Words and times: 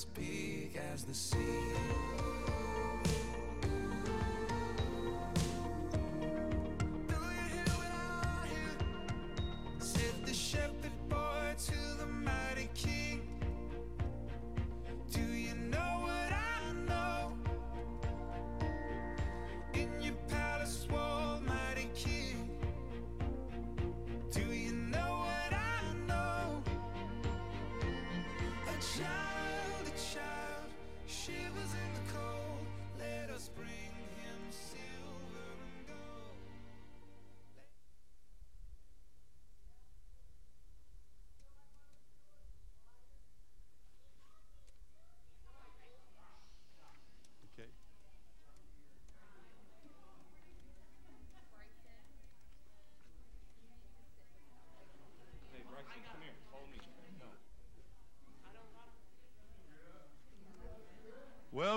as 0.00 0.06
big 0.06 0.80
as 0.94 1.04
the 1.04 1.12
sea. 1.12 1.49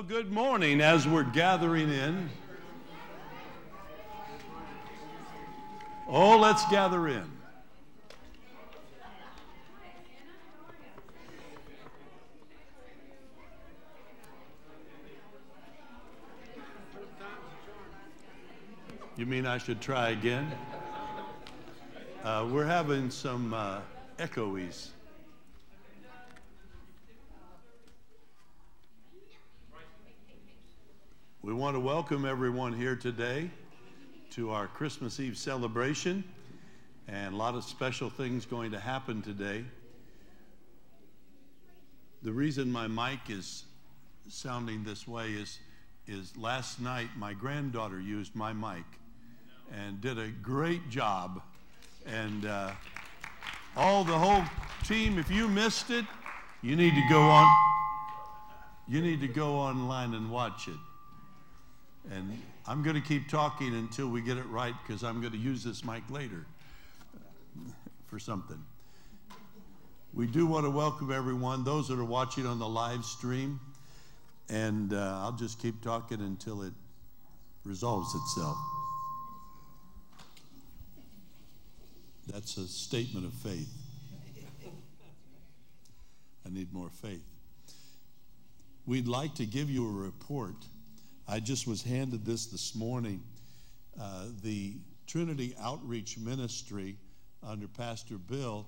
Well, 0.04 0.22
good 0.22 0.32
morning 0.32 0.82
as 0.82 1.08
we're 1.08 1.24
gathering 1.24 1.90
in. 1.90 2.30
Oh, 6.10 6.38
let's 6.38 6.66
gather 6.70 7.08
in. 7.08 7.24
You 19.16 19.26
mean 19.26 19.46
I 19.46 19.58
should 19.58 19.80
try 19.80 20.10
again? 20.10 20.52
Uh, 22.24 22.48
we're 22.52 22.66
having 22.66 23.10
some 23.10 23.54
uh, 23.54 23.80
echoes. 24.20 24.92
Want 31.64 31.78
to 31.78 31.80
welcome 31.80 32.26
everyone 32.26 32.74
here 32.74 32.94
today 32.94 33.50
to 34.30 34.52
our 34.52 34.68
Christmas 34.68 35.18
Eve 35.22 35.38
celebration, 35.38 36.22
and 37.08 37.34
a 37.34 37.38
lot 37.38 37.56
of 37.56 37.64
special 37.64 38.10
things 38.10 38.46
going 38.46 38.70
to 38.70 38.78
happen 38.78 39.22
today. 39.22 39.64
The 42.22 42.34
reason 42.34 42.70
my 42.70 42.88
mic 42.90 43.30
is 43.30 43.64
sounding 44.28 44.84
this 44.84 45.08
way 45.08 45.30
is, 45.30 45.58
is 46.06 46.36
last 46.36 46.82
night 46.82 47.08
my 47.16 47.32
granddaughter 47.32 48.02
used 48.02 48.36
my 48.36 48.52
mic 48.52 48.84
and 49.72 50.02
did 50.02 50.20
a 50.20 50.28
great 50.28 50.90
job. 50.90 51.42
And 52.06 52.46
uh, 52.46 52.72
all 53.78 54.04
the 54.04 54.20
whole 54.20 54.44
team, 54.84 55.18
if 55.18 55.32
you 55.32 55.48
missed 55.48 55.92
it, 55.92 56.04
you 56.62 56.76
need 56.76 56.94
to 56.94 57.04
go 57.10 57.22
on. 57.22 57.50
You 58.86 59.02
need 59.02 59.22
to 59.22 59.30
go 59.30 59.56
online 59.56 60.14
and 60.14 60.30
watch 60.30 60.68
it. 60.68 60.76
And 62.12 62.38
I'm 62.68 62.84
going 62.84 62.96
to 62.96 63.08
keep 63.08 63.30
talking 63.30 63.74
until 63.76 64.08
we 64.08 64.22
get 64.22 64.38
it 64.38 64.46
right 64.48 64.74
because 64.86 65.04
I'm 65.04 65.22
going 65.22 65.34
to 65.34 65.40
use 65.40 65.64
this 65.64 65.84
mic 65.84 66.04
later 66.10 66.46
for 68.08 68.20
something. 68.20 68.62
We 70.14 70.28
do 70.28 70.46
want 70.46 70.66
to 70.66 70.70
welcome 70.70 71.12
everyone, 71.12 71.64
those 71.64 71.88
that 71.88 71.98
are 71.98 72.04
watching 72.04 72.46
on 72.46 72.60
the 72.60 72.68
live 72.68 73.04
stream. 73.04 73.60
And 74.50 74.94
uh, 74.94 75.22
I'll 75.22 75.32
just 75.32 75.62
keep 75.62 75.82
talking 75.82 76.20
until 76.20 76.62
it 76.62 76.74
resolves 77.64 78.14
itself. 78.14 78.58
That's 82.28 82.58
a 82.58 82.68
statement 82.68 83.26
of 83.26 83.34
faith. 83.34 83.72
I 86.46 86.50
need 86.50 86.74
more 86.74 86.90
faith. 86.90 87.24
We'd 88.86 89.08
like 89.08 89.36
to 89.36 89.46
give 89.46 89.70
you 89.70 89.88
a 89.88 89.92
report. 89.92 90.56
I 91.28 91.40
just 91.40 91.68
was 91.68 91.82
handed 91.82 92.26
this 92.26 92.48
this 92.48 92.76
morning. 92.76 93.24
Uh, 94.00 94.26
the 94.42 94.76
Trinity 95.08 95.56
Outreach 95.62 96.18
Ministry 96.18 96.98
under 97.42 97.68
Pastor 97.68 98.18
Bill 98.18 98.68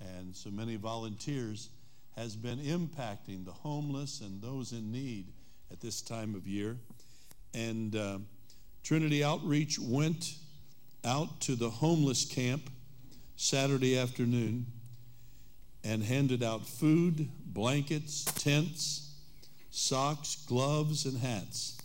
and 0.00 0.34
so 0.34 0.50
many 0.50 0.76
volunteers 0.76 1.70
has 2.16 2.36
been 2.36 2.58
impacting 2.58 3.44
the 3.44 3.52
homeless 3.52 4.20
and 4.20 4.40
those 4.42 4.72
in 4.72 4.90
need 4.92 5.32
at 5.70 5.80
this 5.80 6.02
time 6.02 6.34
of 6.34 6.46
year. 6.46 6.76
And 7.54 7.96
uh, 7.96 8.18
Trinity 8.82 9.24
Outreach 9.24 9.78
went 9.78 10.34
out 11.04 11.40
to 11.42 11.54
the 11.54 11.70
homeless 11.70 12.24
camp 12.24 12.70
Saturday 13.36 13.98
afternoon 13.98 14.66
and 15.84 16.02
handed 16.02 16.42
out 16.42 16.66
food, 16.66 17.28
blankets, 17.46 18.24
tents, 18.24 19.14
socks, 19.70 20.36
gloves, 20.46 21.04
and 21.04 21.18
hats, 21.18 21.75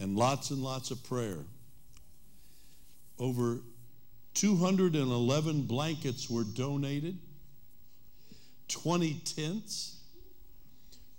and 0.00 0.16
lots 0.16 0.50
and 0.50 0.62
lots 0.62 0.90
of 0.90 1.04
prayer. 1.04 1.38
Over 3.18 3.58
211 4.34 5.62
blankets 5.62 6.30
were 6.30 6.44
donated, 6.44 7.18
20 8.68 9.14
tents, 9.24 9.98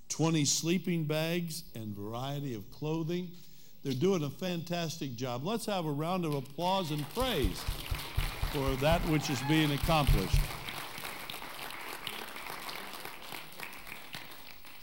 20 0.10 0.46
sleeping 0.46 1.06
bags, 1.06 1.64
and 1.76 1.96
variety 1.96 2.56
of 2.56 2.70
clothing. 2.72 3.30
They're 3.84 3.94
doing 3.94 4.24
a 4.24 4.30
fantastic 4.30 5.16
job. 5.16 5.46
Let's 5.46 5.66
have 5.68 5.86
a 5.86 5.92
round 5.92 6.26
of 6.26 6.34
applause 6.34 6.92
and 6.92 7.08
praise 7.14 7.64
for 8.52 8.76
that 8.78 9.02
which 9.10 9.30
is 9.30 9.40
being 9.48 9.72
accomplished. 9.72 10.38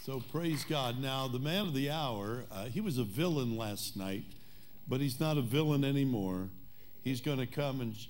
So 0.08 0.22
praise 0.32 0.64
God. 0.64 1.02
Now, 1.02 1.28
the 1.28 1.38
man 1.38 1.66
of 1.66 1.74
the 1.74 1.90
hour, 1.90 2.46
uh, 2.50 2.64
he 2.64 2.80
was 2.80 2.96
a 2.96 3.04
villain 3.04 3.58
last 3.58 3.94
night, 3.94 4.24
but 4.88 5.02
he's 5.02 5.20
not 5.20 5.36
a 5.36 5.42
villain 5.42 5.84
anymore. 5.84 6.48
He's 7.04 7.20
going 7.20 7.36
to 7.36 7.46
come 7.46 7.82
and 7.82 7.94
sh- 7.94 8.06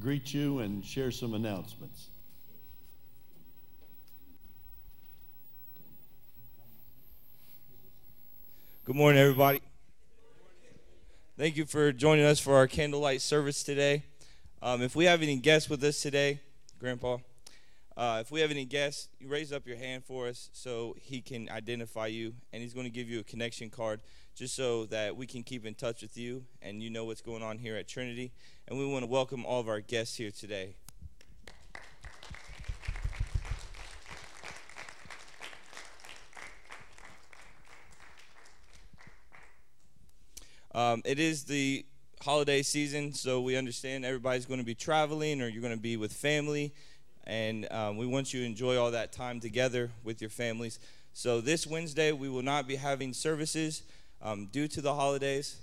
greet 0.00 0.32
you 0.32 0.60
and 0.60 0.82
share 0.82 1.10
some 1.10 1.34
announcements. 1.34 2.08
Good 8.86 8.96
morning, 8.96 9.20
everybody. 9.20 9.60
Thank 11.36 11.58
you 11.58 11.66
for 11.66 11.92
joining 11.92 12.24
us 12.24 12.40
for 12.40 12.54
our 12.54 12.66
candlelight 12.66 13.20
service 13.20 13.62
today. 13.62 14.04
Um, 14.62 14.80
if 14.80 14.96
we 14.96 15.04
have 15.04 15.20
any 15.20 15.36
guests 15.36 15.68
with 15.68 15.84
us 15.84 16.00
today, 16.00 16.40
Grandpa, 16.78 17.18
uh, 17.96 18.18
if 18.20 18.30
we 18.30 18.40
have 18.40 18.50
any 18.50 18.64
guests, 18.64 19.08
you 19.18 19.28
raise 19.28 19.52
up 19.52 19.66
your 19.66 19.76
hand 19.76 20.04
for 20.04 20.26
us 20.26 20.48
so 20.52 20.96
he 20.98 21.20
can 21.20 21.48
identify 21.50 22.06
you, 22.06 22.34
and 22.52 22.62
he's 22.62 22.72
going 22.72 22.86
to 22.86 22.92
give 22.92 23.08
you 23.08 23.20
a 23.20 23.24
connection 23.24 23.68
card 23.68 24.00
just 24.34 24.54
so 24.54 24.86
that 24.86 25.14
we 25.14 25.26
can 25.26 25.42
keep 25.42 25.66
in 25.66 25.74
touch 25.74 26.00
with 26.00 26.16
you 26.16 26.44
and 26.62 26.82
you 26.82 26.88
know 26.88 27.04
what's 27.04 27.20
going 27.20 27.42
on 27.42 27.58
here 27.58 27.76
at 27.76 27.86
Trinity. 27.86 28.32
And 28.66 28.78
we 28.78 28.86
want 28.86 29.02
to 29.04 29.10
welcome 29.10 29.44
all 29.44 29.60
of 29.60 29.68
our 29.68 29.80
guests 29.80 30.16
here 30.16 30.30
today. 30.30 30.74
Um, 40.74 41.02
it 41.04 41.18
is 41.18 41.44
the 41.44 41.84
holiday 42.22 42.62
season, 42.62 43.12
so 43.12 43.42
we 43.42 43.56
understand 43.56 44.06
everybody's 44.06 44.46
going 44.46 44.60
to 44.60 44.64
be 44.64 44.74
traveling 44.74 45.42
or 45.42 45.48
you're 45.48 45.60
going 45.60 45.74
to 45.74 45.80
be 45.80 45.98
with 45.98 46.14
family, 46.14 46.72
and 47.24 47.70
um, 47.70 47.96
we 47.96 48.06
want 48.06 48.32
you 48.32 48.40
to 48.40 48.46
enjoy 48.46 48.76
all 48.76 48.90
that 48.90 49.12
time 49.12 49.40
together 49.40 49.90
with 50.04 50.20
your 50.20 50.30
families. 50.30 50.78
So 51.12 51.40
this 51.40 51.66
Wednesday, 51.66 52.12
we 52.12 52.28
will 52.28 52.42
not 52.42 52.66
be 52.66 52.76
having 52.76 53.12
services 53.12 53.82
um, 54.22 54.46
due 54.46 54.68
to 54.68 54.80
the 54.80 54.94
holidays, 54.94 55.56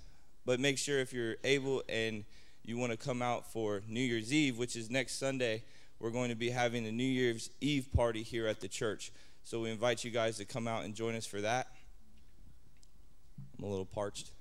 but 0.46 0.60
make 0.60 0.78
sure 0.78 1.00
if 1.00 1.12
you're 1.12 1.36
able 1.44 1.84
and 1.89 2.24
you 2.63 2.78
want 2.78 2.92
to 2.92 2.98
come 2.98 3.22
out 3.22 3.51
for 3.51 3.82
New 3.88 4.01
Year's 4.01 4.32
Eve, 4.32 4.58
which 4.58 4.75
is 4.75 4.89
next 4.89 5.18
Sunday, 5.18 5.63
we're 6.00 6.12
going 6.12 6.30
to 6.30 6.36
be 6.36 6.50
having 6.50 6.86
a 6.86 6.92
New 6.92 7.04
Year's 7.04 7.50
Eve 7.62 7.88
party 7.96 8.24
here 8.24 8.48
at 8.48 8.62
the 8.62 8.68
church. 8.68 9.12
So 9.44 9.62
we 9.62 9.72
invite 9.72 10.04
you 10.04 10.12
guys 10.12 10.38
to 10.38 10.46
come 10.46 10.68
out 10.68 10.86
and 10.86 10.94
join 10.94 11.16
us 11.16 11.25
for 11.25 11.42
that. 11.42 11.68
I'm 13.58 13.66
a 13.66 13.68
little 13.68 13.86
parched. 13.86 14.32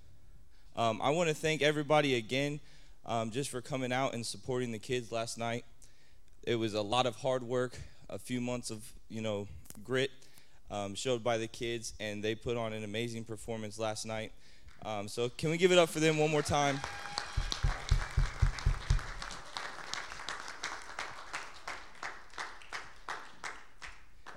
Um, 0.77 1.01
I 1.03 1.11
want 1.11 1.29
to 1.29 1.35
thank 1.35 1.63
everybody 1.63 2.15
again 2.15 2.61
um, 3.07 3.31
just 3.31 3.51
for 3.51 3.61
coming 3.61 3.93
out 3.93 4.15
and 4.15 4.25
supporting 4.25 4.71
the 4.71 4.79
kids 4.79 5.11
last 5.11 5.39
night. 5.39 5.65
It 6.49 6.59
was 6.59 6.73
a 6.73 6.81
lot 6.81 7.05
of 7.05 7.15
hard 7.17 7.43
work, 7.43 7.79
a 8.09 8.19
few 8.19 8.41
months 8.41 8.71
of 8.71 8.83
you 9.11 9.21
know 9.21 9.47
grit 9.85 10.11
um, 10.71 10.95
showed 10.95 11.23
by 11.23 11.37
the 11.37 11.47
kids, 11.47 11.93
and 12.01 12.25
they 12.25 12.35
put 12.35 12.57
on 12.57 12.73
an 12.73 12.85
amazing 12.85 13.25
performance 13.25 13.79
last 13.79 14.07
night. 14.07 14.33
Um, 14.83 15.09
so 15.09 15.29
can 15.29 15.51
we 15.51 15.59
give 15.59 15.73
it 15.73 15.79
up 15.79 15.91
for 15.91 16.01
them 16.01 16.17
one 16.17 16.31
more 16.31 16.41
time? 16.41 16.81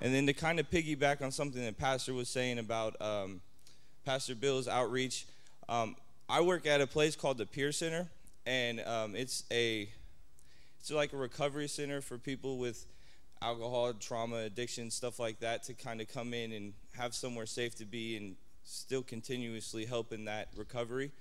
And 0.02 0.14
then 0.14 0.26
to 0.26 0.34
kind 0.34 0.60
of 0.60 0.70
piggyback 0.70 1.22
on 1.22 1.32
something 1.32 1.64
that 1.64 1.78
Pastor 1.78 2.14
was 2.14 2.28
saying 2.28 2.60
about 2.60 3.02
um, 3.02 3.40
Pastor 4.04 4.36
Bill's 4.36 4.68
outreach, 4.68 5.28
um, 5.70 5.96
I 6.28 6.42
work 6.42 6.68
at 6.68 6.82
a 6.82 6.88
place 6.88 7.16
called 7.16 7.38
the 7.38 7.46
Peer 7.46 7.72
Center, 7.72 8.10
and 8.46 8.82
um, 8.82 9.16
it's 9.16 9.46
a 9.50 9.88
it's 10.82 10.90
like 10.90 11.14
a 11.14 11.18
recovery 11.18 11.68
center 11.68 12.02
for 12.02 12.18
people 12.18 12.58
with 12.58 12.88
alcohol, 13.40 13.94
trauma, 13.94 14.38
addiction, 14.38 14.90
stuff 14.90 15.20
like 15.20 15.40
that, 15.42 15.62
to 15.62 15.76
kind 15.76 16.02
of 16.02 16.08
come 16.08 16.34
in 16.34 16.52
and 16.52 16.74
have 16.98 17.14
somewhere 17.14 17.46
safe 17.46 17.76
to 17.76 17.86
be 17.86 18.18
and 18.18 18.36
still 18.64 19.04
continuously 19.04 19.86
help 19.86 20.12
in 20.12 20.26
that 20.26 20.48
recovery. 20.58 21.12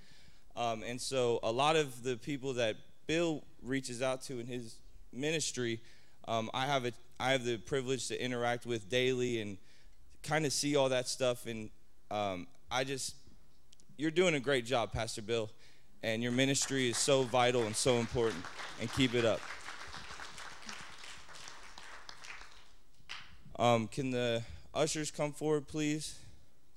Um, 0.55 0.81
and 0.81 0.99
so, 0.99 1.39
a 1.43 1.51
lot 1.51 1.75
of 1.75 2.01
the 2.01 2.17
people 2.17 2.53
that 2.53 2.75
Bill 3.05 3.43
reaches 3.61 4.01
out 4.01 4.23
to 4.23 4.39
in 4.39 4.47
his 4.47 4.77
ministry, 5.13 5.79
um, 6.27 6.49
I 6.55 6.65
have 6.65 6.85
a 6.85 6.93
I 7.19 7.33
have 7.33 7.45
the 7.45 7.57
privilege 7.57 8.07
to 8.07 8.19
interact 8.19 8.65
with 8.65 8.89
daily 8.89 9.41
and 9.41 9.59
kind 10.23 10.47
of 10.47 10.53
see 10.53 10.75
all 10.75 10.89
that 10.89 11.07
stuff. 11.07 11.45
And 11.45 11.69
um, 12.09 12.47
I 12.71 12.83
just 12.83 13.13
you're 13.95 14.09
doing 14.09 14.33
a 14.33 14.39
great 14.39 14.65
job, 14.65 14.91
Pastor 14.91 15.21
Bill, 15.21 15.51
and 16.03 16.23
your 16.23 16.31
ministry 16.31 16.89
is 16.89 16.97
so 16.97 17.23
vital 17.23 17.63
and 17.63 17.75
so 17.75 17.97
important, 17.97 18.43
and 18.79 18.91
keep 18.93 19.13
it 19.13 19.25
up. 19.25 19.41
Um, 23.59 23.87
can 23.87 24.09
the 24.09 24.41
ushers 24.73 25.11
come 25.11 25.33
forward, 25.33 25.67
please, 25.67 26.17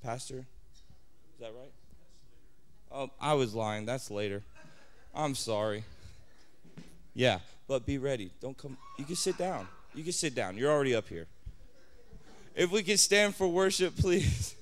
Pastor? 0.03 0.45
Is 1.35 1.41
that 1.41 1.53
right? 1.59 1.73
Oh, 2.93 3.11
I 3.21 3.35
was 3.35 3.55
lying. 3.55 3.87
That's 3.87 4.11
later. 4.11 4.43
I'm 5.15 5.35
sorry. 5.35 5.85
Yeah, 7.15 7.39
but 7.67 7.87
be 7.87 7.99
ready. 7.99 8.31
Don't 8.41 8.57
come. 8.57 8.77
You 8.99 9.05
can 9.05 9.17
sit 9.17 9.39
down. 9.39 9.67
You 9.95 10.03
can 10.03 10.13
sit 10.13 10.35
down. 10.35 10.57
You're 10.59 10.71
already 10.71 10.95
up 10.95 11.09
here. 11.09 11.27
If 12.55 12.71
we 12.71 12.83
can 12.83 12.99
stand 12.99 13.35
for 13.35 13.49
worship, 13.49 13.97
please. 13.99 14.55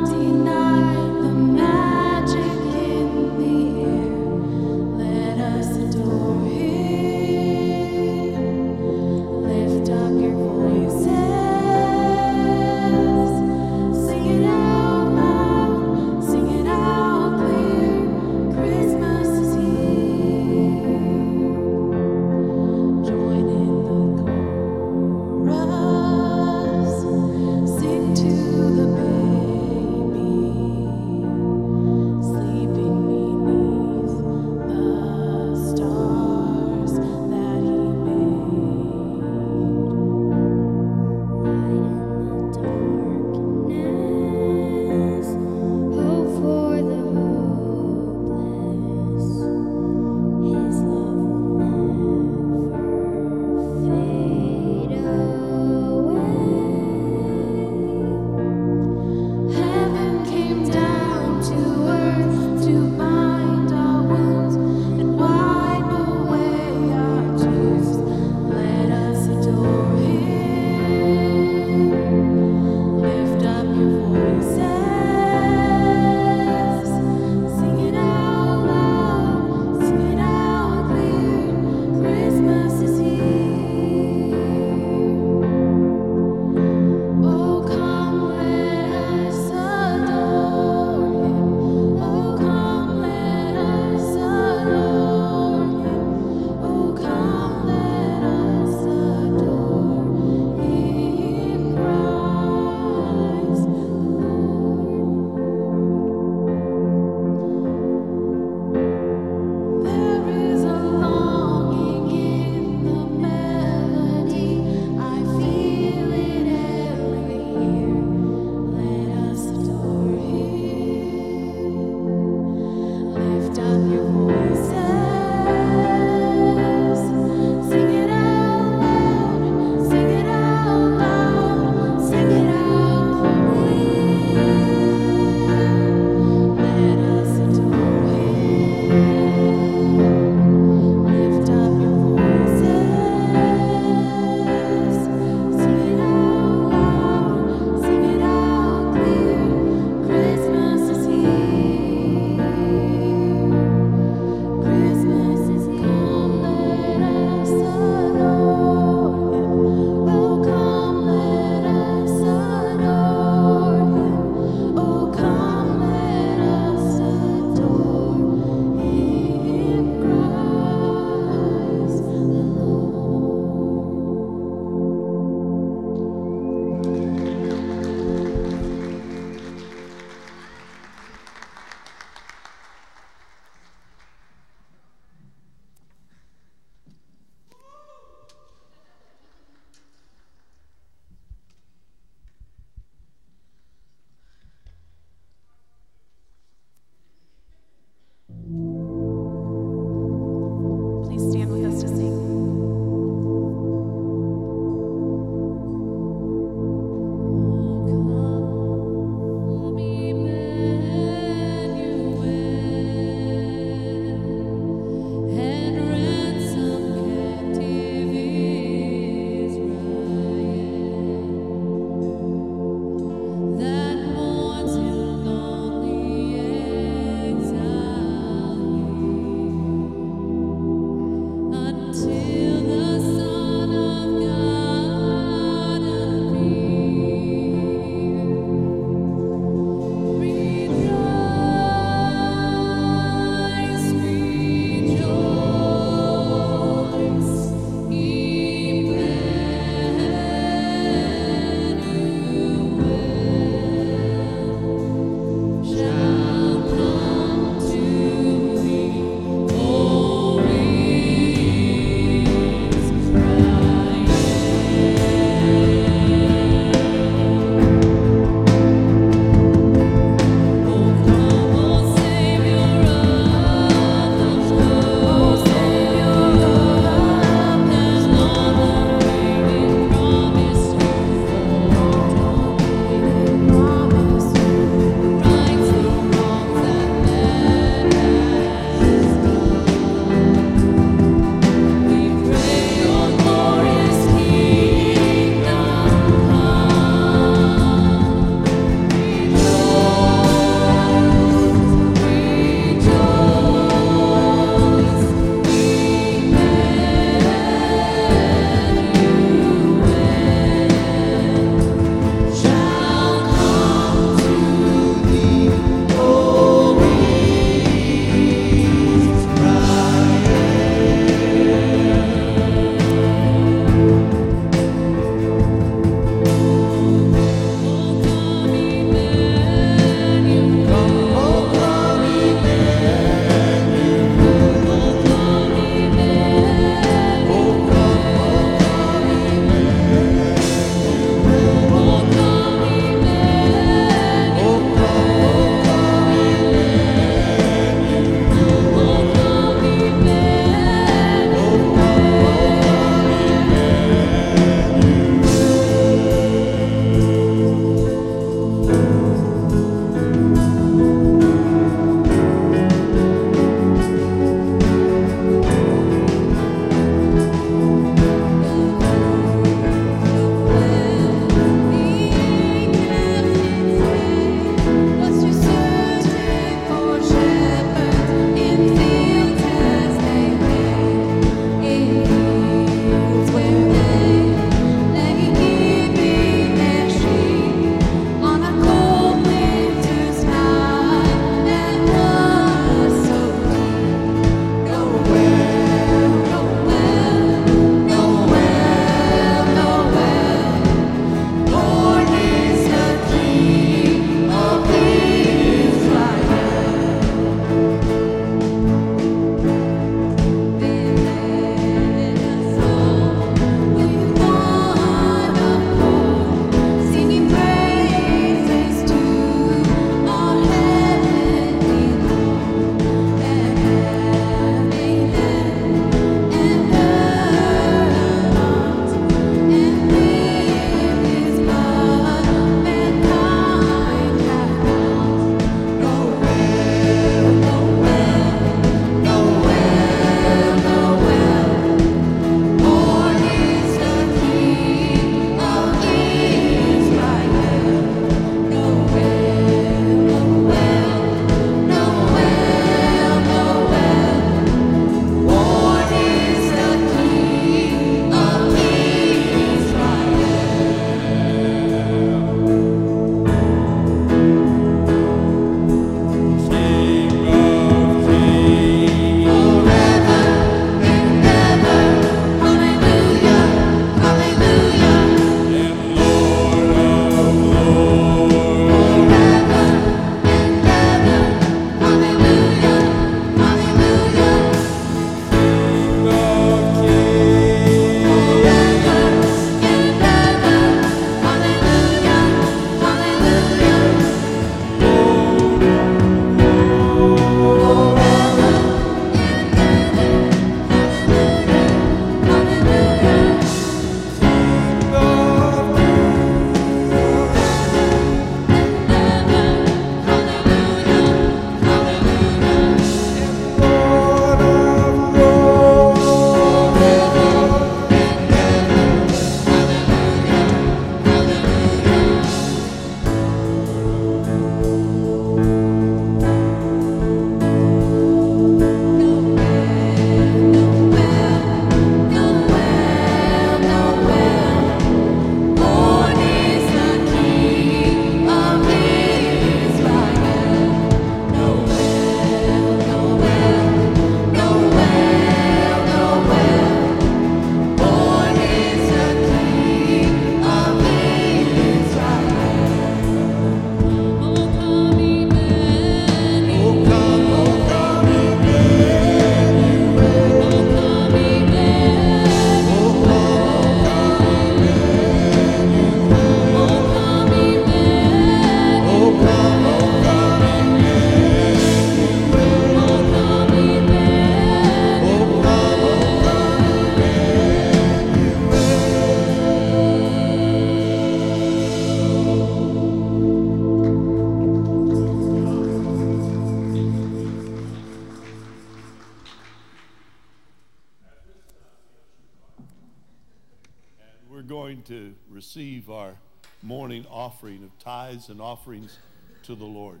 Tithes 598.22 598.30
and 598.30 598.40
offerings 598.40 598.98
to 599.44 599.54
the 599.54 599.64
Lord. 599.64 600.00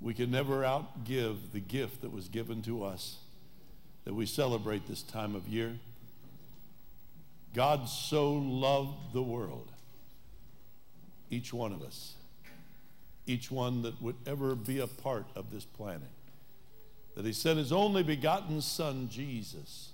We 0.00 0.14
can 0.14 0.30
never 0.30 0.62
outgive 0.62 1.52
the 1.52 1.60
gift 1.60 2.02
that 2.02 2.12
was 2.12 2.28
given 2.28 2.62
to 2.62 2.84
us 2.84 3.16
that 4.04 4.14
we 4.14 4.26
celebrate 4.26 4.86
this 4.86 5.02
time 5.02 5.34
of 5.34 5.48
year. 5.48 5.78
God 7.54 7.88
so 7.88 8.32
loved 8.32 9.14
the 9.14 9.22
world, 9.22 9.72
each 11.30 11.52
one 11.52 11.72
of 11.72 11.82
us, 11.82 12.14
each 13.26 13.50
one 13.50 13.82
that 13.82 14.00
would 14.02 14.16
ever 14.26 14.54
be 14.54 14.78
a 14.78 14.86
part 14.86 15.24
of 15.34 15.50
this 15.50 15.64
planet, 15.64 16.02
that 17.16 17.24
he 17.24 17.32
sent 17.32 17.58
his 17.58 17.72
only 17.72 18.02
begotten 18.02 18.60
Son, 18.60 19.08
Jesus, 19.10 19.90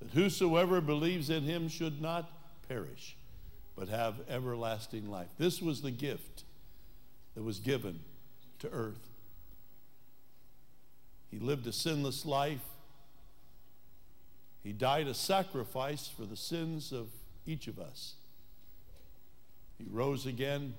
that 0.00 0.10
whosoever 0.10 0.80
believes 0.80 1.28
in 1.28 1.42
him 1.42 1.68
should 1.68 2.00
not 2.00 2.30
perish, 2.66 3.14
but 3.76 3.88
have 3.88 4.14
everlasting 4.28 5.10
life. 5.10 5.28
This 5.38 5.60
was 5.60 5.82
the 5.82 5.90
gift 5.90 6.44
that 7.34 7.42
was 7.42 7.58
given 7.58 8.00
to 8.60 8.68
earth. 8.70 9.08
He 11.30 11.38
lived 11.38 11.66
a 11.66 11.72
sinless 11.72 12.24
life. 12.24 12.64
He 14.62 14.72
died 14.72 15.08
a 15.08 15.14
sacrifice 15.14 16.08
for 16.08 16.24
the 16.24 16.36
sins 16.36 16.92
of 16.92 17.08
each 17.46 17.66
of 17.66 17.78
us. 17.78 18.14
He 19.78 19.84
rose 19.90 20.26
again, 20.26 20.74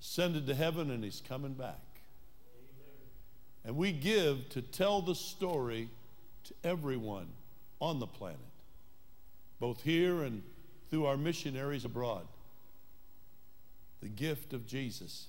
ascended 0.00 0.46
to 0.46 0.54
heaven, 0.54 0.90
and 0.90 1.02
he's 1.02 1.20
coming 1.28 1.54
back. 1.54 1.80
And 3.64 3.76
we 3.76 3.90
give 3.90 4.48
to 4.50 4.62
tell 4.62 5.02
the 5.02 5.16
story 5.16 5.88
to 6.44 6.54
everyone 6.62 7.26
on 7.80 7.98
the 7.98 8.06
planet, 8.06 8.38
both 9.58 9.82
here 9.82 10.22
and 10.22 10.42
through 10.90 11.06
our 11.06 11.16
missionaries 11.16 11.84
abroad. 11.84 12.26
The 14.00 14.08
gift 14.08 14.52
of 14.52 14.66
Jesus 14.66 15.26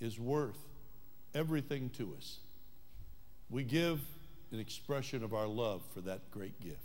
is 0.00 0.18
worth 0.18 0.58
everything 1.34 1.90
to 1.98 2.14
us. 2.16 2.38
We 3.50 3.64
give 3.64 4.00
an 4.52 4.60
expression 4.60 5.24
of 5.24 5.34
our 5.34 5.46
love 5.46 5.82
for 5.94 6.00
that 6.02 6.30
great 6.30 6.60
gift. 6.60 6.78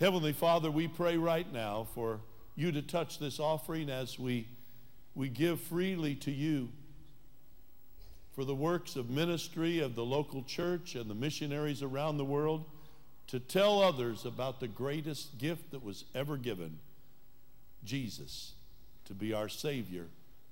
Heavenly 0.00 0.32
Father, 0.32 0.70
we 0.70 0.86
pray 0.86 1.16
right 1.16 1.50
now 1.52 1.88
for 1.94 2.20
you 2.54 2.72
to 2.72 2.82
touch 2.82 3.18
this 3.18 3.40
offering 3.40 3.90
as 3.90 4.18
we, 4.18 4.46
we 5.14 5.28
give 5.28 5.60
freely 5.60 6.14
to 6.16 6.30
you 6.30 6.68
for 8.34 8.44
the 8.44 8.54
works 8.54 8.94
of 8.94 9.10
ministry 9.10 9.80
of 9.80 9.96
the 9.96 10.04
local 10.04 10.44
church 10.44 10.94
and 10.94 11.10
the 11.10 11.14
missionaries 11.14 11.82
around 11.82 12.18
the 12.18 12.24
world 12.24 12.64
to 13.28 13.38
tell 13.38 13.82
others 13.82 14.24
about 14.24 14.58
the 14.58 14.68
greatest 14.68 15.38
gift 15.38 15.70
that 15.70 15.84
was 15.84 16.04
ever 16.14 16.36
given 16.36 16.78
Jesus 17.84 18.52
to 19.04 19.14
be 19.14 19.32
our 19.32 19.48
Savior 19.48 20.06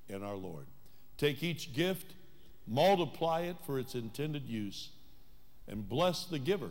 and 0.08 0.22
our 0.22 0.36
Lord. 0.36 0.66
Take 1.18 1.42
each 1.42 1.72
gift, 1.72 2.14
multiply 2.66 3.40
it 3.42 3.56
for 3.64 3.78
its 3.78 3.94
intended 3.94 4.46
use, 4.46 4.90
and 5.66 5.88
bless 5.88 6.26
the 6.26 6.38
giver 6.38 6.70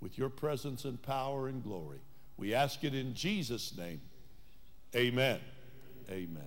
with 0.00 0.16
your 0.16 0.28
presence 0.28 0.84
and 0.84 1.02
power 1.02 1.48
and 1.48 1.62
glory. 1.62 1.98
We 2.36 2.54
ask 2.54 2.84
it 2.84 2.94
in 2.94 3.14
Jesus' 3.14 3.76
name. 3.76 4.00
Amen. 4.94 5.40
Amen. 6.10 6.42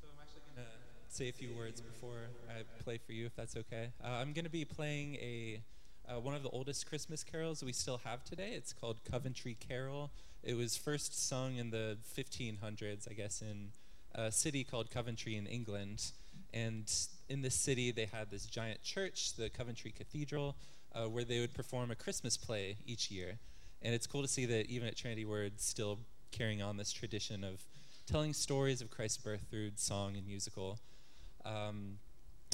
So 0.00 0.08
I'm 0.08 0.22
actually 0.22 0.42
going 0.54 0.66
to 0.66 1.14
say 1.14 1.28
a 1.28 1.32
few 1.32 1.56
words 1.56 1.80
before 1.80 2.28
I 2.58 2.82
play 2.82 2.98
for 2.98 3.12
you, 3.12 3.26
if 3.26 3.34
that's 3.34 3.56
okay. 3.56 3.92
Uh, 4.02 4.08
I'm 4.08 4.32
going 4.32 4.44
to 4.44 4.50
be 4.50 4.64
playing 4.64 5.14
a 5.16 5.62
uh, 6.08 6.18
one 6.18 6.34
of 6.34 6.42
the 6.42 6.50
oldest 6.50 6.86
Christmas 6.86 7.22
carols 7.22 7.62
we 7.62 7.72
still 7.72 8.00
have 8.04 8.24
today. 8.24 8.52
It's 8.54 8.72
called 8.72 8.98
Coventry 9.04 9.56
Carol. 9.58 10.10
It 10.42 10.54
was 10.54 10.76
first 10.76 11.28
sung 11.28 11.56
in 11.56 11.70
the 11.70 11.96
1500s, 12.16 13.08
I 13.08 13.14
guess, 13.14 13.40
in 13.40 13.70
a 14.14 14.32
city 14.32 14.64
called 14.64 14.90
Coventry 14.90 15.36
in 15.36 15.46
England. 15.46 16.10
And 16.52 16.92
in 17.28 17.42
this 17.42 17.54
city, 17.54 17.92
they 17.92 18.06
had 18.06 18.30
this 18.30 18.46
giant 18.46 18.82
church, 18.82 19.34
the 19.36 19.48
Coventry 19.48 19.92
Cathedral, 19.92 20.56
uh, 20.92 21.08
where 21.08 21.24
they 21.24 21.40
would 21.40 21.54
perform 21.54 21.90
a 21.90 21.94
Christmas 21.94 22.36
play 22.36 22.76
each 22.84 23.10
year. 23.10 23.38
And 23.80 23.94
it's 23.94 24.06
cool 24.06 24.22
to 24.22 24.28
see 24.28 24.44
that 24.46 24.66
even 24.66 24.88
at 24.88 24.96
Trinity, 24.96 25.24
we're 25.24 25.50
still 25.56 26.00
carrying 26.32 26.62
on 26.62 26.76
this 26.76 26.92
tradition 26.92 27.44
of 27.44 27.64
telling 28.06 28.32
stories 28.32 28.82
of 28.82 28.90
Christ's 28.90 29.18
birth 29.18 29.42
through 29.50 29.70
song 29.76 30.16
and 30.16 30.26
musical. 30.26 30.80
Um, 31.44 31.98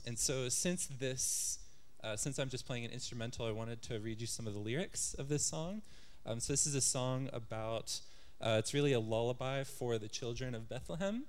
and 0.08 0.18
so, 0.18 0.48
since 0.48 0.86
this, 0.86 1.58
uh, 2.02 2.16
since 2.16 2.38
I'm 2.38 2.48
just 2.48 2.66
playing 2.66 2.86
an 2.86 2.90
instrumental, 2.90 3.44
I 3.44 3.50
wanted 3.50 3.82
to 3.82 3.98
read 3.98 4.22
you 4.22 4.26
some 4.26 4.46
of 4.46 4.54
the 4.54 4.58
lyrics 4.58 5.12
of 5.12 5.28
this 5.28 5.44
song. 5.44 5.82
Um, 6.24 6.40
so, 6.40 6.50
this 6.50 6.66
is 6.66 6.74
a 6.74 6.80
song 6.80 7.28
about, 7.30 8.00
uh, 8.40 8.56
it's 8.58 8.72
really 8.72 8.94
a 8.94 9.00
lullaby 9.00 9.64
for 9.64 9.98
the 9.98 10.08
children 10.08 10.54
of 10.54 10.66
Bethlehem 10.66 11.24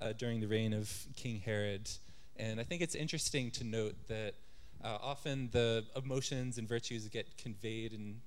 uh, 0.00 0.12
during 0.12 0.40
the 0.40 0.46
reign 0.46 0.72
of 0.72 1.08
King 1.16 1.40
Herod. 1.44 1.90
And 2.36 2.60
I 2.60 2.62
think 2.62 2.82
it's 2.82 2.94
interesting 2.94 3.50
to 3.50 3.64
note 3.64 3.96
that 4.06 4.34
uh, 4.84 4.98
often 5.02 5.48
the 5.50 5.86
emotions 5.96 6.56
and 6.56 6.68
virtues 6.68 7.02
that 7.02 7.12
get 7.12 7.36
conveyed 7.36 7.92
and 7.92 8.20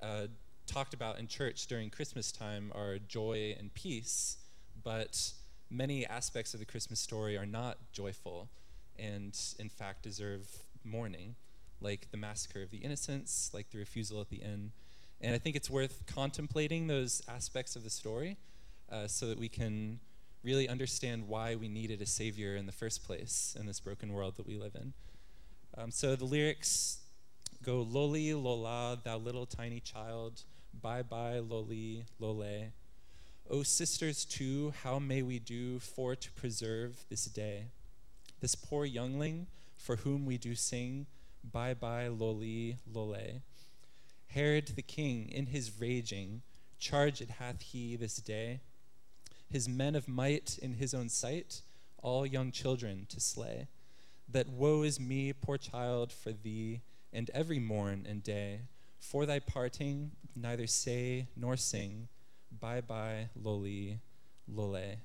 uh, 0.00 0.28
talked 0.66 0.94
about 0.94 1.18
in 1.18 1.26
church 1.26 1.66
during 1.66 1.90
Christmas 1.90 2.32
time 2.32 2.72
are 2.74 2.96
joy 2.96 3.54
and 3.58 3.74
peace, 3.74 4.38
but 4.82 5.32
many 5.68 6.06
aspects 6.06 6.54
of 6.54 6.60
the 6.60 6.66
Christmas 6.66 6.98
story 6.98 7.36
are 7.36 7.44
not 7.44 7.76
joyful 7.92 8.48
and, 9.00 9.38
in 9.58 9.68
fact, 9.68 10.02
deserve 10.02 10.46
mourning, 10.84 11.36
like 11.80 12.10
the 12.10 12.16
massacre 12.16 12.62
of 12.62 12.70
the 12.70 12.78
innocents, 12.78 13.50
like 13.54 13.70
the 13.70 13.78
refusal 13.78 14.20
at 14.20 14.28
the 14.28 14.42
end. 14.42 14.72
And 15.20 15.34
I 15.34 15.38
think 15.38 15.56
it's 15.56 15.70
worth 15.70 16.04
contemplating 16.06 16.86
those 16.86 17.22
aspects 17.28 17.76
of 17.76 17.84
the 17.84 17.90
story 17.90 18.36
uh, 18.90 19.06
so 19.06 19.26
that 19.26 19.38
we 19.38 19.48
can 19.48 20.00
really 20.42 20.68
understand 20.68 21.28
why 21.28 21.54
we 21.54 21.68
needed 21.68 22.00
a 22.00 22.06
savior 22.06 22.56
in 22.56 22.66
the 22.66 22.72
first 22.72 23.04
place 23.04 23.56
in 23.58 23.66
this 23.66 23.80
broken 23.80 24.12
world 24.12 24.36
that 24.36 24.46
we 24.46 24.56
live 24.56 24.74
in. 24.74 24.92
Um, 25.76 25.90
so 25.90 26.16
the 26.16 26.24
lyrics 26.24 27.00
go 27.62 27.84
Loli, 27.84 28.32
Lola, 28.40 28.98
thou 29.04 29.18
little 29.18 29.46
tiny 29.46 29.80
child, 29.80 30.42
bye 30.80 31.02
bye, 31.02 31.40
Loli, 31.46 32.04
Lole. 32.18 32.72
O 33.50 33.62
sisters, 33.62 34.24
too, 34.24 34.72
how 34.82 34.98
may 34.98 35.22
we 35.22 35.38
do 35.38 35.78
for 35.80 36.14
to 36.14 36.30
preserve 36.32 37.04
this 37.10 37.24
day? 37.24 37.64
This 38.40 38.54
poor 38.54 38.84
youngling 38.84 39.46
for 39.76 39.96
whom 39.96 40.26
we 40.26 40.38
do 40.38 40.54
sing, 40.54 41.06
bye 41.44 41.74
bye, 41.74 42.08
Loli, 42.08 42.76
Lole. 42.92 43.42
Herod 44.28 44.68
the 44.68 44.82
king, 44.82 45.28
in 45.30 45.46
his 45.46 45.80
raging, 45.80 46.42
charged 46.78 47.20
it 47.20 47.30
hath 47.30 47.60
he 47.62 47.96
this 47.96 48.16
day 48.16 48.60
his 49.50 49.68
men 49.68 49.96
of 49.96 50.08
might 50.08 50.58
in 50.62 50.74
his 50.74 50.94
own 50.94 51.08
sight, 51.08 51.62
all 51.98 52.24
young 52.24 52.52
children 52.52 53.06
to 53.08 53.20
slay. 53.20 53.66
That 54.28 54.48
woe 54.48 54.82
is 54.82 55.00
me, 55.00 55.32
poor 55.32 55.58
child, 55.58 56.12
for 56.12 56.30
thee, 56.32 56.82
and 57.12 57.28
every 57.34 57.58
morn 57.58 58.06
and 58.08 58.22
day. 58.22 58.60
For 59.00 59.26
thy 59.26 59.40
parting, 59.40 60.12
neither 60.36 60.68
say 60.68 61.26
nor 61.36 61.56
sing, 61.56 62.08
bye 62.60 62.80
bye, 62.80 63.30
loli, 63.36 63.98
lole. 64.46 64.98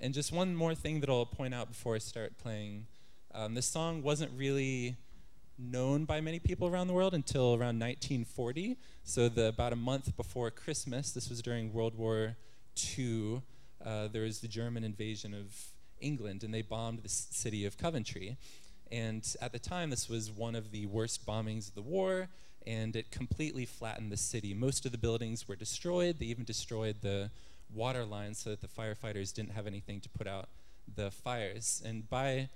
And 0.00 0.14
just 0.14 0.32
one 0.32 0.54
more 0.54 0.76
thing 0.76 1.00
that 1.00 1.10
I'll 1.10 1.26
point 1.26 1.52
out 1.52 1.68
before 1.68 1.96
I 1.96 1.98
start 1.98 2.38
playing. 2.38 2.86
Um, 3.34 3.54
this 3.54 3.66
song 3.66 4.00
wasn't 4.00 4.30
really 4.36 4.96
known 5.58 6.04
by 6.04 6.20
many 6.20 6.38
people 6.38 6.68
around 6.68 6.86
the 6.86 6.92
world 6.92 7.14
until 7.14 7.54
around 7.54 7.80
1940. 7.80 8.76
So, 9.02 9.28
the, 9.28 9.48
about 9.48 9.72
a 9.72 9.76
month 9.76 10.16
before 10.16 10.52
Christmas, 10.52 11.10
this 11.10 11.28
was 11.28 11.42
during 11.42 11.72
World 11.72 11.96
War 11.96 12.36
II, 12.96 13.42
uh, 13.84 14.06
there 14.06 14.22
was 14.22 14.38
the 14.38 14.46
German 14.46 14.84
invasion 14.84 15.34
of 15.34 15.52
England, 16.00 16.44
and 16.44 16.54
they 16.54 16.62
bombed 16.62 17.02
the 17.02 17.08
city 17.08 17.66
of 17.66 17.76
Coventry. 17.76 18.36
And 18.92 19.26
at 19.42 19.50
the 19.50 19.58
time, 19.58 19.90
this 19.90 20.08
was 20.08 20.30
one 20.30 20.54
of 20.54 20.70
the 20.70 20.86
worst 20.86 21.26
bombings 21.26 21.68
of 21.68 21.74
the 21.74 21.82
war, 21.82 22.28
and 22.64 22.94
it 22.94 23.10
completely 23.10 23.66
flattened 23.66 24.12
the 24.12 24.16
city. 24.16 24.54
Most 24.54 24.86
of 24.86 24.92
the 24.92 24.98
buildings 24.98 25.48
were 25.48 25.56
destroyed. 25.56 26.20
They 26.20 26.26
even 26.26 26.44
destroyed 26.44 26.96
the 27.02 27.32
water 27.72 28.04
lines 28.04 28.38
so 28.38 28.50
that 28.50 28.60
the 28.60 28.68
firefighters 28.68 29.32
didn't 29.34 29.52
have 29.52 29.66
anything 29.66 30.00
to 30.00 30.08
put 30.08 30.26
out 30.26 30.48
the 30.94 31.10
fires. 31.10 31.82
And 31.84 32.08
by 32.08 32.48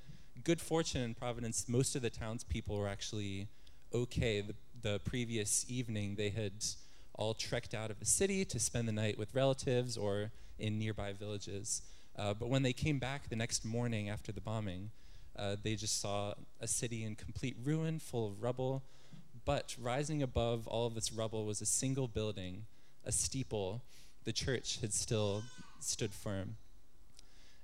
good 0.44 0.61
fortune 0.61 1.03
and 1.03 1.16
providence, 1.16 1.68
most 1.68 1.94
of 1.96 2.03
the 2.03 2.11
townspeople 2.11 2.77
were 2.77 2.88
actually 2.88 3.48
okay. 3.92 4.40
The, 4.40 4.55
the 4.81 5.01
previous 5.01 5.66
evening, 5.68 6.16
they 6.16 6.31
had 6.31 6.53
all 7.14 7.35
trekked 7.35 7.75
out 7.75 7.90
of 7.90 7.98
the 7.98 8.07
city 8.07 8.44
to 8.46 8.59
spend 8.59 8.88
the 8.88 8.92
night 8.92 9.18
with 9.18 9.35
relatives 9.35 9.96
or 9.96 10.31
in 10.59 10.79
nearby 10.79 11.12
villages. 11.12 11.83
Uh, 12.16 12.35
but 12.35 12.48
when 12.48 12.62
they 12.62 12.72
came 12.72 12.98
back 12.98 13.29
the 13.29 13.37
next 13.37 13.64
morning 13.64 14.09
after 14.09 14.33
the 14.33 14.40
bombing, 14.40 14.90
uh, 15.37 15.57
they 15.62 15.75
just 15.75 16.01
saw 16.01 16.35
a 16.61 16.66
city 16.66 17.05
in 17.05 17.14
complete 17.14 17.57
ruin, 17.62 17.98
full 17.98 18.29
of 18.29 18.42
rubble. 18.42 18.83
But 19.44 19.75
rising 19.81 20.22
above 20.22 20.66
all 20.66 20.87
of 20.87 20.94
this 20.94 21.12
rubble 21.12 21.46
was 21.46 21.61
a 21.61 21.66
single 21.66 22.07
building, 22.07 22.66
a 23.05 23.12
steeple. 23.12 23.83
The 24.25 24.33
church 24.33 24.81
had 24.81 24.93
still 24.93 25.43
stood 25.81 26.13
firm. 26.13 26.57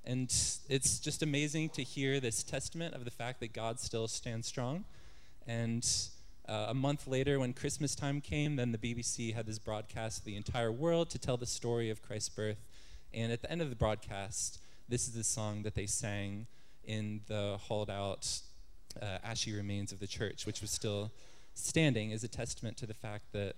And 0.04 0.24
it's 0.68 0.98
just 0.98 1.22
amazing 1.22 1.70
to 1.70 1.82
hear 1.82 2.20
this 2.20 2.42
testament 2.42 2.94
of 2.94 3.04
the 3.04 3.10
fact 3.10 3.40
that 3.40 3.52
God 3.52 3.78
still 3.78 4.08
stands 4.08 4.46
strong. 4.46 4.84
And 5.46 5.86
Uh, 6.48 6.68
a 6.70 6.74
month 6.74 7.06
later, 7.06 7.38
when 7.38 7.52
Christmas 7.52 7.94
time 7.94 8.22
came, 8.22 8.56
then 8.56 8.72
the 8.72 8.78
BBC 8.78 9.34
had 9.34 9.44
this 9.44 9.58
broadcast 9.58 10.20
to 10.20 10.24
the 10.24 10.34
entire 10.34 10.72
world 10.72 11.10
to 11.10 11.18
tell 11.18 11.36
the 11.36 11.44
story 11.44 11.90
of 11.90 12.00
Christ's 12.00 12.30
birth. 12.30 12.64
And 13.12 13.30
at 13.30 13.42
the 13.42 13.52
end 13.52 13.60
of 13.60 13.68
the 13.68 13.76
broadcast, 13.76 14.58
this 14.88 15.06
is 15.06 15.12
the 15.12 15.24
song 15.24 15.62
that 15.64 15.74
they 15.74 15.84
sang 15.84 16.46
in 16.84 17.20
the 17.26 17.58
hauled 17.60 17.90
out 17.90 18.40
uh, 19.02 19.18
ashy 19.22 19.52
remains 19.52 19.92
of 19.92 20.00
the 20.00 20.06
church, 20.06 20.46
which 20.46 20.62
was 20.62 20.70
still 20.70 21.10
standing 21.52 22.14
as 22.14 22.24
a 22.24 22.28
testament 22.28 22.78
to 22.78 22.86
the 22.86 22.94
fact 22.94 23.30
that 23.32 23.54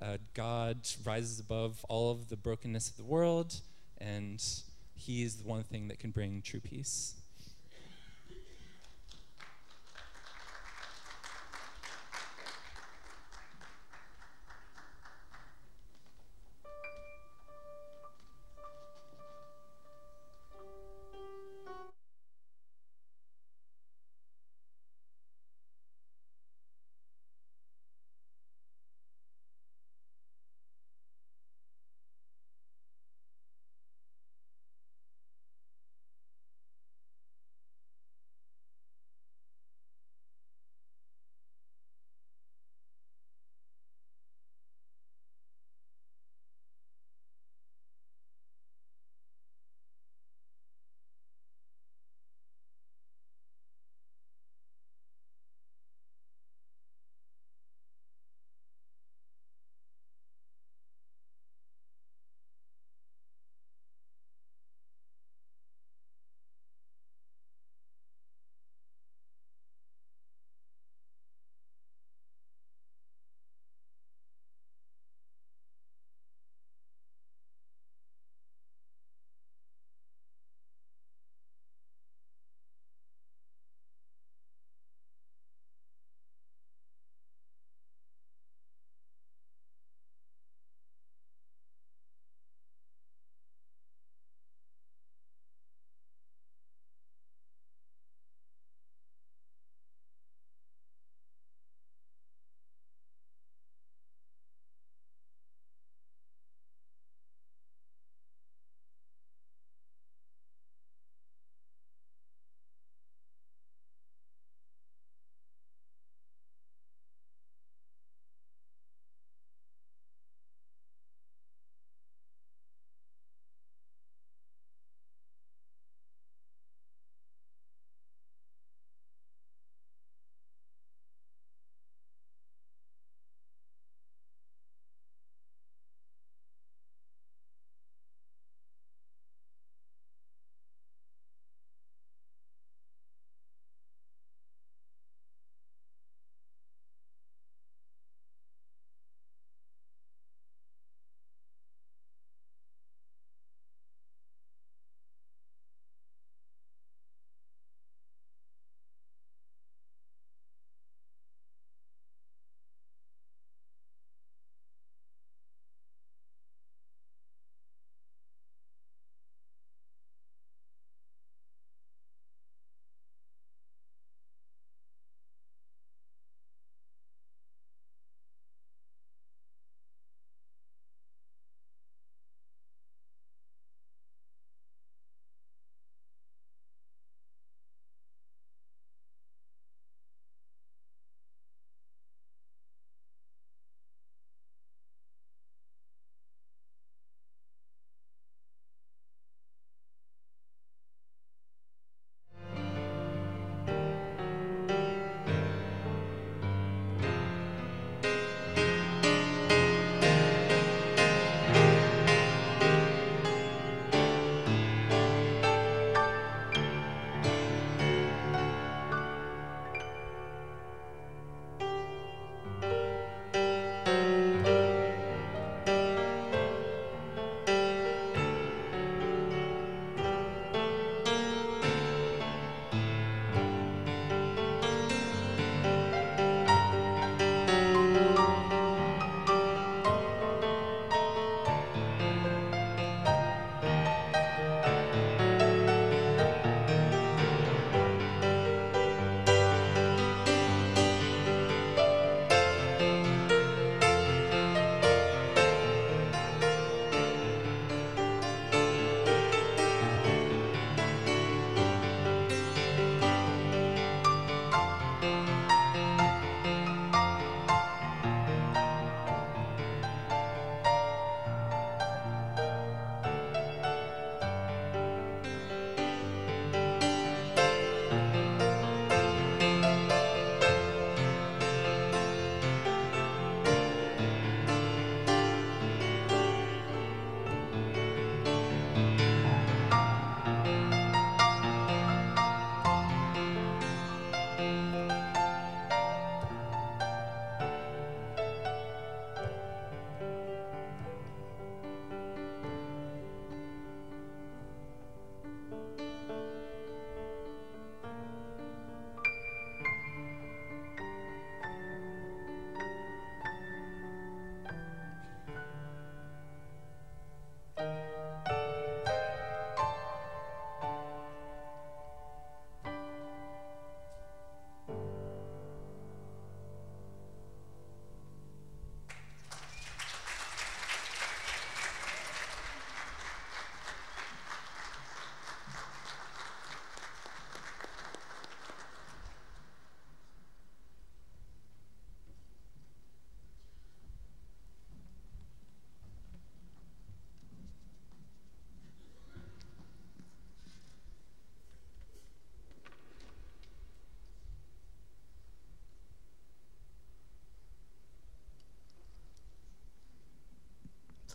uh, 0.00 0.18
God 0.34 0.78
rises 1.04 1.40
above 1.40 1.84
all 1.88 2.10
of 2.10 2.28
the 2.28 2.36
brokenness 2.36 2.90
of 2.90 2.96
the 2.96 3.04
world, 3.04 3.60
and 3.98 4.42
He 4.94 5.22
is 5.22 5.36
the 5.36 5.48
one 5.48 5.62
thing 5.62 5.88
that 5.88 5.98
can 5.98 6.10
bring 6.10 6.42
true 6.42 6.60
peace. 6.60 7.14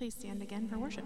Please 0.01 0.15
stand 0.15 0.41
again 0.41 0.67
for 0.67 0.79
worship. 0.79 1.05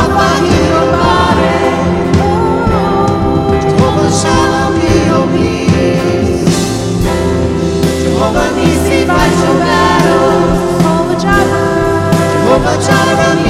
of 12.61 12.67
a 12.67 12.85
child 12.85 13.40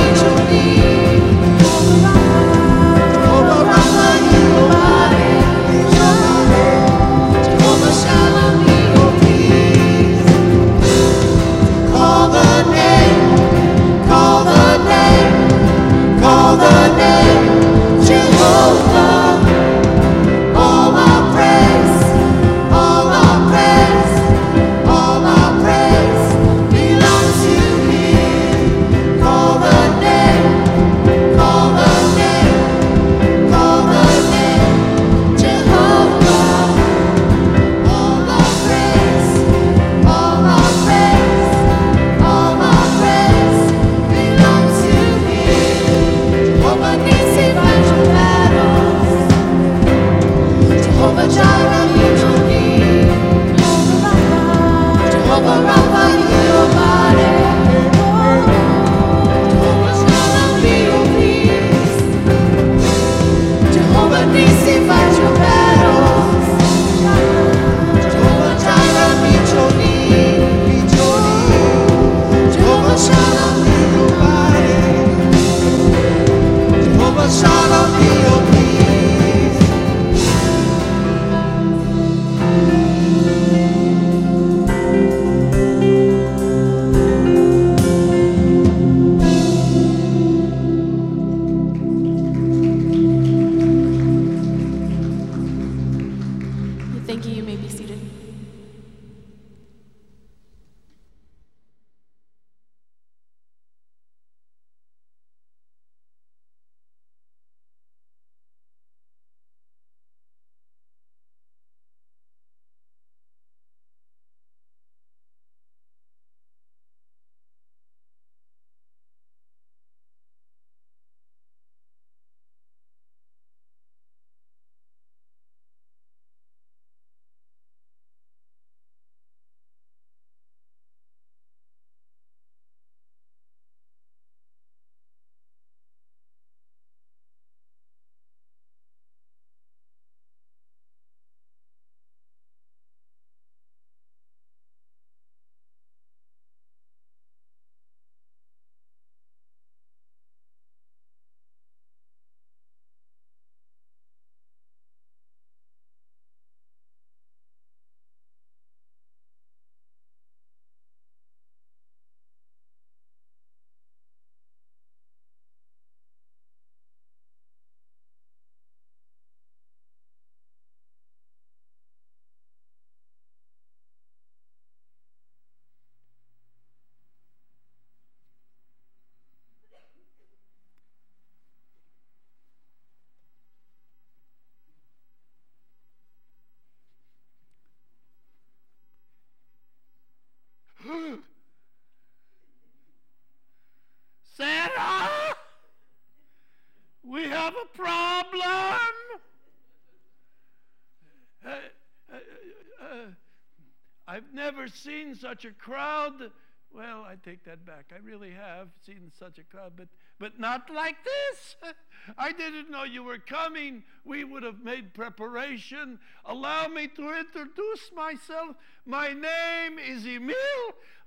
such 205.16 205.45
a 205.45 205.51
crowd. 205.51 206.32
Well, 206.74 207.03
I 207.03 207.16
take 207.24 207.43
that 207.45 207.66
back. 207.66 207.91
I 207.93 207.99
really 207.99 208.32
have 208.32 208.70
seen 208.86 209.12
such 209.18 209.38
a 209.38 209.43
crowd, 209.43 209.74
but, 209.76 209.89
but 210.20 210.39
not 210.39 210.70
like 210.70 210.95
this. 211.03 211.55
I 212.18 212.32
didn't 212.32 212.72
know 212.72 212.84
you 212.84 213.03
were 213.03 213.18
coming. 213.18 213.84
We 214.05 214.24
would 214.24 214.43
have 214.43 214.64
made 214.64 214.93
preparation. 214.93 215.99
Allow 216.26 216.68
me 216.70 216.88
to 216.88 217.20
introduce 217.20 217.91
myself. 217.93 218.55
My 218.86 219.09
name 219.09 219.80
is 219.80 220.07
Emil. 220.07 220.36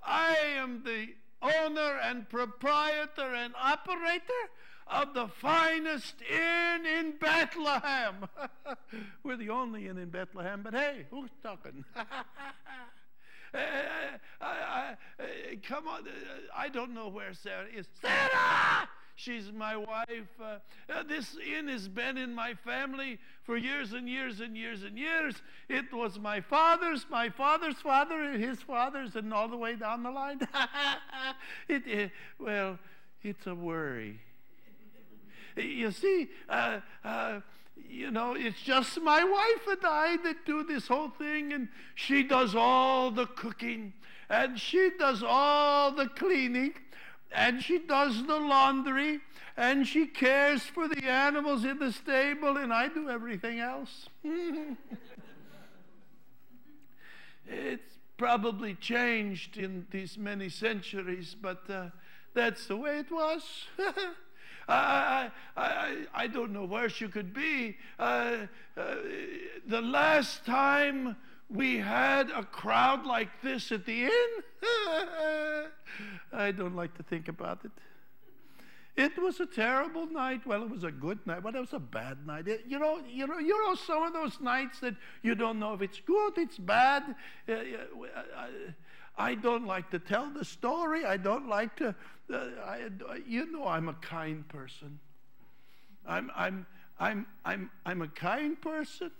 I 0.03 0.37
am 0.57 0.83
the 0.85 1.15
owner 1.41 1.99
and 2.03 2.29
proprietor 2.29 3.35
and 3.35 3.55
operator 3.59 4.33
of 4.87 5.15
the 5.15 5.29
finest 5.29 6.17
inn 6.31 6.87
in 6.87 7.15
Bethlehem. 7.19 8.29
we're 9.23 9.37
the 9.37 9.51
only 9.51 9.89
inn 9.89 9.99
in 9.99 10.11
Bethlehem, 10.11 10.61
but 10.63 10.75
hey, 10.75 11.07
who's 11.11 11.31
talking? 11.43 11.85
I, 13.55 14.19
I, 14.41 14.95
I, 15.21 15.57
come 15.63 15.89
on, 15.89 16.03
I 16.57 16.69
don't 16.69 16.95
know 16.95 17.09
where 17.09 17.33
Sarah 17.33 17.67
is. 17.75 17.87
Sarah! 18.01 18.89
She's 19.17 19.53
my 19.53 19.77
wife. 19.77 20.09
Uh, 20.43 20.59
uh, 20.93 21.05
this 21.05 21.37
inn 21.37 21.69
has 21.69 21.87
been 21.89 22.19
in 22.19 22.35
my 22.35 22.55
family 22.55 23.21
for 23.45 23.57
years 23.57 23.93
and 23.93 24.09
years 24.09 24.41
and 24.41 24.57
years 24.57 24.83
and 24.83 24.99
years. 24.99 25.37
It 25.69 25.93
was 25.93 26.19
my 26.19 26.41
father's, 26.41 27.07
my 27.09 27.29
father's 27.29 27.77
father, 27.77 28.21
and 28.21 28.43
his 28.43 28.61
father's, 28.61 29.15
and 29.15 29.33
all 29.33 29.47
the 29.49 29.57
way 29.57 29.77
down 29.77 30.03
the 30.03 30.11
line. 30.11 30.41
it, 31.69 31.87
it, 31.87 32.11
well, 32.41 32.79
it's 33.23 33.47
a 33.47 33.55
worry. 33.55 34.19
you 35.57 35.93
see, 35.93 36.29
uh, 36.49 36.81
uh, 37.05 37.41
you 37.77 38.11
know, 38.11 38.35
it's 38.35 38.61
just 38.61 39.01
my 39.01 39.25
wife 39.25 39.67
and 39.69 39.85
I 39.85 40.17
that 40.25 40.45
do 40.45 40.65
this 40.65 40.89
whole 40.89 41.11
thing, 41.11 41.53
and 41.53 41.69
she 41.95 42.23
does 42.23 42.55
all 42.55 43.11
the 43.11 43.27
cooking, 43.27 43.93
and 44.29 44.59
she 44.59 44.91
does 44.99 45.23
all 45.23 45.93
the 45.93 46.09
cleaning, 46.09 46.75
and 47.33 47.63
she 47.63 47.79
does 47.79 48.27
the 48.27 48.37
laundry, 48.37 49.21
and 49.57 49.87
she 49.87 50.07
cares 50.07 50.63
for 50.63 50.89
the 50.89 51.05
animals 51.05 51.65
in 51.65 51.79
the 51.79 51.93
stable, 51.93 52.57
and 52.57 52.73
I 52.73 52.89
do 52.89 53.09
everything 53.09 53.61
else. 53.61 54.09
it's 57.47 57.99
probably 58.17 58.75
changed 58.75 59.57
in 59.57 59.87
these 59.91 60.17
many 60.19 60.49
centuries, 60.49 61.37
but 61.41 61.69
uh, 61.69 61.91
that's 62.35 62.67
the 62.67 62.77
way 62.77 62.99
it 62.99 63.11
was. 63.11 63.43
I, 64.69 65.31
I, 65.57 65.97
I, 66.15 66.27
don't 66.27 66.53
know 66.53 66.65
where 66.65 66.89
she 66.89 67.09
could 67.09 67.35
be. 67.35 67.77
Uh, 67.99 68.47
uh, 68.77 68.95
the 69.67 69.81
last 69.81 70.47
time 70.47 71.17
we 71.51 71.79
had 71.79 72.31
a 72.31 72.43
crowd 72.43 73.05
like 73.05 73.29
this 73.43 73.71
at 73.73 73.85
the 73.85 74.05
inn, 74.05 74.11
I 76.33 76.51
don't 76.51 76.75
like 76.75 76.95
to 76.97 77.03
think 77.03 77.29
about 77.29 77.65
it. 77.65 77.71
It 78.97 79.19
was 79.19 79.41
a 79.41 79.47
terrible 79.47 80.07
night. 80.07 80.47
Well, 80.47 80.63
it 80.63 80.71
was 80.71 80.85
a 80.85 80.91
good 80.93 81.27
night, 81.27 81.43
but 81.43 81.57
it 81.57 81.61
was 81.61 81.73
a 81.73 81.81
bad 81.81 82.25
night. 82.27 82.47
It, 82.47 82.63
you 82.69 82.79
know, 82.79 83.01
you 83.09 83.27
know, 83.27 83.39
you 83.39 83.61
know, 83.67 83.75
some 83.75 84.05
of 84.05 84.13
those 84.13 84.41
nights 84.41 84.79
that 84.81 84.95
you 85.23 85.35
don't 85.35 85.59
know 85.59 85.75
if 85.75 85.83
it's 85.83 86.01
good, 86.01 86.39
it's 86.39 86.59
bad. 86.59 87.03
Uh, 87.49 87.55
I, 89.17 89.35
don't 89.35 89.67
like 89.67 89.91
to 89.91 89.99
tell 89.99 90.31
the 90.31 90.45
story. 90.45 91.05
I 91.05 91.17
don't 91.17 91.49
like 91.49 91.77
to. 91.77 91.95
Uh, 92.33 92.39
I, 92.65 92.89
you 93.27 93.51
know, 93.53 93.67
I'm 93.67 93.89
a 93.89 93.95
kind 93.95 94.47
person. 94.49 94.99
I'm, 96.07 96.31
I'm, 96.35 96.67
I'm, 96.99 97.27
I'm, 97.45 97.71
I'm 97.87 98.03
a 98.03 98.09
kind 98.09 98.61
person. 98.61 99.11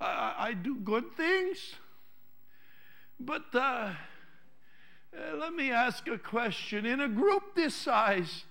I, 0.00 0.34
I 0.38 0.52
do 0.54 0.76
good 0.76 1.16
things. 1.16 1.74
But 3.20 3.44
uh, 3.54 3.58
uh, 3.58 3.92
let 5.36 5.54
me 5.54 5.70
ask 5.70 6.08
a 6.08 6.18
question. 6.18 6.86
In 6.86 7.00
a 7.00 7.08
group 7.08 7.54
this 7.54 7.74
size, 7.74 8.44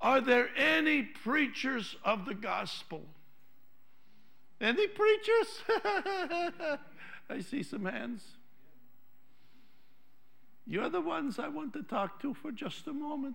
are 0.00 0.20
there 0.20 0.48
any 0.56 1.02
preachers 1.02 1.96
of 2.04 2.24
the 2.24 2.34
gospel? 2.34 3.02
Any 4.60 4.86
preachers? 4.86 5.62
I 7.30 7.40
see 7.40 7.62
some 7.62 7.84
hands. 7.84 8.22
You're 10.70 10.88
the 10.88 11.00
ones 11.00 11.40
I 11.40 11.48
want 11.48 11.72
to 11.72 11.82
talk 11.82 12.22
to 12.22 12.32
for 12.32 12.52
just 12.52 12.86
a 12.86 12.92
moment. 12.92 13.34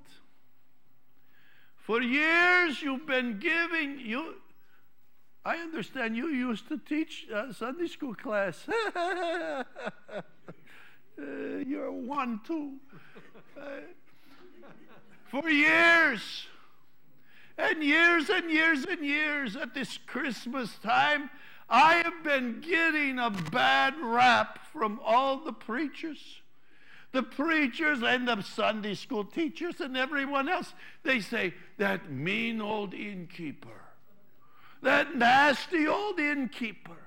For 1.75 2.01
years 2.01 2.81
you've 2.81 3.05
been 3.05 3.39
giving 3.39 3.99
you 3.99 4.35
I 5.43 5.57
understand 5.57 6.15
you 6.15 6.29
used 6.29 6.69
to 6.69 6.77
teach 6.77 7.27
uh, 7.29 7.51
Sunday 7.51 7.87
school 7.87 8.15
class. 8.15 8.67
uh, 8.95 9.63
you're 11.17 11.91
one 11.91 12.39
too. 12.47 12.77
Uh, 13.59 13.81
for 15.25 15.49
years 15.49 16.47
and 17.57 17.83
years 17.83 18.29
and 18.29 18.49
years 18.49 18.85
and 18.85 19.05
years 19.05 19.57
at 19.57 19.73
this 19.73 19.99
Christmas 20.07 20.77
time, 20.81 21.29
I 21.69 21.95
have 21.95 22.23
been 22.23 22.61
getting 22.61 23.19
a 23.19 23.29
bad 23.29 23.95
rap 24.01 24.59
from 24.71 25.01
all 25.03 25.43
the 25.43 25.53
preachers 25.53 26.41
the 27.15 27.23
preachers 27.23 28.03
and 28.03 28.27
the 28.27 28.41
Sunday 28.41 28.93
school 28.93 29.23
teachers 29.23 29.79
and 29.79 29.95
everyone 29.95 30.49
else. 30.49 30.73
They 31.03 31.21
say, 31.21 31.53
that 31.77 32.11
mean 32.11 32.61
old 32.61 32.93
innkeeper, 32.93 33.81
that 34.83 35.15
nasty 35.15 35.87
old 35.87 36.19
innkeeper, 36.19 36.97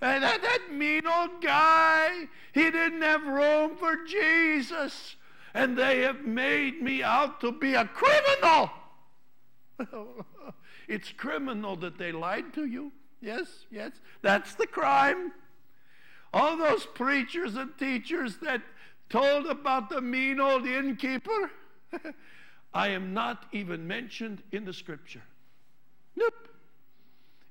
and 0.00 0.24
that, 0.24 0.42
that 0.42 0.72
mean 0.72 1.06
old 1.06 1.42
guy, 1.42 2.28
he 2.52 2.70
didn't 2.70 3.02
have 3.02 3.24
room 3.26 3.76
for 3.76 4.04
Jesus, 4.06 5.16
and 5.52 5.76
they 5.76 6.00
have 6.00 6.22
made 6.22 6.80
me 6.82 7.02
out 7.02 7.40
to 7.42 7.52
be 7.52 7.74
a 7.74 7.84
criminal. 7.84 8.70
it's 10.88 11.12
criminal 11.12 11.76
that 11.76 11.98
they 11.98 12.10
lied 12.10 12.54
to 12.54 12.64
you. 12.64 12.90
Yes, 13.20 13.66
yes, 13.70 13.92
that's 14.22 14.54
the 14.54 14.66
crime. 14.66 15.32
All 16.32 16.56
those 16.56 16.86
preachers 16.86 17.56
and 17.56 17.76
teachers 17.78 18.38
that 18.38 18.62
told 19.08 19.46
about 19.46 19.88
the 19.88 20.00
mean 20.00 20.40
old 20.40 20.66
innkeeper, 20.66 21.50
I 22.74 22.88
am 22.88 23.14
not 23.14 23.46
even 23.52 23.86
mentioned 23.86 24.42
in 24.52 24.64
the 24.64 24.72
scripture. 24.72 25.22
Nope. 26.14 26.48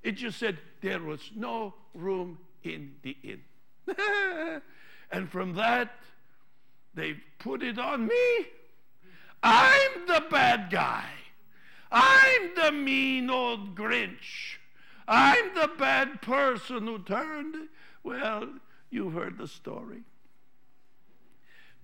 It 0.04 0.14
just 0.14 0.38
said 0.38 0.60
there 0.82 1.02
was 1.02 1.32
no 1.36 1.74
room 1.94 2.38
in 2.64 2.96
the 3.02 3.18
inn. 3.24 3.42
and 5.12 5.30
from 5.30 5.54
that, 5.56 5.96
they 6.94 7.16
put 7.40 7.64
it 7.64 7.80
on 7.80 8.08
me. 8.08 8.46
I'm 9.42 10.08
the 10.08 10.24
bad 10.30 10.70
guy. 10.70 11.06
I'm 11.92 12.52
the 12.56 12.72
mean 12.72 13.30
old 13.30 13.76
Grinch. 13.76 14.58
I'm 15.08 15.54
the 15.54 15.70
bad 15.78 16.22
person 16.22 16.88
who 16.88 17.00
turned. 17.00 17.70
Well, 18.04 18.50
you've 18.90 19.14
heard 19.14 19.38
the 19.38 19.48
story. 19.48 20.04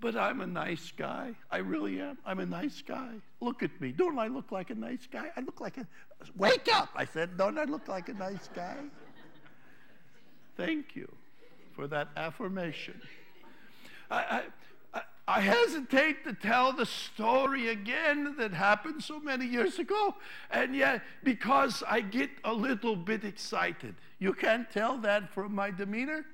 But 0.02 0.18
I'm 0.18 0.42
a 0.42 0.48
nice 0.48 0.92
guy. 0.98 1.36
I 1.52 1.58
really 1.58 2.02
am. 2.02 2.18
I'm 2.26 2.40
a 2.40 2.46
nice 2.46 2.82
guy. 2.82 3.12
Look 3.40 3.62
at 3.62 3.80
me. 3.80 3.92
Don't 3.92 4.18
I 4.18 4.28
look 4.28 4.52
like 4.52 4.72
a 4.72 4.76
nice 4.76 5.08
guy? 5.10 5.28
I 5.38 5.42
look 5.42 5.62
like 5.62 5.78
a. 5.78 5.86
Wake 6.36 6.68
up! 6.74 6.90
I 6.96 7.06
said, 7.06 7.38
Don't 7.38 7.58
I 7.60 7.66
look 7.66 7.88
like 7.88 8.10
a 8.10 8.14
nice 8.14 8.50
guy? 8.54 8.78
Thank 10.58 10.96
you 10.96 11.10
for 11.76 11.88
that 11.88 12.10
affirmation. 12.18 13.00
I, 14.10 14.44
I, 14.94 15.02
I 15.28 15.40
hesitate 15.40 16.24
to 16.26 16.34
tell 16.34 16.74
the 16.74 16.86
story 16.86 17.70
again 17.70 18.36
that 18.38 18.54
happened 18.54 19.04
so 19.04 19.20
many 19.20 19.46
years 19.46 19.80
ago, 19.80 20.16
and 20.50 20.76
yet 20.76 21.04
because 21.24 21.84
I 21.88 22.02
get 22.02 22.32
a 22.44 22.54
little 22.54 22.96
bit 22.96 23.24
excited. 23.24 23.96
You 24.20 24.34
can't 24.34 24.70
tell 24.72 24.98
that 25.00 25.32
from 25.34 25.56
my 25.56 25.72
demeanor. 25.72 26.26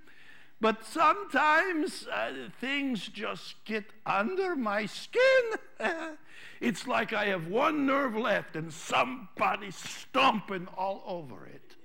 But 0.59 0.83
sometimes 0.85 2.07
uh, 2.07 2.31
things 2.59 3.07
just 3.07 3.63
get 3.63 3.85
under 4.05 4.55
my 4.55 4.87
skin. 4.87 5.43
it's 6.61 6.87
like 6.87 7.13
I 7.13 7.25
have 7.25 7.47
one 7.47 7.85
nerve 7.85 8.15
left 8.15 8.55
and 8.55 8.73
somebody's 8.73 9.75
stomping 9.75 10.67
all 10.75 11.03
over 11.05 11.45
it. 11.45 11.75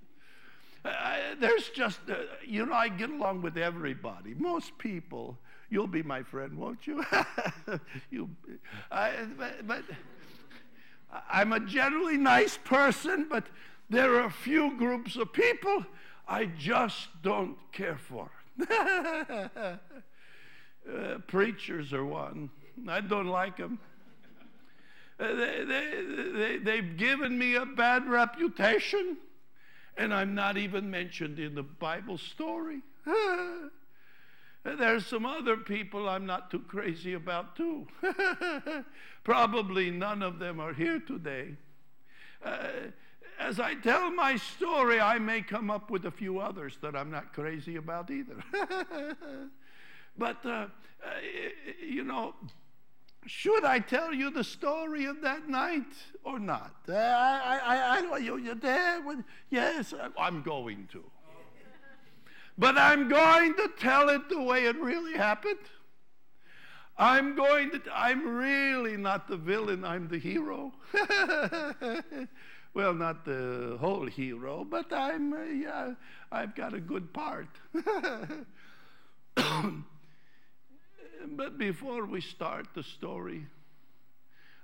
Uh, 0.85 1.17
there's 1.39 1.69
just, 1.69 2.01
uh, 2.11 2.15
you 2.47 2.65
know, 2.67 2.73
I 2.73 2.89
get 2.89 3.11
along 3.11 3.43
with 3.43 3.57
everybody. 3.57 4.35
Most 4.35 4.77
people, 4.79 5.39
you'll 5.69 5.87
be 5.87 6.03
my 6.03 6.23
friend, 6.23 6.57
won't 6.57 6.87
you? 6.87 7.05
you 8.11 8.31
but, 8.91 9.67
but 9.67 9.85
I'm 11.31 11.53
a 11.53 11.61
generally 11.61 12.17
nice 12.17 12.57
person, 12.57 13.27
but 13.29 13.47
there 13.91 14.15
are 14.15 14.25
a 14.25 14.31
few 14.31 14.77
groups 14.79 15.17
of 15.17 15.33
people 15.33 15.85
I 16.27 16.47
just 16.47 17.09
don't 17.23 17.59
care 17.71 17.99
for. 17.99 18.31
Uh, 18.61 19.79
preachers 21.27 21.93
are 21.93 22.05
one. 22.05 22.51
I 22.89 23.01
don't 23.01 23.27
like 23.27 23.57
them. 23.57 23.79
Uh, 25.21 25.35
they, 25.35 25.65
they, 25.65 26.05
they, 26.33 26.59
they've 26.59 26.97
given 26.97 27.39
me 27.39 27.55
a 27.55 27.67
bad 27.67 28.09
reputation, 28.09 29.17
and 29.97 30.13
I'm 30.13 30.35
not 30.35 30.57
even 30.57 30.91
mentioned 30.91 31.39
in 31.39 31.55
the 31.55 31.63
Bible 31.63 32.19
story. 32.19 32.81
There's 34.65 35.07
some 35.07 35.27
other 35.27 35.57
people 35.57 36.09
I'm 36.09 36.25
not 36.27 36.51
too 36.51 36.61
crazy 36.61 37.15
about, 37.15 37.57
too. 37.57 37.87
Probably 39.25 39.91
none 39.91 40.23
of 40.23 40.39
them 40.39 40.61
are 40.61 40.73
here 40.73 41.01
today. 41.01 41.57
Uh, 42.45 42.69
as 43.43 43.59
I 43.59 43.75
tell 43.75 44.11
my 44.11 44.37
story, 44.37 45.01
I 45.01 45.19
may 45.19 45.43
come 45.43 45.71
up 45.71 45.91
with 45.91 46.07
a 46.07 46.11
few 46.11 46.39
others 46.39 46.79
that 46.81 46.95
I'm 46.95 47.11
not 47.11 47.33
crazy 47.33 47.77
about 47.77 48.11
either. 48.11 48.37
but, 50.19 50.45
uh, 50.45 50.49
uh, 50.49 50.67
you 51.85 52.05
know, 52.05 52.35
should 53.27 53.65
I 53.65 53.79
tell 53.81 54.15
you 54.15 54.31
the 54.31 54.45
story 54.45 55.07
of 55.07 55.21
that 55.23 55.49
night 55.49 55.93
or 56.25 56.39
not? 56.39 56.75
Uh, 56.89 56.95
I, 56.95 57.61
I, 57.65 58.07
I, 58.13 58.17
you, 58.19 58.37
you're 58.37 58.55
there? 58.55 59.01
Yes, 59.51 59.93
I'm 60.19 60.43
going 60.43 60.89
to. 60.93 61.05
But 62.59 62.77
I'm 62.77 63.09
going 63.09 63.55
to 63.55 63.71
tell 63.79 64.09
it 64.09 64.29
the 64.29 64.41
way 64.41 64.67
it 64.67 64.77
really 64.77 65.15
happened. 65.15 65.59
I'm 66.99 67.35
going 67.35 67.71
to, 67.71 67.81
I'm 67.93 68.37
really 68.37 68.97
not 68.97 69.27
the 69.27 69.37
villain, 69.37 69.85
I'm 69.85 70.09
the 70.09 70.19
hero. 70.19 70.73
well, 72.75 72.95
not 72.95 73.25
the 73.25 73.77
whole 73.81 74.07
hero, 74.07 74.65
but 74.65 74.93
I'm, 74.93 75.33
uh, 75.33 75.43
yeah, 75.43 75.95
I've 76.31 76.55
got 76.55 76.73
a 76.75 76.81
good 76.81 77.13
part. 77.13 77.49
but 81.37 81.59
before 81.59 82.07
we 82.07 82.21
start 82.21 82.69
the 82.75 82.83
story, 82.83 83.47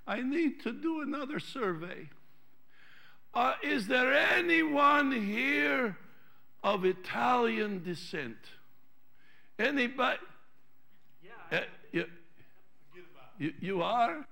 I 0.07 0.23
need 0.23 0.63
to 0.63 0.73
do 0.73 1.03
another 1.03 1.39
survey. 1.39 2.09
Uh, 3.35 3.55
is 3.63 3.87
there 3.87 4.15
anyone 4.15 5.13
here 5.13 5.99
of 6.65 6.87
Italian 6.87 7.83
descent? 7.85 8.39
Anybody? 9.59 10.19
Yeah. 11.23 11.59
Uh, 11.59 11.63
you, 11.93 12.07
you, 13.39 13.53
you 13.61 13.83
are 13.83 14.27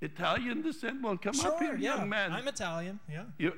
Italian 0.00 0.62
descent? 0.62 1.02
Well, 1.02 1.16
come 1.16 1.38
up 1.40 1.58
here, 1.60 1.76
yeah. 1.76 1.96
young 1.96 2.08
man. 2.08 2.32
I'm 2.32 2.46
Italian, 2.48 3.00
yeah. 3.10 3.24
you 3.38 3.52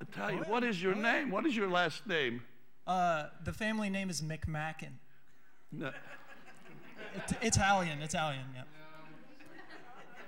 Italian. 0.00 0.44
Oh, 0.46 0.50
What 0.50 0.64
is 0.64 0.82
your 0.82 0.94
Oh, 0.94 1.00
name? 1.00 1.30
What 1.30 1.46
is 1.46 1.56
your 1.56 1.68
last 1.68 2.06
name? 2.06 2.42
Uh, 2.86 3.28
the 3.44 3.52
family 3.52 3.88
name 3.90 4.10
is 4.10 4.20
McMacken. 4.22 4.92
No. 5.72 5.88
It- 7.14 7.36
Italian, 7.42 8.02
Italian, 8.02 8.44
yeah. 8.54 8.62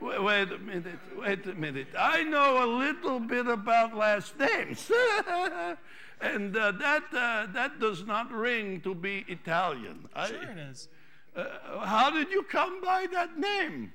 Wait, 0.00 0.22
wait 0.22 0.52
a 0.52 0.58
minute. 0.58 0.98
Wait 1.16 1.46
a 1.46 1.54
minute. 1.54 1.88
I 1.98 2.22
know 2.22 2.64
a 2.64 2.68
little 2.78 3.18
bit 3.20 3.46
about 3.48 3.96
last 3.96 4.38
names, 4.38 4.90
and 6.20 6.56
uh, 6.56 6.70
that 6.72 7.02
uh, 7.12 7.46
that 7.52 7.80
does 7.80 8.06
not 8.06 8.30
ring 8.30 8.80
to 8.82 8.94
be 8.94 9.24
Italian. 9.28 10.08
I- 10.14 10.28
Sure 10.28 10.42
it 10.42 10.58
is. 10.70 10.88
uh, 11.36 11.44
how 11.84 12.10
did 12.10 12.30
you 12.30 12.44
come 12.44 12.80
by 12.80 13.06
that 13.12 13.36
name? 13.38 13.92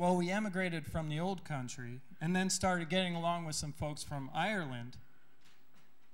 Well, 0.00 0.16
we 0.16 0.30
emigrated 0.30 0.86
from 0.86 1.10
the 1.10 1.20
old 1.20 1.44
country 1.44 2.00
and 2.22 2.34
then 2.34 2.48
started 2.48 2.88
getting 2.88 3.14
along 3.14 3.44
with 3.44 3.54
some 3.54 3.74
folks 3.74 4.02
from 4.02 4.30
Ireland. 4.34 4.96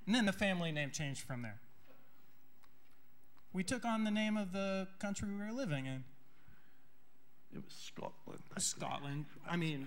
And 0.05 0.13
then 0.13 0.27
the 0.27 0.33
family 0.33 0.73
name 0.73 0.91
changed 0.91 1.21
from 1.21 1.43
there. 1.43 1.61
We 3.53 3.63
took 3.63 3.85
on 3.85 4.03
the 4.03 4.11
name 4.11 4.37
of 4.37 4.51
the 4.53 4.89
country 4.99 5.29
we 5.29 5.37
were 5.37 5.53
living 5.53 5.87
in. 5.87 6.03
It 7.55 7.63
was 7.65 7.73
Scotland. 7.75 8.43
Scotland. 8.59 9.27
I 9.49 9.57
mean, 9.57 9.87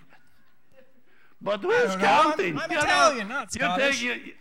But 1.42 1.60
who's 1.60 1.74
don't 1.90 2.00
know. 2.02 2.08
I'm- 2.08 2.32
I'm 2.40 2.72
You 2.72 2.78
know, 2.78 2.84
Italian, 2.84 3.28
not 3.28 3.54
you 3.54 3.60
take- 3.60 3.62
Scottish. 3.62 4.02
you- 4.02 4.34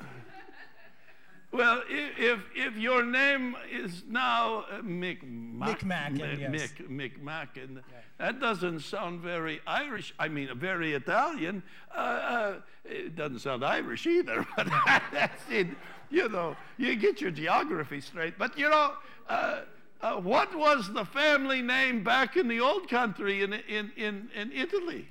well, 1.52 1.82
i- 1.90 2.12
if 2.16 2.38
if 2.54 2.76
your 2.76 3.04
name 3.04 3.56
is 3.68 4.04
now 4.06 4.61
uh, 4.70 4.82
Mick 4.82 5.22
McMacken, 5.24 6.38
yes. 6.38 6.72
Mick 6.78 6.88
McMacken, 6.88 7.82
that 8.18 8.40
doesn't 8.40 8.80
sound 8.80 9.20
very 9.20 9.60
Irish. 9.66 10.14
I 10.18 10.28
mean, 10.28 10.48
very 10.58 10.94
Italian. 10.94 11.62
Uh, 11.94 11.98
uh, 11.98 12.54
it 12.84 13.16
doesn't 13.16 13.40
sound 13.40 13.64
Irish 13.64 14.06
either. 14.06 14.46
But 14.56 14.68
that's 15.12 15.42
it. 15.50 15.68
You 16.10 16.28
know, 16.28 16.56
you 16.78 16.96
get 16.96 17.20
your 17.20 17.30
geography 17.30 18.00
straight. 18.00 18.38
But 18.38 18.58
you 18.58 18.68
know. 18.68 18.92
Uh, 19.28 19.60
uh, 20.00 20.14
what 20.14 20.56
was 20.56 20.92
the 20.92 21.04
family 21.04 21.60
name 21.60 22.04
back 22.04 22.36
in 22.36 22.46
the 22.46 22.60
old 22.60 22.88
country 22.88 23.42
in, 23.42 23.52
in, 23.52 23.90
in, 23.96 24.30
in 24.32 24.52
Italy? 24.52 25.08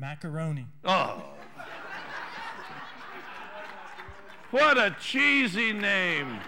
macaroni. 0.00 0.66
Oh. 0.84 1.22
What 4.50 4.78
a 4.78 4.96
cheesy 5.00 5.72
name. 5.72 6.38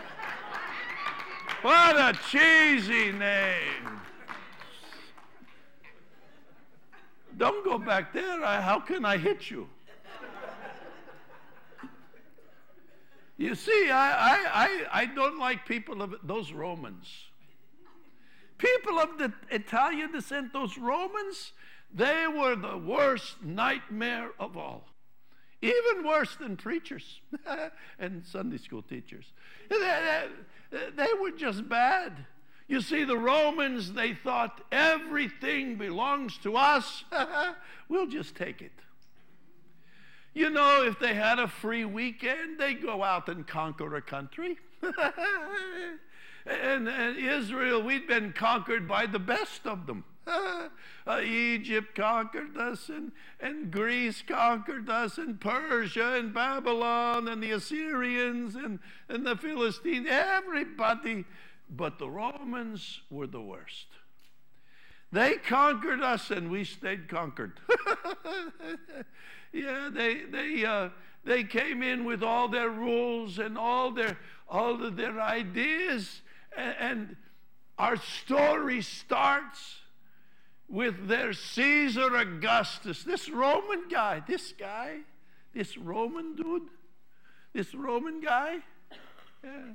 What 1.60 1.96
a 1.96 2.18
cheesy 2.30 3.12
name. 3.12 4.00
Don't 7.37 7.64
go 7.64 7.78
back 7.78 8.12
there. 8.12 8.45
I, 8.45 8.61
how 8.61 8.80
can 8.80 9.05
I 9.05 9.16
hit 9.16 9.51
you? 9.51 9.68
You 13.39 13.55
see, 13.55 13.91
I, 13.91 14.12
I, 14.12 14.47
I, 14.93 15.01
I 15.03 15.07
don't 15.07 15.39
like 15.39 15.66
people 15.66 16.03
of 16.03 16.14
those 16.22 16.53
Romans. 16.53 17.07
People 18.59 18.99
of 19.01 19.18
the 19.18 19.33
Italian 19.51 20.12
descent, 20.12 20.53
those 20.53 20.78
Romans, 20.78 21.53
they 21.93 22.26
were 22.28 22.55
the 22.55 22.76
worst 22.78 23.43
nightmare 23.43 24.30
of 24.39 24.57
all. 24.57 24.85
Even 25.61 26.05
worse 26.07 26.37
than 26.37 26.57
preachers 26.57 27.20
and 27.99 28.24
Sunday 28.24 28.59
school 28.59 28.83
teachers. 28.83 29.33
They, 29.68 29.78
they- 29.78 30.28
they 30.97 31.09
were 31.20 31.33
just 31.33 31.68
bad. 31.68 32.24
You 32.72 32.80
see, 32.80 33.04
the 33.04 33.18
Romans, 33.18 33.92
they 33.92 34.14
thought 34.14 34.62
everything 34.72 35.76
belongs 35.76 36.38
to 36.38 36.56
us. 36.56 37.04
we'll 37.90 38.06
just 38.06 38.34
take 38.34 38.62
it. 38.62 38.72
You 40.32 40.48
know, 40.48 40.82
if 40.82 40.98
they 40.98 41.12
had 41.12 41.38
a 41.38 41.48
free 41.48 41.84
weekend, 41.84 42.58
they'd 42.58 42.80
go 42.80 43.04
out 43.04 43.28
and 43.28 43.46
conquer 43.46 43.94
a 43.94 44.00
country. 44.00 44.56
and, 46.46 46.88
and 46.88 47.18
Israel, 47.18 47.82
we'd 47.82 48.08
been 48.08 48.32
conquered 48.32 48.88
by 48.88 49.04
the 49.04 49.18
best 49.18 49.66
of 49.66 49.86
them. 49.86 50.04
Uh, 51.04 51.20
Egypt 51.20 51.96
conquered 51.96 52.56
us, 52.56 52.88
and, 52.88 53.10
and 53.40 53.72
Greece 53.72 54.22
conquered 54.22 54.88
us, 54.88 55.18
and 55.18 55.40
Persia, 55.40 56.12
and 56.12 56.32
Babylon, 56.32 57.26
and 57.26 57.42
the 57.42 57.50
Assyrians, 57.50 58.54
and, 58.54 58.78
and 59.08 59.26
the 59.26 59.34
Philistines, 59.34 60.06
everybody. 60.08 61.24
But 61.74 61.98
the 61.98 62.08
Romans 62.08 63.00
were 63.10 63.26
the 63.26 63.40
worst. 63.40 63.86
They 65.10 65.34
conquered 65.36 66.02
us, 66.02 66.30
and 66.30 66.50
we 66.50 66.64
stayed 66.64 67.08
conquered. 67.08 67.58
yeah, 69.52 69.88
they 69.92 70.22
they 70.30 70.64
uh, 70.64 70.90
they 71.24 71.44
came 71.44 71.82
in 71.82 72.04
with 72.04 72.22
all 72.22 72.48
their 72.48 72.68
rules 72.68 73.38
and 73.38 73.56
all 73.56 73.90
their 73.90 74.18
all 74.48 74.84
of 74.84 74.96
their 74.96 75.18
ideas, 75.20 76.20
and, 76.56 76.74
and 76.78 77.16
our 77.78 77.96
story 77.96 78.82
starts 78.82 79.76
with 80.68 81.08
their 81.08 81.32
Caesar 81.32 82.16
Augustus, 82.16 83.02
this 83.02 83.28
Roman 83.28 83.88
guy, 83.90 84.22
this 84.26 84.52
guy, 84.52 84.98
this 85.54 85.76
Roman 85.76 86.34
dude, 86.34 86.68
this 87.54 87.74
Roman 87.74 88.20
guy. 88.20 88.58
Yeah. 89.42 89.72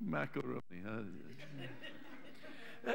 Macaroni. 0.00 0.60
Huh? 0.84 1.02
Uh, 2.86 2.92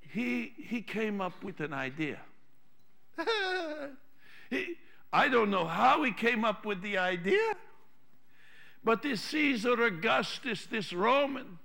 he, 0.00 0.52
he 0.56 0.82
came 0.82 1.20
up 1.20 1.44
with 1.44 1.60
an 1.60 1.72
idea. 1.72 2.18
he, 4.50 4.74
I 5.12 5.28
don't 5.28 5.50
know 5.50 5.66
how 5.66 6.02
he 6.02 6.12
came 6.12 6.44
up 6.44 6.64
with 6.64 6.82
the 6.82 6.98
idea, 6.98 7.54
but 8.84 9.02
this 9.02 9.20
Caesar 9.22 9.82
Augustus, 9.82 10.66
this 10.66 10.92
Roman, 10.92 11.58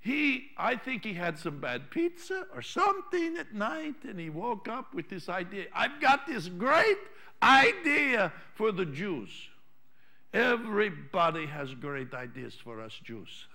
he, 0.00 0.50
I 0.58 0.76
think 0.76 1.04
he 1.04 1.14
had 1.14 1.38
some 1.38 1.60
bad 1.60 1.90
pizza 1.90 2.46
or 2.54 2.60
something 2.60 3.36
at 3.38 3.54
night, 3.54 4.04
and 4.04 4.20
he 4.20 4.28
woke 4.28 4.68
up 4.68 4.94
with 4.94 5.08
this 5.08 5.28
idea. 5.28 5.66
I've 5.74 6.00
got 6.00 6.26
this 6.26 6.48
great 6.48 6.98
idea 7.42 8.32
for 8.54 8.70
the 8.70 8.84
Jews. 8.84 9.30
Everybody 10.34 11.46
has 11.46 11.72
great 11.74 12.12
ideas 12.12 12.54
for 12.54 12.80
us 12.80 12.92
Jews. 13.04 13.46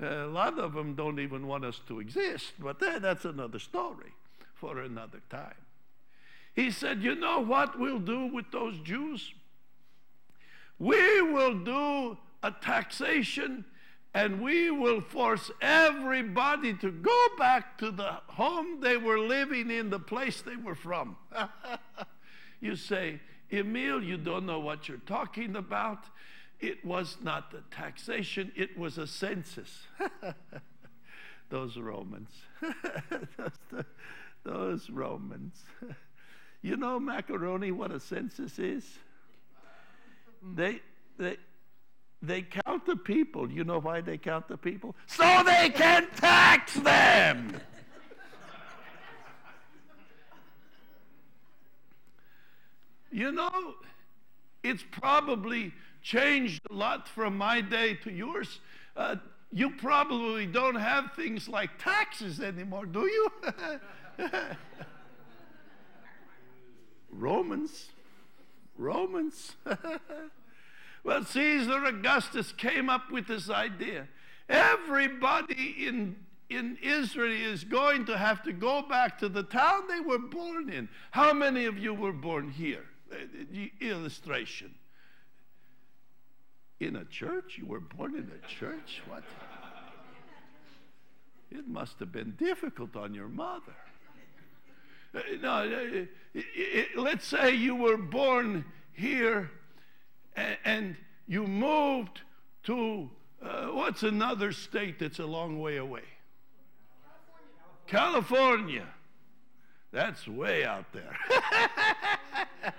A 0.00 0.26
lot 0.26 0.58
of 0.58 0.72
them 0.72 0.94
don't 0.94 1.18
even 1.18 1.46
want 1.46 1.64
us 1.64 1.80
to 1.88 2.00
exist, 2.00 2.52
but 2.58 2.78
that- 2.80 3.02
that's 3.02 3.24
another 3.24 3.58
story 3.58 4.12
for 4.54 4.80
another 4.80 5.20
time. 5.28 5.54
He 6.54 6.70
said, 6.70 7.02
You 7.02 7.14
know 7.16 7.40
what 7.40 7.78
we'll 7.78 7.98
do 7.98 8.26
with 8.26 8.50
those 8.52 8.78
Jews? 8.78 9.32
We 10.78 11.22
will 11.22 11.58
do 11.58 12.16
a 12.42 12.50
taxation 12.50 13.64
and 14.14 14.40
we 14.40 14.70
will 14.70 15.00
force 15.00 15.50
everybody 15.60 16.74
to 16.74 16.90
go 16.90 17.26
back 17.38 17.78
to 17.78 17.90
the 17.90 18.20
home 18.26 18.80
they 18.80 18.96
were 18.96 19.18
living 19.18 19.70
in, 19.70 19.90
the 19.90 19.98
place 19.98 20.42
they 20.42 20.56
were 20.56 20.74
from. 20.74 21.16
you 22.60 22.76
say, 22.76 23.20
Emil, 23.52 24.02
you 24.02 24.16
don't 24.16 24.46
know 24.46 24.60
what 24.60 24.88
you're 24.88 24.98
talking 24.98 25.56
about. 25.56 26.06
It 26.60 26.84
was 26.84 27.18
not 27.22 27.52
a 27.54 27.74
taxation, 27.74 28.52
it 28.56 28.78
was 28.78 28.96
a 28.98 29.06
census. 29.06 29.82
those 31.50 31.76
Romans. 31.76 32.30
those, 32.60 33.84
those 34.44 34.90
Romans. 34.90 35.62
you 36.62 36.76
know, 36.76 36.98
macaroni, 36.98 37.72
what 37.72 37.90
a 37.90 38.00
census 38.00 38.58
is? 38.58 38.84
They, 40.54 40.80
they, 41.18 41.36
they 42.22 42.42
count 42.42 42.86
the 42.86 42.96
people. 42.96 43.50
You 43.50 43.64
know 43.64 43.80
why 43.80 44.00
they 44.00 44.18
count 44.18 44.48
the 44.48 44.56
people? 44.56 44.94
So 45.06 45.42
they 45.44 45.70
can 45.70 46.06
tax 46.16 46.74
them. 46.74 47.60
You 53.12 53.30
know, 53.32 53.74
it's 54.62 54.84
probably 54.90 55.72
changed 56.02 56.62
a 56.70 56.74
lot 56.74 57.08
from 57.08 57.36
my 57.36 57.60
day 57.60 57.94
to 57.94 58.10
yours. 58.10 58.60
Uh, 58.96 59.16
you 59.52 59.70
probably 59.70 60.46
don't 60.46 60.76
have 60.76 61.12
things 61.12 61.48
like 61.48 61.70
taxes 61.78 62.40
anymore, 62.40 62.86
do 62.86 63.00
you? 63.00 63.30
Romans. 67.12 67.90
Romans. 68.76 69.52
well, 71.04 71.24
Caesar 71.24 71.84
Augustus 71.84 72.52
came 72.52 72.88
up 72.88 73.10
with 73.10 73.26
this 73.26 73.50
idea. 73.50 74.08
Everybody 74.48 75.86
in, 75.86 76.16
in 76.48 76.78
Israel 76.82 77.52
is 77.52 77.64
going 77.64 78.06
to 78.06 78.16
have 78.16 78.42
to 78.44 78.52
go 78.52 78.82
back 78.82 79.18
to 79.18 79.28
the 79.28 79.42
town 79.42 79.82
they 79.88 80.00
were 80.00 80.18
born 80.18 80.70
in. 80.70 80.88
How 81.10 81.34
many 81.34 81.66
of 81.66 81.78
you 81.78 81.92
were 81.92 82.12
born 82.12 82.50
here? 82.50 82.84
Uh, 83.12 83.16
illustration. 83.80 84.74
In 86.80 86.96
a 86.96 87.04
church? 87.04 87.58
You 87.58 87.66
were 87.66 87.80
born 87.80 88.14
in 88.14 88.30
a 88.30 88.48
church? 88.48 89.02
What? 89.06 89.22
It 91.50 91.68
must 91.68 91.98
have 92.00 92.10
been 92.10 92.34
difficult 92.38 92.96
on 92.96 93.14
your 93.14 93.28
mother. 93.28 93.76
Uh, 95.14 95.20
no, 95.42 96.06
uh, 96.34 96.40
let's 96.96 97.26
say 97.26 97.54
you 97.54 97.76
were 97.76 97.98
born 97.98 98.64
here 98.94 99.50
and, 100.34 100.56
and 100.64 100.96
you 101.28 101.46
moved 101.46 102.22
to 102.64 103.10
uh, 103.42 103.66
what's 103.66 104.02
another 104.02 104.52
state 104.52 104.98
that's 104.98 105.18
a 105.18 105.26
long 105.26 105.60
way 105.60 105.76
away? 105.76 106.02
California. 107.86 108.82
California. 108.82 108.86
That's 109.92 110.26
way 110.26 110.64
out 110.64 110.86
there. 110.92 111.16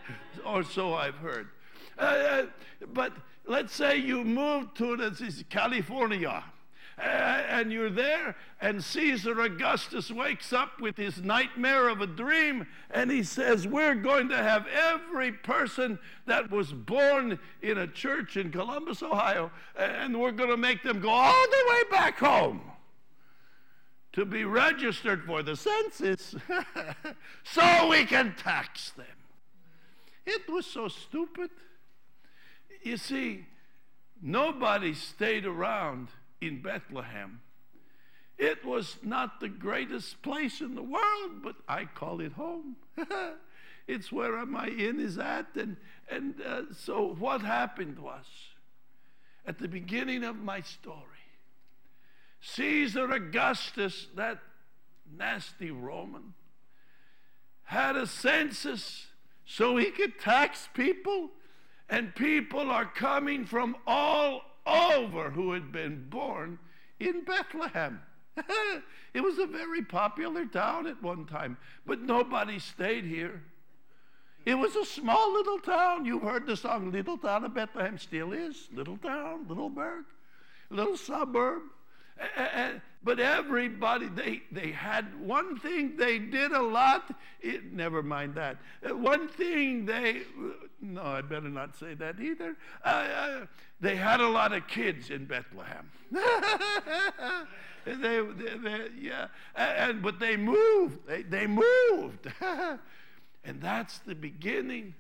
or 0.45 0.64
so 0.64 0.95
I've 0.95 1.15
heard. 1.15 1.49
Uh, 1.98 2.02
uh, 2.02 2.45
but 2.94 3.14
let's 3.45 3.73
say 3.73 3.98
you 3.98 4.23
move 4.23 4.73
to 4.76 4.98
this 4.98 5.22
is 5.22 5.44
California 5.49 6.44
and 6.98 7.72
you're 7.72 7.90
there, 7.90 8.35
and 8.61 8.84
Caesar 8.84 9.41
Augustus 9.41 10.11
wakes 10.11 10.53
up 10.53 10.80
with 10.80 10.98
his 10.98 11.22
nightmare 11.22 11.90
of 11.90 12.02
a 12.02 12.07
dream, 12.07 12.68
and 12.91 13.10
he 13.10 13.23
says, 13.23 13.68
We're 13.68 13.95
going 13.95 14.30
to 14.30 14.38
have 14.38 14.68
every 14.68 15.31
person 15.31 15.99
that 16.26 16.52
was 16.52 16.72
born 16.72 17.40
in 17.61 17.77
a 17.77 17.88
church 17.88 18.38
in 18.38 18.52
Columbus, 18.52 19.02
Ohio, 19.02 19.52
and 19.76 20.19
we're 20.19 20.31
going 20.31 20.49
to 20.49 20.57
make 20.57 20.84
them 20.84 20.99
go 20.99 21.10
all 21.10 21.48
the 21.49 21.65
way 21.69 21.81
back 21.91 22.19
home 22.19 22.61
to 24.14 24.26
be 24.26 24.45
registered 24.45 25.23
for 25.26 25.44
the 25.44 25.56
census 25.56 26.35
so 27.44 27.88
we 27.90 28.06
can 28.06 28.35
tax 28.38 28.91
them. 28.91 29.06
It 30.26 30.48
was 30.49 30.65
so 30.65 30.88
stupid. 30.88 31.49
You 32.84 32.98
see, 32.98 33.45
nobody 34.22 34.94
stayed 34.94 35.45
around 35.45 36.10
in 36.41 36.61
Bethlehem. 36.61 37.41
It 38.38 38.64
was 38.65 38.98
not 39.03 39.40
the 39.40 39.49
greatest 39.49 40.22
place 40.22 40.61
in 40.61 40.76
the 40.76 40.84
world, 40.84 41.44
but 41.44 41.56
I 41.68 41.85
call 41.85 42.19
it 42.19 42.34
home. 42.34 42.76
it's 43.88 44.11
where 44.11 44.45
my 44.45 44.68
inn 44.68 44.99
is 44.99 45.18
at. 45.18 45.48
And, 45.56 45.77
and 46.10 46.35
uh, 46.41 46.61
so 46.73 47.15
what 47.18 47.41
happened 47.41 47.99
was, 47.99 48.26
at 49.45 49.60
the 49.60 49.68
beginning 49.68 50.23
of 50.23 50.38
my 50.38 50.61
story, 50.61 51.12
Caesar 52.45 53.09
Augustus, 53.09 54.07
that 54.15 54.39
nasty 55.17 55.71
Roman, 55.71 56.33
had 57.63 57.95
a 57.95 58.05
census 58.05 59.07
so 59.45 59.77
he 59.77 59.91
could 59.91 60.19
tax 60.19 60.67
people, 60.73 61.29
and 61.89 62.13
people 62.15 62.69
are 62.69 62.85
coming 62.85 63.45
from 63.45 63.77
all 63.87 64.41
over 64.67 65.29
who 65.29 65.53
had 65.53 65.71
been 65.71 66.05
born 66.09 66.59
in 66.99 67.23
Bethlehem. 67.23 68.01
it 69.13 69.21
was 69.21 69.39
a 69.39 69.47
very 69.47 69.81
popular 69.81 70.45
town 70.45 70.85
at 70.85 71.01
one 71.01 71.25
time, 71.25 71.57
but 71.85 72.01
nobody 72.01 72.59
stayed 72.59 73.05
here. 73.05 73.41
It 74.45 74.55
was 74.55 74.75
a 74.75 74.83
small 74.83 75.31
little 75.31 75.59
town. 75.59 76.03
You've 76.03 76.23
heard 76.23 76.45
the 76.45 76.57
song 76.57 76.91
Little 76.91 77.17
Town 77.17 77.45
of 77.45 77.53
Bethlehem, 77.53 77.97
still 77.97 78.33
is. 78.33 78.67
Little 78.73 78.97
town, 78.97 79.45
little 79.47 79.69
burg, 79.69 80.03
little 80.69 80.97
suburb. 80.97 81.61
But 83.03 83.19
everybody, 83.19 84.07
they, 84.07 84.44
they 84.52 84.72
had 84.72 85.19
one 85.19 85.60
thing 85.60 85.98
they 85.98 86.19
did 86.19 86.53
a 86.53 86.61
lot. 86.61 87.14
It, 87.41 87.73
never 87.73 88.02
mind 88.02 88.35
that. 88.35 88.57
Uh, 88.88 88.95
one 88.95 89.27
thing 89.27 89.85
they, 89.85 90.22
no, 90.81 91.02
I 91.02 91.22
better 91.22 91.49
not 91.49 91.76
say 91.76 91.95
that 91.95 92.22
either. 92.22 92.56
Uh, 92.84 92.88
uh, 92.88 93.45
they 93.81 93.98
had 93.98 94.22
a 94.22 94.27
lot 94.27 94.53
of 94.53 94.68
kids 94.68 95.10
in 95.10 95.26
Bethlehem. 95.26 95.91
they, 97.85 97.94
they, 97.94 98.22
they, 98.64 98.88
yeah, 98.98 99.27
and, 99.53 100.02
but 100.02 100.19
they 100.19 100.38
moved. 100.38 101.06
They, 101.06 101.23
they 101.23 101.45
moved. 101.45 102.31
and 103.44 103.61
that's 103.61 103.99
the 103.99 104.15
beginning 104.15 104.94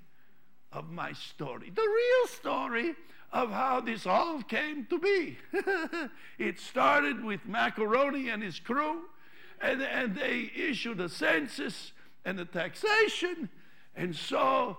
of 0.73 0.91
my 0.91 1.13
story. 1.13 1.71
The 1.73 1.81
real 1.81 2.27
story 2.27 2.95
of 3.33 3.49
how 3.51 3.81
this 3.81 4.05
all 4.05 4.43
came 4.43 4.85
to 4.85 4.99
be. 4.99 5.37
it 6.37 6.59
started 6.59 7.23
with 7.25 7.45
Macaroni 7.47 8.29
and 8.29 8.43
his 8.43 8.59
crew, 8.59 9.01
and, 9.59 9.81
and 9.81 10.15
they 10.15 10.51
issued 10.55 11.01
a 11.01 11.09
census 11.09 11.91
and 12.23 12.39
a 12.39 12.45
taxation, 12.45 13.49
and 13.95 14.15
so 14.15 14.77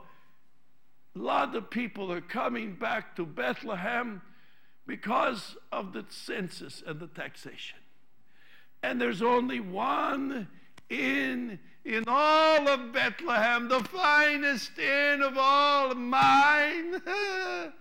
a 1.17 1.19
lot 1.19 1.55
of 1.57 1.69
people 1.69 2.13
are 2.13 2.21
coming 2.21 2.75
back 2.75 3.17
to 3.17 3.27
Bethlehem 3.27 4.23
because 4.87 5.57
of 5.73 5.93
the 5.93 6.05
census 6.09 6.83
and 6.87 7.01
the 7.01 7.09
taxation. 7.09 7.79
And 8.83 9.01
there's 9.01 9.23
only 9.23 9.59
one 9.61 10.47
inn 10.91 11.59
in 11.85 12.05
all 12.07 12.69
of 12.69 12.93
Bethlehem, 12.93 13.69
the 13.69 13.81
finest 13.81 14.79
inn 14.79 15.23
of 15.23 15.37
all 15.37 15.95
mine. 15.95 17.03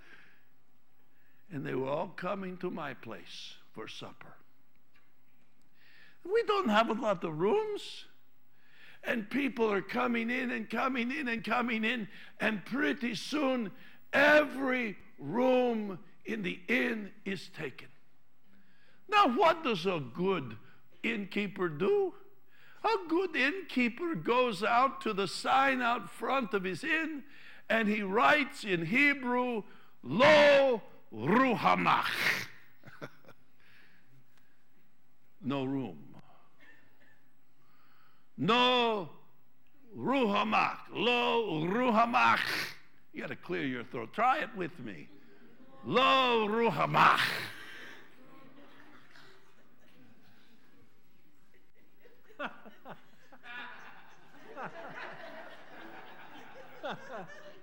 and 1.53 1.65
they 1.65 1.75
were 1.75 1.87
all 1.87 2.07
coming 2.07 2.57
to 2.57 2.69
my 2.69 2.93
place 2.93 3.53
for 3.71 3.87
supper. 3.87 4.35
We 6.25 6.43
don't 6.43 6.69
have 6.69 6.89
a 6.89 6.93
lot 6.93 7.23
of 7.23 7.37
rooms. 7.37 8.05
And 9.05 9.29
people 9.29 9.71
are 9.71 9.81
coming 9.81 10.29
in 10.29 10.51
and 10.51 10.69
coming 10.69 11.11
in 11.11 11.27
and 11.27 11.43
coming 11.43 11.83
in, 11.83 12.07
and 12.39 12.63
pretty 12.63 13.15
soon 13.15 13.71
every 14.13 14.97
room 15.19 15.99
in 16.25 16.41
the 16.41 16.59
inn 16.69 17.11
is 17.25 17.49
taken. 17.49 17.89
Now, 19.09 19.27
what 19.27 19.63
does 19.63 19.85
a 19.85 20.01
good 20.13 20.55
innkeeper 21.03 21.67
do? 21.67 22.13
A 22.83 23.09
good 23.09 23.35
innkeeper 23.35 24.15
goes 24.15 24.63
out 24.63 25.01
to 25.01 25.13
the 25.13 25.27
sign 25.27 25.81
out 25.81 26.09
front 26.09 26.53
of 26.53 26.63
his 26.63 26.83
inn 26.83 27.23
and 27.69 27.87
he 27.87 28.01
writes 28.01 28.63
in 28.63 28.85
Hebrew, 28.85 29.63
Lo 30.03 30.81
Ruhamach. 31.13 32.09
no 35.41 35.63
room. 35.63 35.97
No 38.37 39.09
Ruhamach. 39.95 40.77
Lo 40.91 41.63
Ruhamach. 41.65 42.39
You 43.13 43.21
got 43.21 43.29
to 43.29 43.35
clear 43.35 43.65
your 43.65 43.83
throat. 43.85 44.13
Try 44.13 44.39
it 44.39 44.49
with 44.55 44.77
me. 44.79 45.07
Lo 45.85 46.47
Ruhamach. 46.47 47.19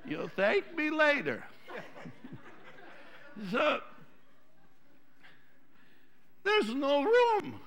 You'll 0.07 0.31
thank 0.37 0.77
me 0.77 0.91
later. 0.91 1.43
So 3.51 3.81
there's 6.45 6.75
no 6.75 7.03
room. 7.03 7.61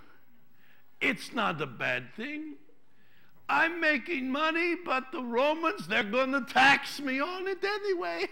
It's 1.01 1.33
not 1.33 1.61
a 1.61 1.65
bad 1.65 2.13
thing. 2.15 2.55
I'm 3.49 3.81
making 3.81 4.31
money, 4.31 4.75
but 4.85 5.11
the 5.11 5.21
Romans, 5.21 5.87
they're 5.87 6.03
going 6.03 6.31
to 6.31 6.41
tax 6.41 7.01
me 7.01 7.19
on 7.19 7.47
it 7.47 7.63
anyway. 7.63 8.27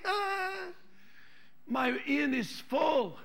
My 1.67 1.97
inn 2.07 2.33
is 2.33 2.61
full. 2.61 3.17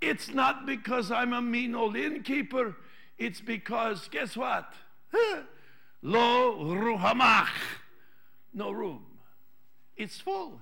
It's 0.00 0.32
not 0.32 0.66
because 0.66 1.10
I'm 1.10 1.32
a 1.32 1.42
mean 1.42 1.74
old 1.74 1.96
innkeeper. 1.96 2.76
It's 3.18 3.40
because, 3.40 4.08
guess 4.08 4.36
what? 4.36 4.72
Lo 6.02 6.64
ruhamach. 6.64 7.48
No 8.54 8.70
room. 8.70 9.04
It's 9.96 10.20
full. 10.20 10.60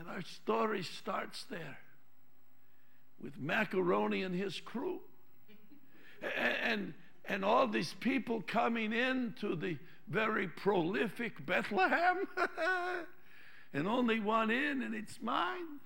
And 0.00 0.08
our 0.08 0.22
story 0.22 0.82
starts 0.82 1.44
there 1.50 1.76
with 3.22 3.38
Macaroni 3.38 4.22
and 4.22 4.34
his 4.34 4.58
crew. 4.58 5.00
And, 6.62 6.94
and 7.26 7.44
all 7.44 7.68
these 7.68 7.94
people 8.00 8.42
coming 8.46 8.94
in 8.94 9.34
to 9.42 9.54
the 9.54 9.76
very 10.08 10.48
prolific 10.48 11.44
Bethlehem. 11.44 12.26
and 13.74 13.86
only 13.86 14.20
one 14.20 14.50
in, 14.50 14.80
and 14.80 14.94
it's 14.94 15.20
mine. 15.20 15.80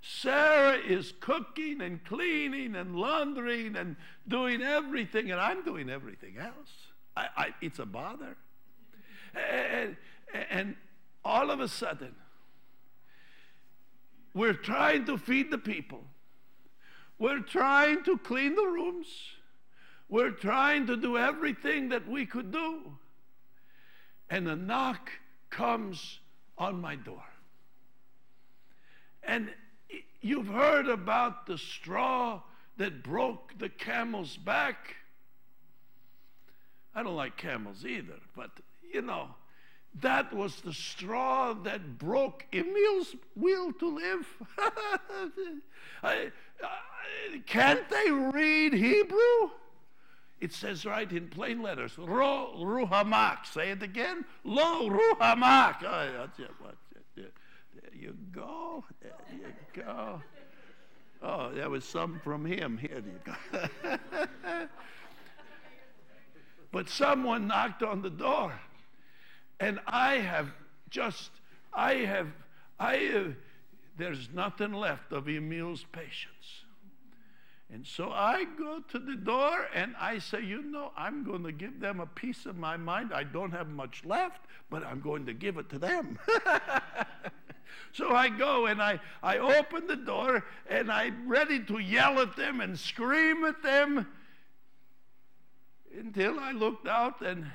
Sarah 0.00 0.76
is 0.76 1.12
cooking 1.20 1.80
and 1.80 2.04
cleaning 2.04 2.74
and 2.74 2.96
laundering 2.96 3.76
and 3.76 3.94
doing 4.26 4.62
everything, 4.62 5.30
and 5.30 5.40
I'm 5.40 5.64
doing 5.64 5.88
everything 5.88 6.38
else. 6.38 6.72
I, 7.16 7.26
I, 7.36 7.48
it's 7.60 7.78
a 7.78 7.86
bother. 7.86 8.36
And, 9.32 9.96
and 10.50 10.74
all 11.24 11.52
of 11.52 11.60
a 11.60 11.68
sudden, 11.68 12.16
we're 14.34 14.54
trying 14.54 15.04
to 15.06 15.18
feed 15.18 15.50
the 15.50 15.58
people. 15.58 16.02
We're 17.18 17.40
trying 17.40 18.02
to 18.04 18.16
clean 18.18 18.54
the 18.54 18.66
rooms. 18.66 19.06
We're 20.08 20.30
trying 20.30 20.86
to 20.86 20.96
do 20.96 21.18
everything 21.18 21.90
that 21.90 22.08
we 22.08 22.26
could 22.26 22.50
do. 22.50 22.92
And 24.28 24.48
a 24.48 24.56
knock 24.56 25.10
comes 25.50 26.18
on 26.56 26.80
my 26.80 26.96
door. 26.96 27.24
And 29.22 29.50
you've 30.20 30.48
heard 30.48 30.88
about 30.88 31.46
the 31.46 31.58
straw 31.58 32.40
that 32.76 33.02
broke 33.02 33.58
the 33.58 33.68
camel's 33.68 34.36
back. 34.36 34.96
I 36.94 37.02
don't 37.02 37.16
like 37.16 37.36
camels 37.36 37.84
either, 37.84 38.18
but 38.34 38.50
you 38.92 39.02
know, 39.02 39.28
that 40.00 40.32
was 40.32 40.60
the 40.60 40.72
straw 40.72 41.52
that 41.52 41.98
broke 41.98 42.46
Emil's 42.52 43.16
will 43.34 43.72
to 43.74 43.88
live. 43.88 44.26
I, 46.02 46.30
I, 46.62 47.38
can't 47.46 47.88
they 47.88 48.10
read 48.10 48.72
Hebrew? 48.72 49.50
It 50.40 50.54
says 50.54 50.86
right 50.86 51.10
in 51.10 51.28
plain 51.28 51.60
letters, 51.60 51.98
Ro 51.98 52.54
Ruhamak. 52.56 53.46
Say 53.46 53.70
it 53.70 53.82
again. 53.82 54.24
Lo 54.44 54.88
Ruhamak. 54.88 55.82
Oh. 55.84 56.28
There 57.16 57.26
you 57.94 58.16
go. 58.32 58.84
There 59.02 59.12
you 59.32 59.82
go. 59.82 60.22
Oh, 61.22 61.52
that 61.52 61.70
was 61.70 61.84
something 61.84 62.20
from 62.20 62.46
him. 62.46 62.78
Here 62.78 63.02
you 63.04 63.20
go. 63.24 63.98
but 66.72 66.88
someone 66.88 67.46
knocked 67.46 67.82
on 67.82 68.00
the 68.00 68.08
door. 68.08 68.54
And 69.60 69.78
I 69.86 70.14
have 70.14 70.48
just, 70.88 71.30
I 71.72 71.94
have, 71.96 72.28
I 72.78 72.96
have, 72.96 73.34
there's 73.98 74.30
nothing 74.32 74.72
left 74.72 75.12
of 75.12 75.28
Emil's 75.28 75.84
patience. 75.92 76.64
And 77.72 77.86
so 77.86 78.10
I 78.10 78.46
go 78.58 78.80
to 78.88 78.98
the 78.98 79.14
door 79.14 79.68
and 79.72 79.94
I 80.00 80.18
say, 80.18 80.42
you 80.42 80.62
know, 80.62 80.90
I'm 80.96 81.22
going 81.22 81.44
to 81.44 81.52
give 81.52 81.78
them 81.78 82.00
a 82.00 82.06
piece 82.06 82.46
of 82.46 82.56
my 82.56 82.76
mind. 82.76 83.12
I 83.14 83.22
don't 83.22 83.52
have 83.52 83.68
much 83.68 84.02
left, 84.04 84.40
but 84.70 84.84
I'm 84.84 85.00
going 85.00 85.26
to 85.26 85.32
give 85.34 85.56
it 85.56 85.68
to 85.70 85.78
them. 85.78 86.18
so 87.92 88.12
I 88.12 88.28
go 88.28 88.66
and 88.66 88.82
I, 88.82 88.98
I 89.22 89.38
open 89.38 89.86
the 89.86 89.94
door 89.96 90.44
and 90.68 90.90
I'm 90.90 91.28
ready 91.28 91.60
to 91.60 91.78
yell 91.78 92.18
at 92.18 92.34
them 92.34 92.60
and 92.60 92.76
scream 92.76 93.44
at 93.44 93.62
them 93.62 94.08
until 95.96 96.40
I 96.40 96.50
looked 96.50 96.88
out 96.88 97.20
and 97.20 97.46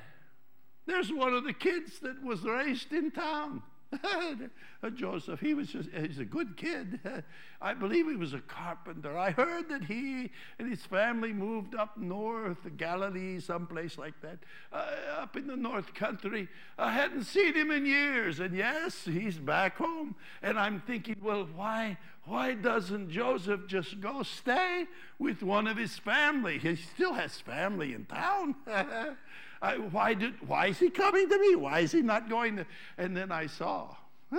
there's 0.86 1.12
one 1.12 1.34
of 1.34 1.44
the 1.44 1.52
kids 1.52 1.98
that 2.00 2.22
was 2.22 2.42
raised 2.42 2.92
in 2.92 3.10
town. 3.10 3.62
Joseph, 4.94 5.40
he 5.40 5.54
was 5.54 5.68
just, 5.68 5.88
he's 5.90 6.18
a 6.18 6.24
good 6.24 6.56
kid. 6.56 7.00
I 7.60 7.74
believe 7.74 8.08
he 8.08 8.16
was 8.16 8.34
a 8.34 8.40
carpenter. 8.40 9.16
I 9.16 9.30
heard 9.30 9.68
that 9.68 9.84
he 9.84 10.30
and 10.58 10.68
his 10.68 10.84
family 10.84 11.32
moved 11.32 11.74
up 11.74 11.96
north, 11.96 12.58
Galilee, 12.76 13.40
someplace 13.40 13.98
like 13.98 14.20
that, 14.22 14.38
uh, 14.72 14.86
up 15.18 15.36
in 15.36 15.46
the 15.46 15.56
north 15.56 15.94
country. 15.94 16.48
I 16.78 16.92
hadn't 16.92 17.24
seen 17.24 17.54
him 17.54 17.70
in 17.70 17.86
years, 17.86 18.40
and 18.40 18.54
yes, 18.54 19.04
he's 19.04 19.38
back 19.38 19.78
home. 19.78 20.14
And 20.42 20.58
I'm 20.58 20.80
thinking, 20.80 21.16
well, 21.22 21.48
why, 21.54 21.98
why 22.24 22.54
doesn't 22.54 23.10
Joseph 23.10 23.66
just 23.66 24.00
go 24.00 24.22
stay 24.22 24.86
with 25.18 25.42
one 25.42 25.66
of 25.66 25.76
his 25.76 25.98
family? 25.98 26.58
He 26.58 26.76
still 26.76 27.14
has 27.14 27.40
family 27.40 27.94
in 27.94 28.04
town. 28.04 28.54
I, 29.62 29.78
why, 29.78 30.14
did, 30.14 30.34
why 30.46 30.66
is 30.66 30.78
he 30.78 30.90
coming 30.90 31.28
to 31.28 31.38
me? 31.38 31.56
Why 31.56 31.80
is 31.80 31.92
he 31.92 32.02
not 32.02 32.28
going 32.28 32.56
to? 32.56 32.66
And 32.98 33.16
then 33.16 33.32
I 33.32 33.46
saw 33.46 33.96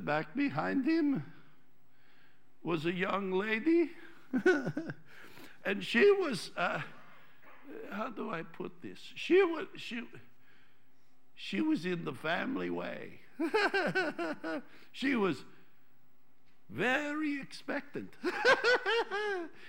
back 0.00 0.34
behind 0.34 0.84
him 0.84 1.24
was 2.62 2.86
a 2.86 2.92
young 2.92 3.32
lady. 3.32 3.90
and 5.64 5.82
she 5.82 6.10
was, 6.12 6.50
uh, 6.56 6.80
how 7.90 8.08
do 8.10 8.30
I 8.30 8.42
put 8.42 8.80
this? 8.82 8.98
She 9.14 9.42
was, 9.42 9.66
she, 9.76 10.02
she 11.34 11.60
was 11.60 11.84
in 11.84 12.04
the 12.04 12.12
family 12.12 12.70
way. 12.70 13.20
she 14.92 15.16
was 15.16 15.44
very 16.70 17.40
expectant. 17.40 18.14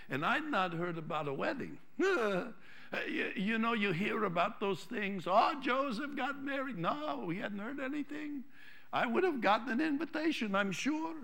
and 0.09 0.25
I'd 0.25 0.45
not 0.45 0.73
heard 0.73 0.97
about 0.97 1.27
a 1.27 1.33
wedding. 1.33 1.77
You, 3.07 3.31
you, 3.35 3.57
know, 3.57 3.73
you 3.73 3.91
hear 3.91 4.23
about 4.25 4.59
those 4.59 4.81
things. 4.81 5.23
Oh, 5.25 5.53
Joseph 5.61 6.15
got 6.15 6.43
married. 6.43 6.77
No, 6.77 7.29
he 7.29 7.39
hadn't 7.39 7.59
heard 7.59 7.79
anything. 7.79 8.43
I 8.91 9.07
would 9.07 9.23
have 9.23 9.41
gotten 9.41 9.69
an 9.71 9.81
invitation, 9.81 10.53
I'm 10.53 10.71
sure. 10.71 11.15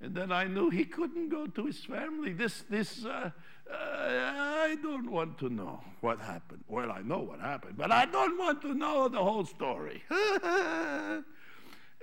And 0.00 0.14
then 0.14 0.32
I 0.32 0.44
knew 0.44 0.70
he 0.70 0.84
couldn't 0.84 1.28
go 1.28 1.46
to 1.46 1.66
his 1.66 1.84
family. 1.84 2.32
This, 2.32 2.64
this, 2.68 3.04
uh, 3.04 3.30
uh, 3.70 3.74
I 3.74 4.76
don't 4.82 5.10
want 5.10 5.38
to 5.38 5.48
know 5.48 5.80
what 6.00 6.20
happened. 6.20 6.64
Well, 6.68 6.90
I 6.90 7.02
know 7.02 7.18
what 7.18 7.40
happened, 7.40 7.76
but 7.76 7.92
I 7.92 8.04
don't 8.06 8.38
want 8.38 8.62
to 8.62 8.74
know 8.74 9.08
the 9.08 9.22
whole 9.22 9.44
story. 9.44 10.02
and 10.10 11.24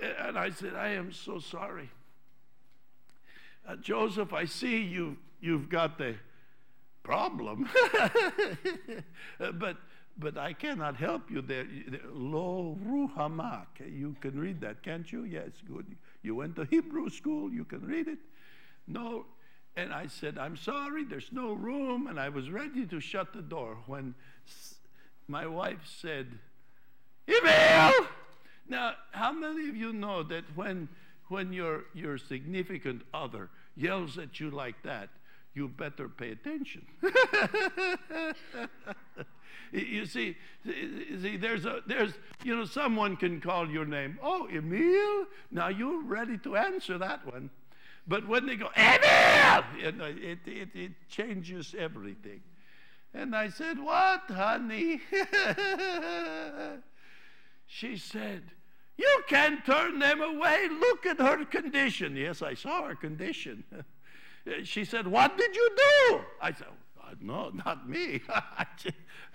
I 0.00 0.50
said, 0.50 0.74
I 0.74 0.88
am 0.90 1.12
so 1.12 1.38
sorry. 1.38 1.90
Uh, 3.66 3.76
Joseph, 3.76 4.32
I 4.32 4.44
see 4.44 4.82
you, 4.82 5.16
you've 5.40 5.68
got 5.68 5.98
the 5.98 6.16
problem. 7.06 7.68
but 9.38 9.76
but 10.18 10.38
I 10.38 10.54
cannot 10.54 10.96
help 10.96 11.30
you 11.30 11.42
there. 11.42 11.66
Lo 12.12 12.78
ruhamak. 12.86 13.66
You 13.86 14.16
can 14.20 14.38
read 14.38 14.60
that, 14.62 14.82
can't 14.82 15.10
you? 15.12 15.24
Yes, 15.24 15.50
good. 15.66 15.86
You 16.22 16.34
went 16.34 16.56
to 16.56 16.64
Hebrew 16.64 17.10
school, 17.10 17.52
you 17.52 17.64
can 17.64 17.84
read 17.86 18.08
it. 18.08 18.18
No. 18.86 19.26
And 19.76 19.92
I 19.92 20.06
said, 20.06 20.38
I'm 20.38 20.56
sorry, 20.56 21.04
there's 21.04 21.30
no 21.32 21.52
room. 21.52 22.06
And 22.06 22.18
I 22.18 22.30
was 22.30 22.50
ready 22.50 22.86
to 22.86 22.98
shut 22.98 23.34
the 23.34 23.42
door 23.42 23.76
when 23.86 24.14
my 25.28 25.46
wife 25.46 25.84
said, 26.00 26.26
Emil! 27.28 28.06
Now, 28.68 28.94
how 29.12 29.32
many 29.32 29.68
of 29.68 29.76
you 29.76 29.92
know 29.92 30.22
that 30.22 30.44
when, 30.54 30.88
when 31.28 31.52
your, 31.52 31.84
your 31.94 32.16
significant 32.16 33.02
other 33.12 33.50
yells 33.76 34.16
at 34.16 34.40
you 34.40 34.50
like 34.50 34.82
that, 34.82 35.10
you 35.56 35.68
better 35.68 36.08
pay 36.08 36.32
attention. 36.32 36.86
you 39.72 40.04
see, 40.04 40.36
see, 40.66 41.38
there's 41.38 41.64
a, 41.64 41.80
there's, 41.86 42.12
you 42.44 42.54
know, 42.54 42.66
someone 42.66 43.16
can 43.16 43.40
call 43.40 43.66
your 43.68 43.86
name. 43.86 44.18
Oh, 44.22 44.46
Emil. 44.52 45.24
Now 45.50 45.68
you're 45.68 46.02
ready 46.02 46.36
to 46.38 46.56
answer 46.56 46.98
that 46.98 47.24
one. 47.24 47.48
But 48.06 48.28
when 48.28 48.44
they 48.44 48.56
go, 48.56 48.68
Emil, 48.76 49.64
you 49.80 49.92
know, 49.92 50.04
it, 50.04 50.40
it, 50.44 50.68
it 50.74 50.92
changes 51.08 51.74
everything. 51.76 52.42
And 53.14 53.34
I 53.34 53.48
said, 53.48 53.78
What, 53.78 54.24
honey? 54.28 55.00
she 57.66 57.96
said, 57.96 58.42
You 58.98 59.22
can't 59.26 59.64
turn 59.64 60.00
them 60.00 60.20
away. 60.20 60.68
Look 60.68 61.06
at 61.06 61.18
her 61.18 61.46
condition. 61.46 62.14
Yes, 62.14 62.42
I 62.42 62.52
saw 62.52 62.86
her 62.88 62.94
condition. 62.94 63.64
She 64.64 64.84
said, 64.84 65.06
What 65.06 65.36
did 65.36 65.54
you 65.54 65.70
do? 65.76 66.20
I 66.40 66.52
said, 66.52 66.68
uh, 67.02 67.14
No, 67.20 67.50
not 67.50 67.88
me. 67.88 68.20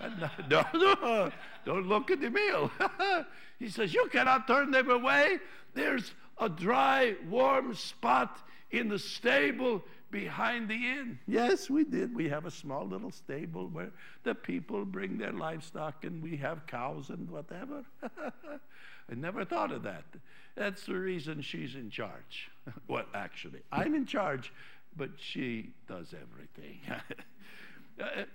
no, 0.48 0.64
no, 0.74 1.30
don't 1.64 1.86
look 1.86 2.10
at 2.10 2.20
the 2.20 2.30
meal. 2.30 2.70
he 3.58 3.68
says, 3.68 3.92
You 3.92 4.08
cannot 4.10 4.46
turn 4.46 4.70
them 4.70 4.90
away. 4.90 5.38
There's 5.74 6.12
a 6.38 6.48
dry, 6.48 7.14
warm 7.28 7.74
spot 7.74 8.38
in 8.70 8.88
the 8.88 8.98
stable 8.98 9.82
behind 10.10 10.68
the 10.68 10.74
inn. 10.74 11.18
Yes, 11.26 11.68
we 11.70 11.84
did. 11.84 12.14
We 12.14 12.28
have 12.28 12.46
a 12.46 12.50
small 12.50 12.86
little 12.86 13.10
stable 13.10 13.68
where 13.68 13.90
the 14.24 14.34
people 14.34 14.84
bring 14.84 15.18
their 15.18 15.32
livestock 15.32 16.04
and 16.04 16.22
we 16.22 16.36
have 16.36 16.66
cows 16.66 17.10
and 17.10 17.30
whatever. 17.30 17.84
I 18.02 19.14
never 19.14 19.44
thought 19.44 19.72
of 19.72 19.82
that. 19.82 20.04
That's 20.54 20.84
the 20.84 20.94
reason 20.94 21.40
she's 21.40 21.74
in 21.74 21.90
charge. 21.90 22.50
well, 22.88 23.06
actually, 23.14 23.60
I'm 23.72 23.94
in 23.94 24.06
charge 24.06 24.52
but 24.96 25.10
she 25.18 25.70
does 25.88 26.14
everything. 26.14 26.80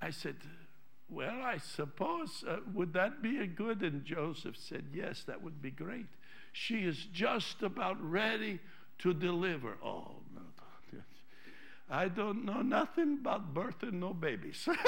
I 0.00 0.10
said, 0.10 0.36
Well, 1.08 1.42
I 1.42 1.58
suppose, 1.58 2.44
uh, 2.46 2.56
would 2.74 2.92
that 2.94 3.22
be 3.22 3.38
a 3.38 3.46
good? 3.46 3.82
And 3.82 4.04
Joseph 4.04 4.56
said, 4.56 4.86
Yes, 4.92 5.24
that 5.26 5.42
would 5.42 5.62
be 5.62 5.70
great. 5.70 6.06
She 6.52 6.80
is 6.80 7.06
just 7.12 7.62
about 7.62 7.96
ready 8.02 8.60
to 8.98 9.14
deliver. 9.14 9.76
Oh, 9.82 10.16
no. 10.34 10.40
I 11.90 12.08
don't 12.08 12.44
know 12.44 12.62
nothing 12.62 13.18
about 13.20 13.54
birth 13.54 13.82
and 13.82 14.00
no 14.00 14.12
babies. 14.12 14.68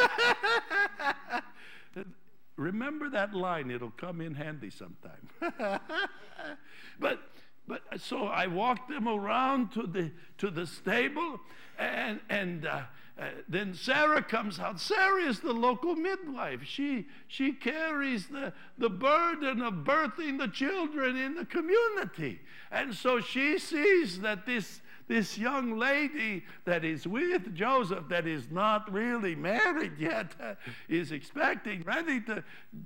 remember 2.56 3.10
that 3.10 3.34
line, 3.34 3.70
it'll 3.70 3.90
come 3.90 4.20
in 4.20 4.34
handy 4.34 4.70
sometime. 4.70 5.80
but 7.00 7.20
but 7.66 7.82
so 7.98 8.26
I 8.26 8.46
walked 8.46 8.88
them 8.88 9.08
around 9.08 9.72
to 9.72 9.86
the 9.86 10.10
to 10.38 10.50
the 10.50 10.66
stable, 10.66 11.40
and 11.78 12.20
and 12.28 12.66
uh, 12.66 12.82
uh, 13.18 13.28
then 13.48 13.74
Sarah 13.74 14.22
comes 14.22 14.58
out. 14.58 14.80
Sarah 14.80 15.22
is 15.22 15.40
the 15.40 15.52
local 15.52 15.94
midwife. 15.94 16.64
She 16.64 17.06
she 17.26 17.52
carries 17.52 18.26
the 18.26 18.52
the 18.76 18.90
burden 18.90 19.62
of 19.62 19.74
birthing 19.84 20.38
the 20.38 20.48
children 20.48 21.16
in 21.16 21.34
the 21.34 21.46
community, 21.46 22.40
and 22.70 22.94
so 22.94 23.20
she 23.20 23.58
sees 23.58 24.20
that 24.20 24.44
this 24.44 24.80
this 25.06 25.36
young 25.36 25.78
lady 25.78 26.44
that 26.64 26.84
is 26.84 27.06
with 27.06 27.54
Joseph, 27.54 28.08
that 28.08 28.26
is 28.26 28.50
not 28.50 28.90
really 28.92 29.34
married 29.34 29.98
yet, 29.98 30.32
uh, 30.40 30.54
is 30.88 31.12
expecting, 31.12 31.82
ready 31.82 32.20
to 32.22 32.42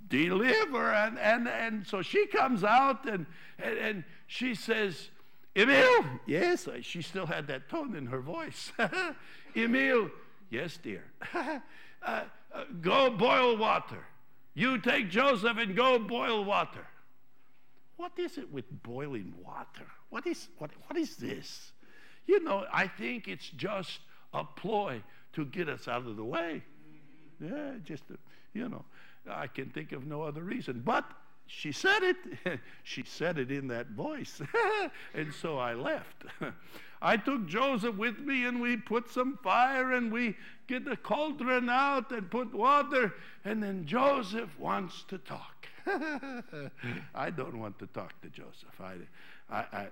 deliver. 0.09 0.92
And, 0.92 1.18
and, 1.18 1.48
and 1.48 1.86
so 1.86 2.02
she 2.02 2.26
comes 2.26 2.64
out 2.64 3.06
and, 3.06 3.26
and, 3.59 3.78
and 3.78 4.05
she 4.28 4.55
says, 4.55 5.09
Emil, 5.56 6.05
yes, 6.26 6.68
she 6.82 7.00
still 7.02 7.26
had 7.26 7.46
that 7.48 7.68
tone 7.68 7.96
in 7.96 8.06
her 8.06 8.20
voice. 8.20 8.70
Emil, 9.56 10.10
yes, 10.50 10.78
dear. 10.80 11.02
uh, 11.34 11.59
uh, 12.05 12.22
go 12.80 13.10
boil 13.10 13.56
water. 13.56 14.05
You 14.55 14.78
take 14.78 15.09
Joseph 15.09 15.56
and 15.56 15.74
go 15.74 15.98
boil 15.98 16.44
water. 16.44 16.86
What 17.96 18.12
is 18.18 18.36
it 18.36 18.52
with 18.52 18.66
boiling 18.82 19.32
water? 19.42 19.86
What 20.10 20.26
is, 20.26 20.48
what, 20.59 20.70
what 20.86 20.98
is 20.98 21.16
this? 21.16 21.72
You 22.26 22.44
know, 22.44 22.66
I 22.70 22.86
think 22.86 23.28
it's 23.28 23.48
just 23.48 24.00
a 24.34 24.44
ploy 24.44 25.02
to 25.32 25.46
get 25.46 25.70
us 25.70 25.88
out 25.88 26.06
of 26.06 26.16
the 26.16 26.24
way. 26.24 26.62
Yeah, 27.40 27.72
just, 27.82 28.05
you 28.52 28.68
know, 28.68 28.84
I 29.28 29.46
can 29.46 29.70
think 29.70 29.92
of 29.92 30.06
no 30.06 30.22
other 30.22 30.42
reason. 30.42 30.82
But 30.84 31.10
she 31.48 31.72
said 31.72 32.02
it. 32.02 32.16
she 32.84 33.02
said 33.04 33.38
it 33.38 33.50
in 33.50 33.68
that 33.68 33.88
voice. 33.88 34.40
and 35.14 35.32
so 35.32 35.58
I 35.58 35.74
left. 35.74 36.24
I 37.02 37.16
took 37.16 37.46
Joseph 37.46 37.96
with 37.96 38.18
me 38.20 38.44
and 38.44 38.60
we 38.60 38.76
put 38.76 39.08
some 39.08 39.38
fire 39.42 39.92
and 39.92 40.12
we 40.12 40.36
get 40.66 40.84
the 40.84 40.96
cauldron 40.96 41.70
out 41.70 42.10
and 42.12 42.30
put 42.30 42.52
water. 42.52 43.14
And 43.44 43.62
then 43.62 43.86
Joseph 43.86 44.50
wants 44.58 45.04
to 45.08 45.18
talk. 45.18 45.66
I 47.14 47.30
don't 47.30 47.58
want 47.58 47.78
to 47.78 47.86
talk 47.86 48.20
to 48.20 48.28
Joseph. 48.28 48.80
I, 48.80 48.94
I, 49.50 49.64
I, 49.72 49.88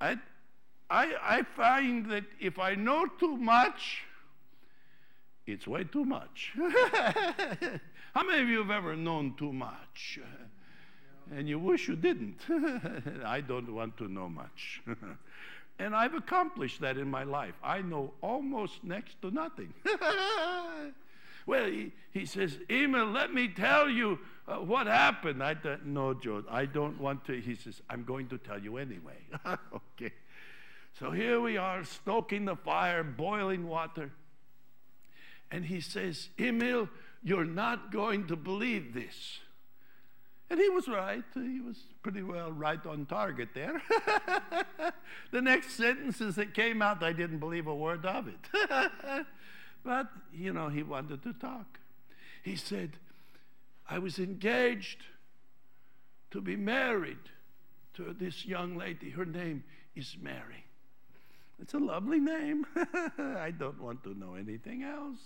I 0.00 0.18
I, 0.88 1.42
find 1.56 2.10
that 2.10 2.24
if 2.38 2.58
I 2.58 2.74
know 2.74 3.06
too 3.18 3.36
much, 3.36 4.04
it's 5.46 5.66
way 5.66 5.84
too 5.84 6.04
much. 6.04 6.52
How 8.14 8.22
many 8.24 8.42
of 8.42 8.48
you 8.48 8.58
have 8.58 8.70
ever 8.70 8.94
known 8.94 9.34
too 9.36 9.52
much? 9.52 10.20
And 11.34 11.48
you 11.48 11.58
wish 11.58 11.88
you 11.88 11.96
didn't. 11.96 12.40
I 13.24 13.40
don't 13.40 13.72
want 13.72 13.96
to 13.98 14.08
know 14.08 14.28
much. 14.28 14.82
and 15.78 15.94
I've 15.94 16.14
accomplished 16.14 16.80
that 16.80 16.96
in 16.96 17.10
my 17.10 17.24
life. 17.24 17.54
I 17.62 17.82
know 17.82 18.12
almost 18.22 18.84
next 18.84 19.20
to 19.22 19.30
nothing. 19.30 19.74
well, 21.46 21.66
he, 21.66 21.92
he 22.12 22.26
says, 22.26 22.58
Emil, 22.70 23.06
let 23.06 23.34
me 23.34 23.48
tell 23.48 23.88
you 23.88 24.18
uh, 24.46 24.56
what 24.56 24.86
happened. 24.86 25.42
I 25.42 25.54
don't 25.54 25.86
know, 25.86 26.14
Joe. 26.14 26.44
I 26.48 26.66
don't 26.66 27.00
want 27.00 27.24
to. 27.26 27.40
He 27.40 27.56
says, 27.56 27.82
I'm 27.90 28.04
going 28.04 28.28
to 28.28 28.38
tell 28.38 28.60
you 28.60 28.76
anyway. 28.76 29.18
okay. 29.46 30.12
So 30.98 31.10
here 31.10 31.40
we 31.40 31.58
are, 31.58 31.84
stoking 31.84 32.46
the 32.46 32.56
fire, 32.56 33.02
boiling 33.02 33.68
water. 33.68 34.12
And 35.50 35.64
he 35.64 35.80
says, 35.80 36.28
Emil, 36.38 36.88
you're 37.22 37.44
not 37.44 37.92
going 37.92 38.28
to 38.28 38.36
believe 38.36 38.94
this. 38.94 39.40
And 40.48 40.60
he 40.60 40.68
was 40.68 40.86
right. 40.86 41.24
He 41.34 41.60
was 41.60 41.76
pretty 42.02 42.22
well 42.22 42.52
right 42.52 42.84
on 42.86 43.06
target 43.06 43.48
there. 43.52 43.82
the 45.32 45.42
next 45.42 45.72
sentences 45.72 46.36
that 46.36 46.54
came 46.54 46.80
out, 46.80 47.02
I 47.02 47.12
didn't 47.12 47.38
believe 47.38 47.66
a 47.66 47.74
word 47.74 48.06
of 48.06 48.28
it. 48.28 49.26
but, 49.84 50.08
you 50.32 50.52
know, 50.52 50.68
he 50.68 50.84
wanted 50.84 51.22
to 51.24 51.32
talk. 51.32 51.80
He 52.44 52.54
said, 52.54 52.92
I 53.88 53.98
was 53.98 54.18
engaged 54.20 55.02
to 56.30 56.40
be 56.40 56.54
married 56.54 57.18
to 57.94 58.14
this 58.16 58.46
young 58.46 58.76
lady. 58.76 59.10
Her 59.10 59.24
name 59.24 59.64
is 59.96 60.16
Mary. 60.20 60.64
It's 61.58 61.74
a 61.74 61.78
lovely 61.78 62.20
name. 62.20 62.66
I 63.18 63.52
don't 63.56 63.80
want 63.80 64.04
to 64.04 64.14
know 64.14 64.34
anything 64.34 64.82
else. 64.82 65.18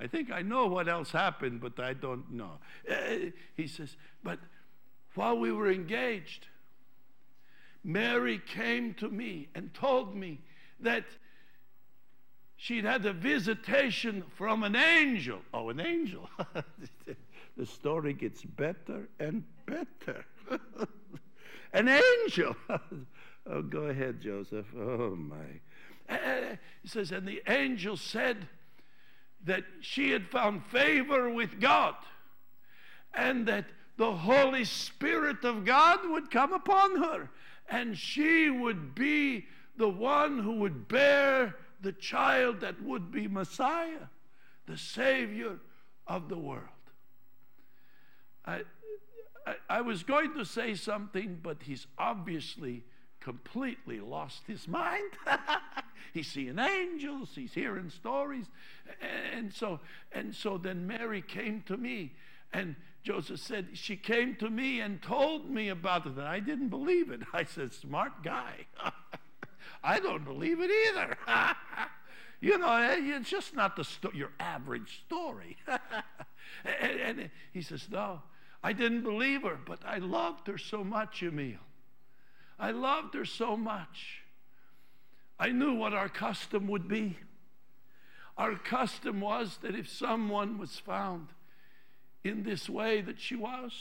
I 0.00 0.06
think 0.06 0.32
I 0.32 0.40
know 0.40 0.66
what 0.66 0.88
else 0.88 1.12
happened, 1.12 1.60
but 1.60 1.78
I 1.78 1.92
don't 1.92 2.30
know. 2.32 2.52
Uh, 2.90 3.30
he 3.54 3.66
says, 3.66 3.96
But 4.22 4.38
while 5.14 5.36
we 5.38 5.52
were 5.52 5.70
engaged, 5.70 6.46
Mary 7.84 8.40
came 8.46 8.94
to 8.94 9.08
me 9.08 9.48
and 9.54 9.74
told 9.74 10.16
me 10.16 10.40
that 10.80 11.04
she'd 12.56 12.84
had 12.84 13.04
a 13.04 13.12
visitation 13.12 14.24
from 14.36 14.62
an 14.62 14.74
angel. 14.74 15.40
Oh, 15.52 15.68
an 15.68 15.80
angel. 15.80 16.30
the 17.56 17.66
story 17.66 18.14
gets 18.14 18.42
better 18.42 19.06
and 19.18 19.44
better. 19.66 20.24
an 21.72 21.88
angel. 21.88 22.56
Oh, 23.46 23.62
go 23.62 23.84
ahead, 23.84 24.20
Joseph. 24.20 24.66
Oh, 24.76 25.16
my. 25.16 26.56
He 26.82 26.88
says, 26.88 27.10
and 27.10 27.26
the 27.26 27.42
angel 27.48 27.96
said 27.96 28.46
that 29.44 29.64
she 29.80 30.10
had 30.10 30.28
found 30.28 30.64
favor 30.66 31.30
with 31.30 31.60
God 31.60 31.94
and 33.14 33.46
that 33.46 33.66
the 33.96 34.12
Holy 34.12 34.64
Spirit 34.64 35.44
of 35.44 35.64
God 35.64 36.00
would 36.10 36.30
come 36.30 36.52
upon 36.52 36.96
her 37.02 37.28
and 37.68 37.96
she 37.96 38.50
would 38.50 38.94
be 38.94 39.46
the 39.76 39.88
one 39.88 40.38
who 40.38 40.56
would 40.56 40.88
bear 40.88 41.56
the 41.80 41.92
child 41.92 42.60
that 42.60 42.82
would 42.82 43.10
be 43.10 43.26
Messiah, 43.28 44.08
the 44.66 44.76
Savior 44.76 45.58
of 46.06 46.28
the 46.28 46.36
world. 46.36 46.64
I, 48.44 48.62
I, 49.46 49.54
I 49.68 49.80
was 49.80 50.02
going 50.02 50.34
to 50.34 50.44
say 50.44 50.74
something, 50.74 51.38
but 51.42 51.62
he's 51.62 51.86
obviously 51.96 52.84
completely 53.20 54.00
lost 54.00 54.42
his 54.46 54.66
mind. 54.66 55.12
he's 56.12 56.28
seeing 56.28 56.58
angels, 56.58 57.30
he's 57.34 57.54
hearing 57.54 57.90
stories. 57.90 58.46
And 59.32 59.52
so, 59.52 59.80
and 60.12 60.34
so 60.34 60.58
then 60.58 60.86
Mary 60.86 61.22
came 61.22 61.62
to 61.66 61.76
me, 61.76 62.12
and 62.52 62.76
Joseph 63.02 63.40
said, 63.40 63.68
She 63.74 63.96
came 63.96 64.34
to 64.36 64.50
me 64.50 64.80
and 64.80 65.00
told 65.00 65.48
me 65.50 65.68
about 65.68 66.06
it. 66.06 66.12
And 66.12 66.22
I 66.22 66.40
didn't 66.40 66.68
believe 66.68 67.10
it. 67.10 67.20
I 67.32 67.44
said, 67.44 67.72
Smart 67.72 68.22
guy. 68.22 68.66
I 69.82 69.98
don't 70.00 70.24
believe 70.24 70.60
it 70.60 70.70
either. 70.88 71.16
you 72.40 72.58
know, 72.58 72.74
eh, 72.76 72.96
it's 73.00 73.30
just 73.30 73.54
not 73.54 73.76
the 73.76 73.84
sto- 73.84 74.12
your 74.12 74.32
average 74.38 75.02
story. 75.06 75.56
and, 75.66 77.00
and 77.00 77.30
he 77.52 77.62
says, 77.62 77.86
No, 77.90 78.22
I 78.62 78.72
didn't 78.72 79.02
believe 79.02 79.42
her, 79.42 79.58
but 79.64 79.80
I 79.86 79.98
loved 79.98 80.46
her 80.48 80.58
so 80.58 80.84
much, 80.84 81.22
Emil. 81.22 81.58
I 82.60 82.72
loved 82.72 83.14
her 83.14 83.24
so 83.24 83.56
much. 83.56 84.22
I 85.38 85.48
knew 85.48 85.74
what 85.74 85.94
our 85.94 86.10
custom 86.10 86.68
would 86.68 86.86
be. 86.86 87.16
Our 88.36 88.56
custom 88.56 89.22
was 89.22 89.58
that 89.62 89.74
if 89.74 89.88
someone 89.88 90.58
was 90.58 90.78
found 90.78 91.28
in 92.22 92.42
this 92.42 92.68
way 92.68 93.00
that 93.00 93.18
she 93.18 93.34
was, 93.34 93.72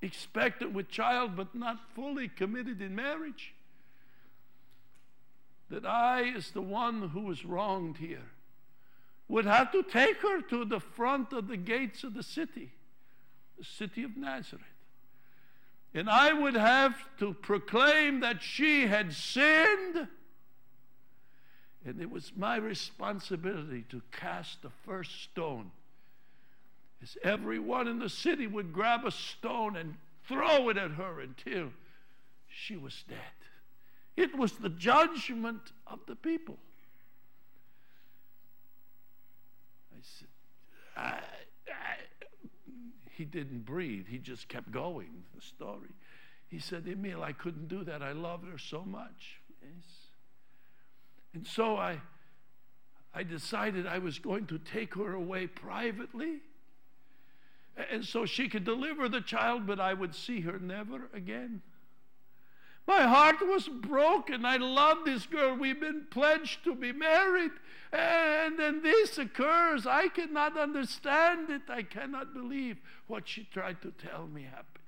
expectant 0.00 0.72
with 0.72 0.88
child 0.88 1.36
but 1.36 1.54
not 1.54 1.78
fully 1.94 2.28
committed 2.28 2.80
in 2.80 2.94
marriage, 2.94 3.54
that 5.68 5.84
I, 5.84 6.30
as 6.30 6.50
the 6.50 6.62
one 6.62 7.10
who 7.10 7.20
was 7.20 7.44
wronged 7.44 7.98
here, 7.98 8.30
would 9.28 9.44
have 9.44 9.72
to 9.72 9.82
take 9.82 10.18
her 10.18 10.40
to 10.40 10.64
the 10.64 10.80
front 10.80 11.32
of 11.32 11.48
the 11.48 11.56
gates 11.56 12.04
of 12.04 12.14
the 12.14 12.22
city, 12.22 12.72
the 13.58 13.64
city 13.64 14.02
of 14.02 14.16
Nazareth. 14.16 14.73
And 15.94 16.10
I 16.10 16.32
would 16.32 16.54
have 16.54 16.96
to 17.20 17.34
proclaim 17.34 18.20
that 18.20 18.42
she 18.42 18.86
had 18.86 19.12
sinned. 19.12 20.08
And 21.86 22.00
it 22.00 22.10
was 22.10 22.32
my 22.36 22.56
responsibility 22.56 23.84
to 23.90 24.02
cast 24.10 24.62
the 24.62 24.70
first 24.84 25.22
stone. 25.22 25.70
As 27.00 27.16
everyone 27.22 27.86
in 27.86 28.00
the 28.00 28.08
city 28.08 28.46
would 28.46 28.72
grab 28.72 29.04
a 29.04 29.12
stone 29.12 29.76
and 29.76 29.94
throw 30.26 30.68
it 30.68 30.76
at 30.76 30.92
her 30.92 31.20
until 31.20 31.70
she 32.48 32.76
was 32.76 33.04
dead. 33.08 33.18
It 34.16 34.36
was 34.36 34.52
the 34.52 34.70
judgment 34.70 35.60
of 35.86 36.00
the 36.06 36.16
people. 36.16 36.56
I 39.92 40.00
said, 40.02 40.28
I, 40.96 41.20
he 43.16 43.24
didn't 43.24 43.64
breathe. 43.64 44.06
He 44.08 44.18
just 44.18 44.48
kept 44.48 44.70
going, 44.70 45.24
the 45.34 45.40
story. 45.40 45.90
He 46.48 46.58
said, 46.58 46.86
Emil, 46.86 47.22
I 47.22 47.32
couldn't 47.32 47.68
do 47.68 47.84
that. 47.84 48.02
I 48.02 48.12
loved 48.12 48.46
her 48.48 48.58
so 48.58 48.84
much. 48.84 49.40
Yes. 49.62 49.84
And 51.34 51.46
so 51.46 51.76
I, 51.76 52.00
I 53.14 53.22
decided 53.22 53.86
I 53.86 53.98
was 53.98 54.18
going 54.18 54.46
to 54.46 54.58
take 54.58 54.94
her 54.94 55.14
away 55.14 55.46
privately 55.46 56.40
And 57.76 58.04
so 58.04 58.24
she 58.24 58.48
could 58.48 58.64
deliver 58.64 59.08
the 59.08 59.20
child, 59.20 59.66
but 59.66 59.80
I 59.80 59.94
would 59.94 60.14
see 60.14 60.40
her 60.42 60.58
never 60.58 61.08
again. 61.12 61.62
My 62.86 63.02
heart 63.02 63.36
was 63.40 63.68
broken. 63.68 64.44
I 64.44 64.56
love 64.58 64.98
this 65.04 65.26
girl. 65.26 65.56
We've 65.56 65.80
been 65.80 66.06
pledged 66.10 66.64
to 66.64 66.74
be 66.74 66.92
married. 66.92 67.52
And 67.92 68.58
then 68.58 68.82
this 68.82 69.16
occurs. 69.18 69.86
I 69.86 70.08
cannot 70.08 70.58
understand 70.58 71.48
it. 71.48 71.62
I 71.68 71.82
cannot 71.82 72.34
believe 72.34 72.78
what 73.06 73.26
she 73.26 73.44
tried 73.44 73.80
to 73.82 73.90
tell 73.92 74.26
me 74.26 74.42
happened. 74.42 74.84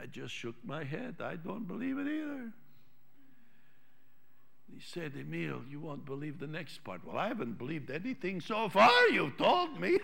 I 0.00 0.06
just 0.06 0.32
shook 0.32 0.56
my 0.64 0.84
head. 0.84 1.16
I 1.20 1.36
don't 1.36 1.68
believe 1.68 1.98
it 1.98 2.08
either. 2.08 2.52
He 4.72 4.80
said, 4.80 5.12
Emil, 5.18 5.62
you 5.68 5.80
won't 5.80 6.06
believe 6.06 6.38
the 6.38 6.46
next 6.46 6.82
part. 6.82 7.04
Well, 7.04 7.18
I 7.18 7.28
haven't 7.28 7.58
believed 7.58 7.90
anything 7.90 8.40
so 8.40 8.70
far. 8.70 8.90
You've 9.10 9.36
told 9.36 9.78
me. 9.78 9.98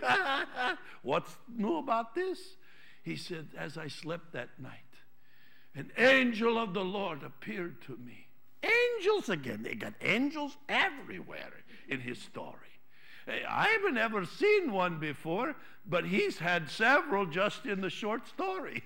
What's 1.02 1.36
new 1.48 1.78
about 1.78 2.14
this? 2.14 2.56
He 3.02 3.16
said, 3.16 3.48
as 3.56 3.78
I 3.78 3.88
slept 3.88 4.34
that 4.34 4.50
night, 4.60 4.87
an 5.74 5.90
angel 5.96 6.58
of 6.58 6.74
the 6.74 6.84
Lord 6.84 7.22
appeared 7.22 7.80
to 7.82 7.96
me. 7.96 8.26
Angels 8.62 9.28
again. 9.28 9.62
They 9.62 9.74
got 9.74 9.94
angels 10.02 10.56
everywhere 10.68 11.52
in 11.88 12.00
his 12.00 12.18
story. 12.18 12.54
I 13.48 13.68
haven't 13.68 13.98
ever 13.98 14.24
seen 14.24 14.72
one 14.72 14.98
before, 14.98 15.54
but 15.86 16.04
he's 16.04 16.38
had 16.38 16.70
several 16.70 17.26
just 17.26 17.66
in 17.66 17.80
the 17.80 17.90
short 17.90 18.26
story. 18.26 18.82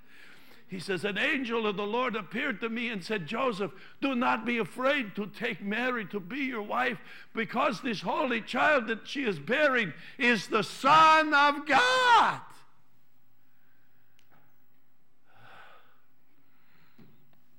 he 0.68 0.78
says, 0.78 1.04
An 1.04 1.18
angel 1.18 1.66
of 1.66 1.76
the 1.76 1.86
Lord 1.86 2.14
appeared 2.14 2.60
to 2.60 2.68
me 2.68 2.90
and 2.90 3.02
said, 3.02 3.26
Joseph, 3.26 3.72
do 4.00 4.14
not 4.14 4.44
be 4.44 4.58
afraid 4.58 5.16
to 5.16 5.26
take 5.26 5.62
Mary 5.62 6.04
to 6.06 6.20
be 6.20 6.40
your 6.40 6.62
wife, 6.62 6.98
because 7.34 7.80
this 7.80 8.02
holy 8.02 8.42
child 8.42 8.86
that 8.88 9.08
she 9.08 9.24
is 9.24 9.38
bearing 9.38 9.92
is 10.18 10.46
the 10.46 10.62
Son 10.62 11.32
of 11.32 11.66
God. 11.66 12.40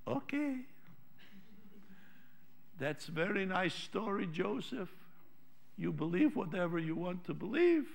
Okay. 0.07 0.57
That's 2.79 3.05
very 3.05 3.45
nice 3.45 3.73
story, 3.73 4.27
Joseph. 4.27 4.89
You 5.77 5.91
believe 5.91 6.35
whatever 6.35 6.79
you 6.79 6.95
want 6.95 7.25
to 7.25 7.33
believe. 7.33 7.87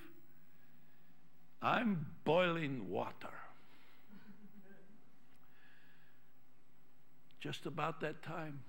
I'm 1.61 2.05
boiling 2.23 2.89
water. 2.89 3.33
Just 7.39 7.65
about 7.65 8.01
that 8.01 8.23
time, 8.23 8.61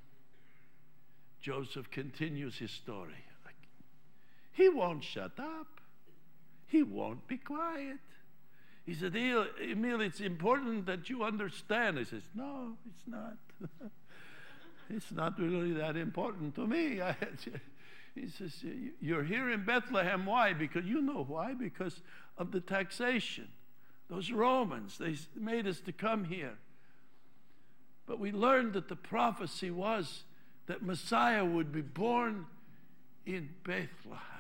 Joseph 1.40 1.90
continues 1.90 2.56
his 2.58 2.70
story. 2.70 3.24
He 4.58 4.68
won't 4.68 5.04
shut 5.04 5.38
up. 5.38 5.80
He 6.66 6.82
won't 6.82 7.28
be 7.28 7.36
quiet. 7.36 8.00
He 8.88 8.94
said, 8.94 9.14
Emil, 9.14 10.00
it's 10.00 10.20
important 10.20 10.86
that 10.86 11.10
you 11.10 11.22
understand. 11.22 11.98
He 11.98 12.04
says, 12.04 12.22
No, 12.34 12.72
it's 12.88 13.06
not. 13.06 13.36
it's 14.88 15.12
not 15.12 15.38
really 15.38 15.74
that 15.74 15.94
important 15.94 16.54
to 16.54 16.66
me. 16.66 16.98
he 18.14 18.28
says, 18.30 18.64
You're 18.98 19.24
here 19.24 19.50
in 19.50 19.66
Bethlehem. 19.66 20.24
Why? 20.24 20.54
Because 20.54 20.86
you 20.86 21.02
know 21.02 21.22
why? 21.28 21.52
Because 21.52 22.00
of 22.38 22.50
the 22.50 22.60
taxation. 22.60 23.48
Those 24.08 24.32
Romans, 24.32 24.96
they 24.96 25.16
made 25.38 25.66
us 25.66 25.80
to 25.80 25.92
come 25.92 26.24
here. 26.24 26.54
But 28.06 28.18
we 28.18 28.32
learned 28.32 28.72
that 28.72 28.88
the 28.88 28.96
prophecy 28.96 29.70
was 29.70 30.22
that 30.64 30.80
Messiah 30.80 31.44
would 31.44 31.72
be 31.72 31.82
born 31.82 32.46
in 33.26 33.50
Bethlehem. 33.64 34.37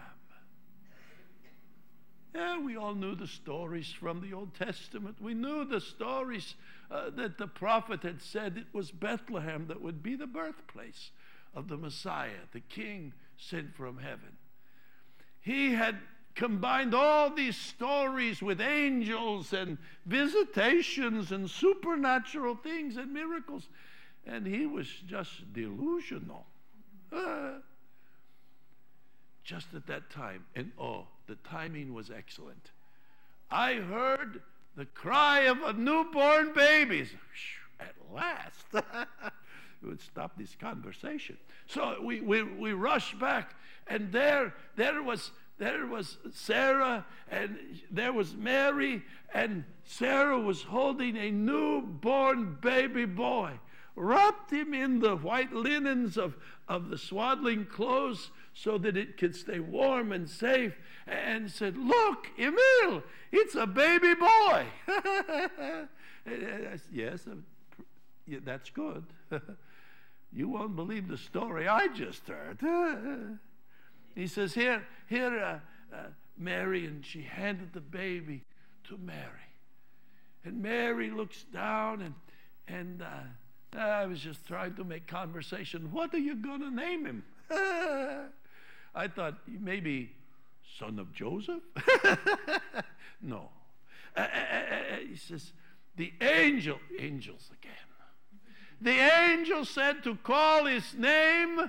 Yeah, 2.38 2.60
we 2.60 2.76
all 2.76 2.94
knew 2.94 3.16
the 3.16 3.26
stories 3.26 3.90
from 3.90 4.20
the 4.20 4.32
Old 4.32 4.54
Testament. 4.54 5.16
We 5.20 5.34
knew 5.34 5.64
the 5.64 5.80
stories 5.80 6.54
uh, 6.88 7.10
that 7.16 7.36
the 7.36 7.48
prophet 7.48 8.04
had 8.04 8.22
said 8.22 8.56
it 8.56 8.72
was 8.72 8.92
Bethlehem 8.92 9.66
that 9.66 9.82
would 9.82 10.04
be 10.04 10.14
the 10.14 10.28
birthplace 10.28 11.10
of 11.52 11.66
the 11.66 11.76
Messiah, 11.76 12.46
the 12.52 12.60
King 12.60 13.12
sent 13.38 13.74
from 13.74 13.98
heaven. 13.98 14.36
He 15.40 15.72
had 15.72 15.98
combined 16.36 16.94
all 16.94 17.34
these 17.34 17.56
stories 17.56 18.40
with 18.40 18.60
angels 18.60 19.52
and 19.52 19.76
visitations 20.06 21.32
and 21.32 21.50
supernatural 21.50 22.54
things 22.54 22.96
and 22.96 23.12
miracles, 23.12 23.68
and 24.24 24.46
he 24.46 24.64
was 24.64 24.86
just 25.08 25.52
delusional. 25.52 26.46
Uh, 27.12 27.54
just 29.42 29.74
at 29.74 29.88
that 29.88 30.08
time, 30.10 30.44
and 30.54 30.70
oh, 30.78 31.08
the 31.28 31.36
timing 31.36 31.94
was 31.94 32.10
excellent. 32.10 32.72
I 33.50 33.74
heard 33.74 34.42
the 34.76 34.86
cry 34.86 35.42
of 35.42 35.62
a 35.62 35.72
newborn 35.72 36.52
baby. 36.54 37.08
At 37.78 37.94
last, 38.12 38.64
it 38.72 39.86
would 39.86 40.00
stop 40.00 40.32
this 40.36 40.56
conversation. 40.56 41.36
So 41.66 41.96
we, 42.02 42.20
we, 42.20 42.42
we 42.42 42.72
rushed 42.72 43.18
back, 43.20 43.54
and 43.86 44.10
there, 44.10 44.54
there 44.76 45.02
was 45.02 45.30
there 45.58 45.86
was 45.86 46.18
Sarah, 46.32 47.04
and 47.28 47.58
there 47.90 48.12
was 48.12 48.36
Mary, 48.36 49.02
and 49.34 49.64
Sarah 49.84 50.38
was 50.38 50.62
holding 50.62 51.16
a 51.16 51.32
newborn 51.32 52.58
baby 52.60 53.06
boy, 53.06 53.58
wrapped 53.96 54.52
him 54.52 54.72
in 54.72 55.00
the 55.00 55.16
white 55.16 55.52
linens 55.52 56.16
of, 56.16 56.36
of 56.68 56.90
the 56.90 56.98
swaddling 56.98 57.66
clothes 57.66 58.30
so 58.58 58.76
that 58.76 58.96
it 58.96 59.16
could 59.16 59.36
stay 59.36 59.60
warm 59.60 60.10
and 60.10 60.28
safe 60.28 60.74
and 61.06 61.48
said, 61.48 61.76
Look, 61.76 62.26
Emil, 62.36 63.04
it's 63.30 63.54
a 63.54 63.68
baby 63.68 64.14
boy. 64.14 64.66
yes, 66.92 67.20
that's 68.44 68.70
good. 68.70 69.04
you 70.32 70.48
won't 70.48 70.74
believe 70.74 71.06
the 71.06 71.16
story 71.16 71.68
I 71.68 71.86
just 71.88 72.26
heard. 72.26 72.58
he 74.16 74.26
says, 74.26 74.54
Here, 74.54 74.84
here, 75.08 75.38
uh, 75.38 75.96
uh, 75.96 76.06
Mary, 76.36 76.84
and 76.84 77.06
she 77.06 77.22
handed 77.22 77.72
the 77.72 77.80
baby 77.80 78.42
to 78.88 78.98
Mary. 78.98 79.20
And 80.44 80.60
Mary 80.60 81.10
looks 81.10 81.44
down, 81.44 82.02
and, 82.02 82.14
and 82.66 83.02
uh, 83.02 83.78
I 83.78 84.06
was 84.06 84.18
just 84.18 84.44
trying 84.48 84.74
to 84.74 84.84
make 84.84 85.06
conversation. 85.06 85.92
What 85.92 86.12
are 86.12 86.18
you 86.18 86.34
going 86.34 86.60
to 86.60 86.70
name 86.70 87.06
him? 87.06 87.22
I 88.94 89.08
thought 89.08 89.34
maybe 89.46 90.12
son 90.78 90.98
of 90.98 91.12
Joseph? 91.12 91.62
no. 93.22 93.50
Uh, 94.16 94.20
uh, 94.20 94.22
uh, 94.22 94.96
he 95.08 95.16
says, 95.16 95.52
the 95.96 96.12
angel, 96.20 96.78
angels 96.98 97.50
again. 97.60 97.72
The 98.80 98.90
angel 98.90 99.64
said 99.64 100.04
to 100.04 100.14
call 100.16 100.66
his 100.66 100.94
name 100.94 101.68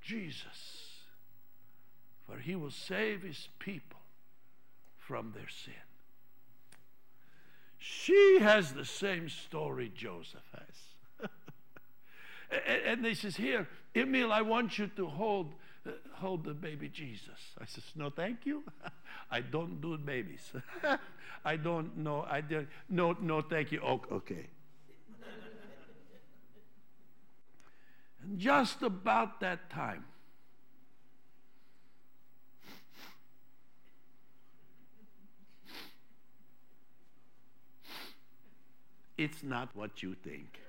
Jesus, 0.00 1.02
for 2.26 2.38
he 2.38 2.54
will 2.54 2.70
save 2.70 3.22
his 3.22 3.48
people 3.58 3.98
from 4.96 5.32
their 5.32 5.48
sin. 5.48 5.74
She 7.78 8.38
has 8.40 8.72
the 8.72 8.84
same 8.84 9.28
story 9.28 9.90
Joseph 9.94 10.40
has. 10.52 11.30
and 12.86 13.04
he 13.04 13.14
says, 13.14 13.36
Here, 13.36 13.68
Emil, 13.96 14.32
I 14.32 14.42
want 14.42 14.78
you 14.78 14.88
to 14.96 15.06
hold 15.06 15.54
hold 16.14 16.44
the 16.44 16.54
baby 16.54 16.88
Jesus. 16.88 17.38
I 17.60 17.64
says, 17.66 17.84
no, 17.94 18.10
thank 18.10 18.44
you. 18.44 18.62
I 19.30 19.40
don't 19.40 19.80
do 19.80 19.96
babies. 19.98 20.52
I 21.44 21.56
don't 21.56 21.96
know. 21.96 22.26
I 22.28 22.40
don't, 22.40 22.68
no, 22.88 23.16
no, 23.20 23.40
thank 23.42 23.72
you. 23.72 23.80
Oh, 23.84 24.00
okay. 24.10 24.46
and 28.22 28.38
just 28.38 28.82
about 28.82 29.40
that 29.40 29.70
time, 29.70 30.04
it's 39.16 39.42
not 39.42 39.68
what 39.74 40.02
you 40.02 40.14
think. 40.14 40.60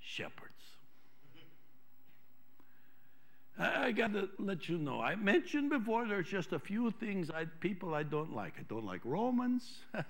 Shepherds. 0.00 0.59
I 3.60 3.92
got 3.92 4.14
to 4.14 4.28
let 4.38 4.70
you 4.70 4.78
know. 4.78 5.00
I 5.00 5.16
mentioned 5.16 5.68
before 5.68 6.08
there's 6.08 6.28
just 6.28 6.52
a 6.52 6.58
few 6.58 6.90
things 6.92 7.30
I, 7.30 7.44
people 7.44 7.94
I 7.94 8.02
don't 8.02 8.34
like. 8.34 8.54
I 8.58 8.62
don't 8.68 8.86
like 8.86 9.02
Romans. 9.04 9.80
I, 9.94 10.02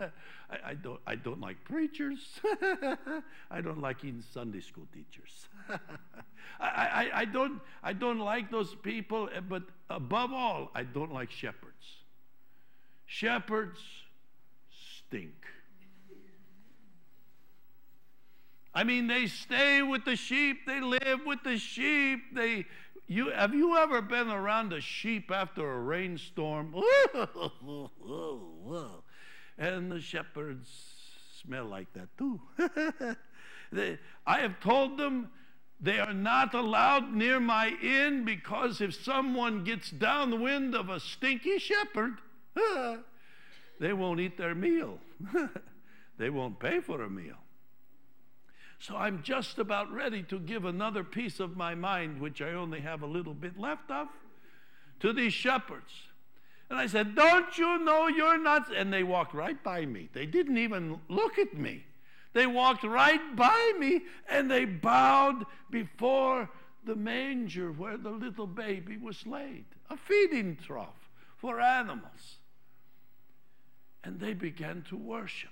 I, 0.65 0.75
don't, 0.75 1.01
I 1.05 1.17
don't 1.17 1.41
like 1.41 1.63
preachers. 1.65 2.21
I 3.51 3.61
don't 3.61 3.81
like 3.81 4.05
even 4.05 4.23
Sunday 4.23 4.61
school 4.61 4.87
teachers. 4.95 5.49
I, 5.69 5.81
I, 6.61 7.11
I, 7.15 7.25
don't, 7.25 7.61
I 7.83 7.93
don't 7.93 8.21
like 8.21 8.53
those 8.53 8.77
people, 8.77 9.29
eh, 9.35 9.41
but 9.41 9.65
above 9.89 10.33
all, 10.33 10.71
I 10.73 10.85
don't 10.85 11.13
like 11.13 11.33
shepherds. 11.33 11.87
Shepherds 13.07 13.81
stink. 14.71 15.35
I 18.73 18.85
mean, 18.85 19.09
they 19.09 19.27
stay 19.27 19.83
with 19.83 20.05
the 20.05 20.15
sheep, 20.15 20.59
they 20.67 20.81
live 20.81 21.27
with 21.27 21.43
the 21.43 21.59
sheep, 21.59 22.21
they 22.33 22.67
You, 23.11 23.31
have 23.31 23.53
you 23.53 23.77
ever 23.77 24.01
been 24.01 24.29
around 24.29 24.73
a 24.73 24.81
sheep 24.81 25.33
after 25.33 25.69
a 25.69 25.81
rainstorm? 25.81 26.73
and 29.59 29.91
the 29.91 30.01
shepherds 30.01 30.71
smell 31.43 31.65
like 31.65 31.93
that 31.95 32.09
too. 32.17 32.41
they, 33.73 33.99
I 34.25 34.39
have 34.39 34.61
told 34.61 34.97
them 34.97 35.29
they 35.81 35.99
are 35.99 36.15
not 36.15 36.55
allowed 36.55 37.13
near 37.13 37.41
my 37.41 37.75
inn 37.83 38.25
because 38.25 38.81
if 38.81 38.95
someone 38.95 39.65
gets 39.65 39.91
downwind 39.91 40.77
of 40.77 40.89
a 40.89 41.01
stinky 41.01 41.59
shepherd, 41.59 42.19
they 43.81 43.93
won't 43.93 44.21
eat 44.21 44.39
their 44.39 44.55
meal. 44.55 45.01
they 46.17 46.31
won't 46.31 46.61
pay 46.61 46.79
for 46.79 47.03
a 47.03 47.11
meal. 47.11 47.39
So 48.81 48.97
I'm 48.97 49.23
just 49.23 49.59
about 49.59 49.93
ready 49.93 50.23
to 50.25 50.39
give 50.39 50.65
another 50.65 51.05
piece 51.05 51.39
of 51.39 51.57
my 51.57 51.75
mind, 51.75 52.21
which 52.21 52.41
I 52.41 52.55
only 52.55 52.81
have 52.81 53.03
a 53.03 53.07
little 53.07 53.35
bit 53.35 53.59
left 53.59 53.91
of, 53.91 54.09
to 55.01 55.13
these 55.13 55.35
shepherds. 55.35 55.93
And 56.71 56.79
I 56.79 56.87
said, 56.87 57.15
Don't 57.15 57.57
you 57.59 57.79
know 57.79 58.09
you're 58.09 58.43
not? 58.43 58.75
And 58.75 58.93
they 58.93 59.03
walked 59.03 59.35
right 59.35 59.63
by 59.63 59.85
me. 59.85 60.09
They 60.13 60.25
didn't 60.25 60.57
even 60.57 60.99
look 61.09 61.39
at 61.39 61.55
me. 61.55 61.85
They 62.33 62.47
walked 62.47 62.85
right 62.85 63.37
by 63.37 63.73
me 63.79 64.03
and 64.29 64.51
they 64.51 64.65
bowed 64.65 65.45
before 65.71 66.49
the 66.85 66.95
manger 66.95 67.73
where 67.73 67.97
the 67.97 68.11
little 68.11 68.47
baby 68.47 68.97
was 68.97 69.27
laid, 69.27 69.65
a 69.91 69.97
feeding 69.97 70.57
trough 70.57 71.11
for 71.37 71.61
animals. 71.61 72.39
And 74.05 74.19
they 74.19 74.33
began 74.33 74.83
to 74.89 74.97
worship. 74.97 75.51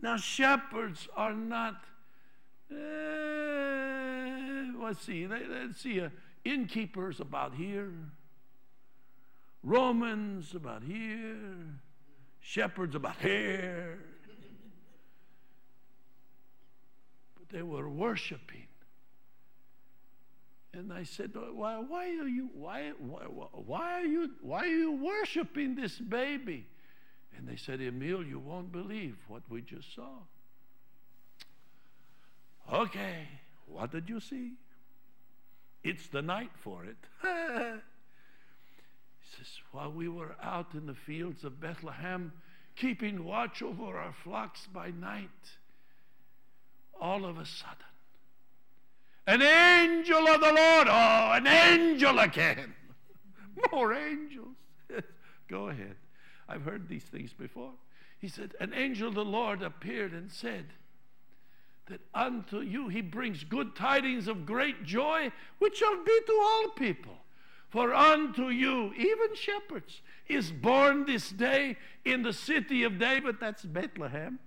Now, 0.00 0.16
shepherds 0.16 1.08
are 1.16 1.34
not, 1.34 1.84
uh, 2.70 2.76
let's 4.82 5.02
see, 5.02 5.26
let's 5.26 5.80
see, 5.80 6.00
uh, 6.00 6.08
innkeepers 6.44 7.20
about 7.20 7.54
here, 7.54 7.92
Romans 9.62 10.54
about 10.54 10.82
here, 10.82 11.36
shepherds 12.40 12.94
about 12.94 13.16
here. 13.16 13.98
But 17.36 17.48
they 17.50 17.62
were 17.62 17.88
worshiping. 17.88 18.66
And 20.72 20.92
I 20.92 21.04
said, 21.04 21.32
why, 21.34 21.78
why 21.78 22.06
are 22.18 22.28
you 22.28 22.50
why, 22.52 22.92
why, 22.98 23.22
why 23.24 24.02
are 24.02 24.04
you 24.04 24.30
why 24.42 24.64
are 24.64 24.66
you 24.66 24.92
worshiping 24.92 25.74
this 25.74 25.98
baby? 25.98 26.66
And 27.36 27.48
they 27.48 27.56
said, 27.56 27.80
Emil, 27.80 28.22
you 28.24 28.38
won't 28.38 28.72
believe 28.72 29.16
what 29.26 29.42
we 29.48 29.62
just 29.62 29.94
saw. 29.94 30.18
Okay, 32.72 33.28
what 33.66 33.92
did 33.92 34.08
you 34.08 34.20
see? 34.20 34.52
It's 35.84 36.08
the 36.08 36.22
night 36.22 36.50
for 36.62 36.84
it. 36.84 36.96
he 37.22 37.28
says, 39.36 39.48
While 39.70 39.92
we 39.92 40.08
were 40.08 40.34
out 40.42 40.74
in 40.74 40.86
the 40.86 40.94
fields 40.94 41.44
of 41.44 41.60
Bethlehem, 41.60 42.32
keeping 42.74 43.24
watch 43.24 43.62
over 43.62 43.96
our 43.96 44.12
flocks 44.24 44.66
by 44.72 44.90
night, 44.90 45.28
all 47.00 47.24
of 47.24 47.38
a 47.38 47.46
sudden, 47.46 47.76
an 49.28 49.42
angel 49.42 50.26
of 50.28 50.40
the 50.40 50.52
Lord, 50.52 50.88
oh, 50.88 51.32
an 51.34 51.46
angel 51.46 52.18
again. 52.18 52.74
More 53.72 53.92
angels. 53.92 54.56
Go 55.48 55.68
ahead. 55.68 55.96
I've 56.48 56.62
heard 56.62 56.88
these 56.88 57.04
things 57.04 57.32
before. 57.32 57.72
He 58.18 58.28
said, 58.28 58.54
An 58.60 58.72
angel 58.74 59.08
of 59.08 59.14
the 59.14 59.24
Lord 59.24 59.62
appeared 59.62 60.12
and 60.12 60.30
said, 60.30 60.66
That 61.86 62.00
unto 62.14 62.60
you 62.60 62.88
he 62.88 63.00
brings 63.00 63.44
good 63.44 63.76
tidings 63.76 64.26
of 64.28 64.46
great 64.46 64.84
joy, 64.84 65.30
which 65.58 65.78
shall 65.78 65.96
be 66.04 66.20
to 66.26 66.40
all 66.42 66.68
people. 66.70 67.16
For 67.68 67.94
unto 67.94 68.48
you, 68.48 68.92
even 68.94 69.34
shepherds, 69.34 70.00
is 70.28 70.50
born 70.50 71.04
this 71.04 71.30
day 71.30 71.76
in 72.04 72.22
the 72.22 72.32
city 72.32 72.84
of 72.84 72.98
David, 72.98 73.36
that's 73.40 73.64
Bethlehem, 73.64 74.38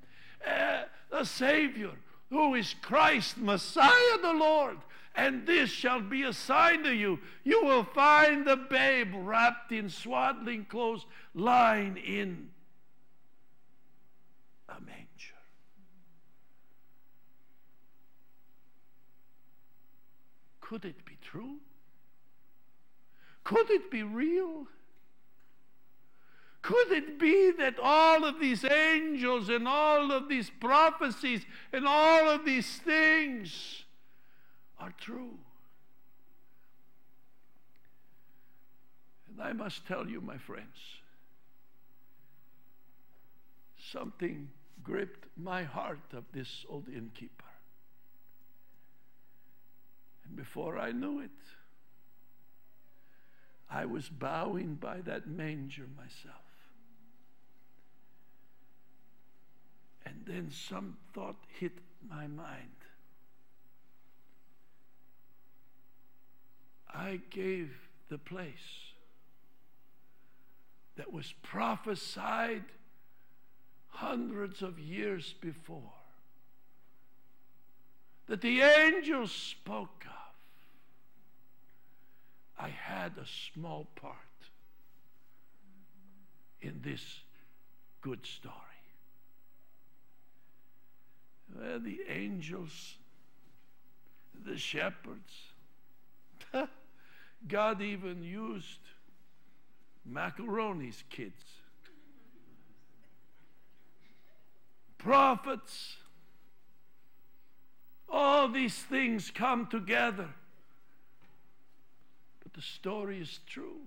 uh, 0.46 0.84
a 1.12 1.26
Savior 1.26 1.92
who 2.30 2.56
is 2.56 2.76
Christ, 2.82 3.38
Messiah 3.38 4.18
the 4.22 4.34
Lord. 4.34 4.78
And 5.16 5.46
this 5.46 5.70
shall 5.70 6.00
be 6.00 6.24
a 6.24 6.34
sign 6.34 6.84
to 6.84 6.94
you. 6.94 7.20
You 7.44 7.64
will 7.64 7.84
find 7.84 8.46
the 8.46 8.56
babe 8.56 9.12
wrapped 9.14 9.72
in 9.72 9.90
swaddling 9.90 10.66
clothes, 10.66 11.06
lying 11.34 11.98
in 11.98 12.50
a 14.70 14.80
manger. 14.80 15.09
Could 20.70 20.86
it 20.86 21.04
be 21.04 21.18
true? 21.24 21.56
Could 23.44 23.72
it 23.72 23.90
be 23.90 24.04
real? 24.04 24.68
Could 26.62 26.92
it 26.92 27.18
be 27.18 27.50
that 27.58 27.80
all 27.82 28.24
of 28.24 28.40
these 28.40 28.64
angels 28.64 29.50
and 29.50 29.68
all 29.68 30.12
of 30.12 30.30
these 30.30 30.52
prophecies 30.60 31.44
and 31.74 31.88
all 31.88 32.30
of 32.30 32.46
these 32.46 32.78
things 32.78 33.84
are 34.78 34.94
true? 35.00 35.40
And 39.28 39.42
I 39.42 39.54
must 39.54 39.88
tell 39.88 40.08
you, 40.08 40.22
my 40.22 40.38
friends, 40.38 40.78
something 43.92 44.50
gripped 44.84 45.26
my 45.36 45.64
heart 45.64 46.14
of 46.14 46.26
this 46.32 46.64
old 46.70 46.88
innkeeper. 46.90 47.39
Before 50.36 50.78
I 50.78 50.92
knew 50.92 51.20
it, 51.20 51.30
I 53.70 53.86
was 53.86 54.10
bowing 54.10 54.76
by 54.76 55.02
that 55.02 55.28
manger 55.28 55.86
myself. 55.96 56.36
And 60.06 60.24
then 60.26 60.50
some 60.52 60.98
thought 61.14 61.38
hit 61.60 61.74
my 62.10 62.28
mind. 62.28 62.70
I 66.92 67.22
gave 67.30 67.72
the 68.10 68.18
place 68.18 68.54
that 70.96 71.14
was 71.14 71.34
prophesied 71.44 72.64
hundreds 73.90 74.62
of 74.62 74.80
years 74.80 75.34
before, 75.40 75.94
that 78.28 78.42
the 78.42 78.62
angels 78.62 79.32
spoke 79.32 80.06
of. 80.06 80.19
I 82.60 82.70
had 82.70 83.14
a 83.18 83.26
small 83.54 83.88
part 83.96 84.16
in 86.62 86.82
this 86.84 87.22
good 88.02 88.26
story. 88.26 88.56
Well, 91.56 91.80
the 91.80 92.00
angels, 92.10 92.96
the 94.46 94.58
shepherds, 94.58 95.34
God 97.48 97.82
even 97.82 98.24
used 98.24 98.80
macaroni's 100.06 101.04
kids, 101.10 101.44
prophets. 104.98 105.96
All 108.12 108.50
these 108.50 108.76
things 108.76 109.32
come 109.32 109.68
together. 109.68 110.30
But 112.50 112.62
the 112.62 112.68
story 112.68 113.22
is 113.22 113.40
true. 113.46 113.82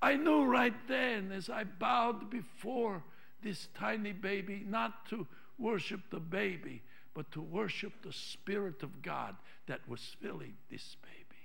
I 0.00 0.16
knew 0.16 0.44
right 0.44 0.74
then 0.88 1.30
as 1.30 1.50
I 1.50 1.64
bowed 1.64 2.30
before 2.30 3.02
this 3.42 3.68
tiny 3.74 4.12
baby 4.12 4.64
not 4.66 5.06
to 5.10 5.26
worship 5.58 6.00
the 6.10 6.20
baby, 6.20 6.82
but 7.12 7.30
to 7.32 7.42
worship 7.42 7.92
the 8.02 8.12
Spirit 8.14 8.82
of 8.82 9.02
God 9.02 9.36
that 9.66 9.86
was 9.86 10.16
filling 10.22 10.54
this 10.70 10.96
baby. 11.02 11.40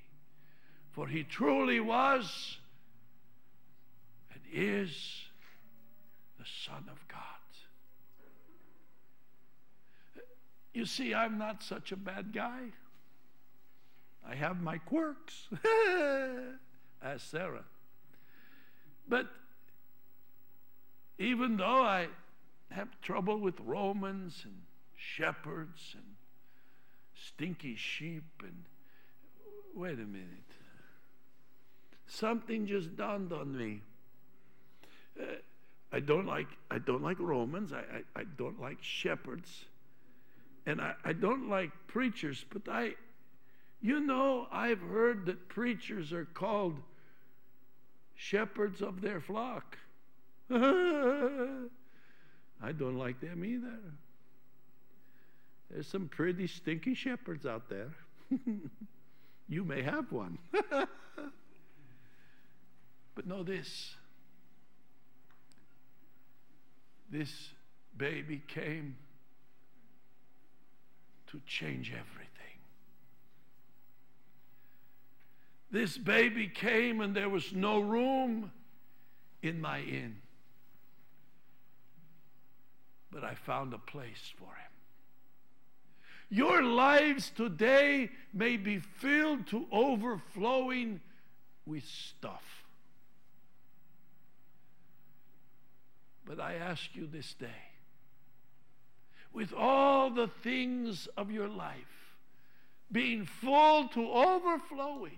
For 0.92 1.06
he 1.08 1.24
truly 1.24 1.82
was 1.82 2.58
and 4.32 4.42
is 4.54 5.24
the 6.38 6.46
Son 6.66 6.86
of 6.90 7.06
God. 7.10 7.20
You 10.74 10.86
see, 10.86 11.14
I'm 11.14 11.38
not 11.38 11.62
such 11.62 11.92
a 11.92 11.98
bad 11.98 12.32
guy. 12.32 12.72
I 14.30 14.36
have 14.36 14.62
my 14.62 14.78
quirks, 14.78 15.48
as 17.02 17.24
Sarah. 17.24 17.64
But 19.08 19.28
even 21.18 21.58
though 21.58 21.82
I 21.84 22.08
have 22.72 22.90
trouble 23.02 23.40
with 23.40 23.56
Romans 23.62 24.42
and 24.46 24.62
shepherds 24.96 25.96
and 25.96 26.04
stinky 27.16 27.76
sheep 27.76 28.24
and 28.42 28.64
wait 29.76 29.94
a 29.94 30.06
minute. 30.06 30.28
Something 32.06 32.68
just 32.68 32.96
dawned 32.96 33.32
on 33.32 33.58
me. 33.58 33.82
Uh, 35.20 35.26
I 35.92 36.00
don't 36.00 36.26
like 36.26 36.48
I 36.70 36.78
don't 36.78 37.02
like 37.02 37.20
Romans. 37.20 37.74
I, 37.74 37.80
I, 37.80 38.22
I 38.22 38.24
don't 38.38 38.60
like 38.62 38.78
shepherds. 38.82 39.66
And 40.66 40.82
I, 40.82 40.94
I 41.04 41.14
don't 41.14 41.50
like 41.50 41.72
preachers, 41.88 42.46
but 42.50 42.70
I 42.70 42.94
You 43.82 44.02
know, 44.02 44.48
I've 44.52 44.82
heard 44.82 45.26
that 45.28 45.48
preachers 45.48 46.12
are 46.12 46.26
called 46.26 46.80
shepherds 48.16 48.82
of 48.82 49.00
their 49.02 49.22
flock. 49.22 49.78
I 50.52 51.68
don't 52.78 52.98
like 52.98 53.22
them 53.22 53.46
either. 53.46 53.80
There's 55.72 55.88
some 55.88 56.08
pretty 56.10 56.48
stinky 56.48 56.94
shepherds 56.94 57.46
out 57.46 57.70
there. 57.70 57.94
you 59.48 59.64
may 59.64 59.82
have 59.82 60.12
one. 60.12 60.38
but 63.16 63.28
know 63.28 63.44
this 63.44 63.96
this 67.12 67.50
baby 67.98 68.42
came 68.48 68.96
to 71.28 71.42
change 71.46 71.92
everything. 71.92 72.19
This 75.72 75.98
baby 75.98 76.48
came 76.48 77.02
and 77.02 77.16
there 77.16 77.30
was 77.30 77.54
no 77.54 77.80
room 77.80 78.52
in 79.42 79.62
my 79.62 79.82
inn. 79.82 80.18
But 83.12 83.24
I 83.24 83.36
found 83.36 83.74
a 83.74 83.78
place 83.78 84.34
for 84.38 84.46
him. 84.46 84.70
Your 86.32 86.62
lives 86.64 87.32
today 87.36 88.10
may 88.34 88.58
be 88.58 88.80
filled 88.80 89.48
to 89.48 89.66
overflowing 89.72 91.02
with 91.66 91.86
stuff. 91.86 92.44
But 96.26 96.40
I 96.40 96.56
ask 96.56 96.96
you 96.96 97.08
this 97.08 97.34
day, 97.34 97.48
with 99.34 99.54
all 99.54 100.12
the 100.12 100.28
things 100.28 101.08
of 101.18 101.32
your 101.32 101.48
life 101.48 102.16
being 102.92 103.26
full 103.26 103.88
to 103.90 104.12
overflowing, 104.12 105.18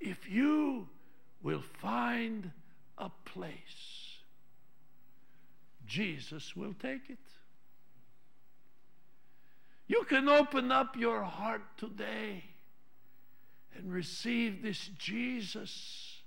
if 0.00 0.30
you 0.30 0.88
will 1.42 1.62
find 1.80 2.50
a 2.96 3.10
place, 3.24 4.18
Jesus 5.86 6.54
will 6.54 6.74
take 6.74 7.08
it. 7.08 7.18
You 9.86 10.04
can 10.04 10.28
open 10.28 10.70
up 10.70 10.96
your 10.96 11.22
heart 11.22 11.62
today 11.78 12.44
and 13.74 13.90
receive 13.90 14.62
this 14.62 14.90
Jesus. 14.98 16.20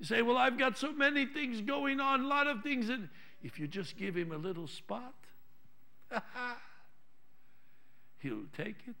You 0.00 0.06
say, 0.06 0.22
Well, 0.22 0.36
I've 0.36 0.58
got 0.58 0.76
so 0.76 0.92
many 0.92 1.24
things 1.24 1.60
going 1.60 2.00
on, 2.00 2.22
a 2.22 2.26
lot 2.26 2.48
of 2.48 2.62
things. 2.62 2.88
And 2.88 3.08
if 3.42 3.60
you 3.60 3.68
just 3.68 3.96
give 3.96 4.16
him 4.16 4.32
a 4.32 4.36
little 4.36 4.66
spot, 4.66 5.14
he'll 8.18 8.46
take 8.56 8.76
it 8.88 8.96